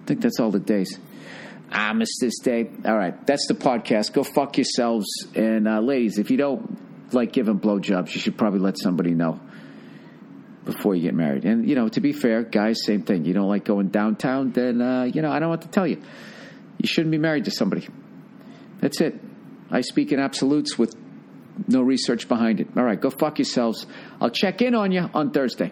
I 0.03 0.05
think 0.05 0.21
that's 0.21 0.39
all 0.39 0.51
the 0.51 0.59
days. 0.59 0.99
Armistice 1.71 2.39
Day. 2.39 2.69
All 2.85 2.95
right, 2.97 3.25
that's 3.25 3.47
the 3.47 3.55
podcast. 3.55 4.13
Go 4.13 4.23
fuck 4.23 4.57
yourselves. 4.57 5.07
And 5.35 5.67
uh, 5.67 5.79
ladies, 5.79 6.19
if 6.19 6.29
you 6.29 6.37
don't 6.37 7.13
like 7.13 7.33
giving 7.33 7.59
blowjobs, 7.59 8.13
you 8.13 8.21
should 8.21 8.37
probably 8.37 8.59
let 8.59 8.77
somebody 8.77 9.15
know 9.15 9.39
before 10.71 10.95
you 10.95 11.03
get 11.03 11.13
married. 11.13 11.45
And 11.45 11.67
you 11.67 11.75
know, 11.75 11.87
to 11.89 12.01
be 12.01 12.13
fair, 12.13 12.43
guys, 12.43 12.77
same 12.85 13.03
thing. 13.03 13.25
You 13.25 13.33
don't 13.33 13.47
like 13.47 13.65
going 13.65 13.89
downtown, 13.89 14.51
then 14.51 14.81
uh, 14.81 15.03
you 15.03 15.21
know 15.21 15.31
I 15.31 15.39
don't 15.39 15.49
want 15.49 15.63
to 15.63 15.67
tell 15.69 15.87
you. 15.87 16.01
You 16.77 16.87
shouldn't 16.87 17.11
be 17.11 17.17
married 17.17 17.45
to 17.45 17.51
somebody. 17.51 17.87
That's 18.79 19.01
it. 19.01 19.19
I 19.69 19.81
speak 19.81 20.11
in 20.11 20.19
absolutes 20.19 20.77
with 20.77 20.95
no 21.67 21.81
research 21.81 22.27
behind 22.27 22.61
it. 22.61 22.67
All 22.77 22.83
right, 22.83 22.99
go 22.99 23.09
fuck 23.09 23.37
yourselves. 23.37 23.85
I'll 24.21 24.29
check 24.29 24.61
in 24.61 24.75
on 24.75 24.91
you 24.91 25.09
on 25.13 25.31
Thursday. 25.31 25.71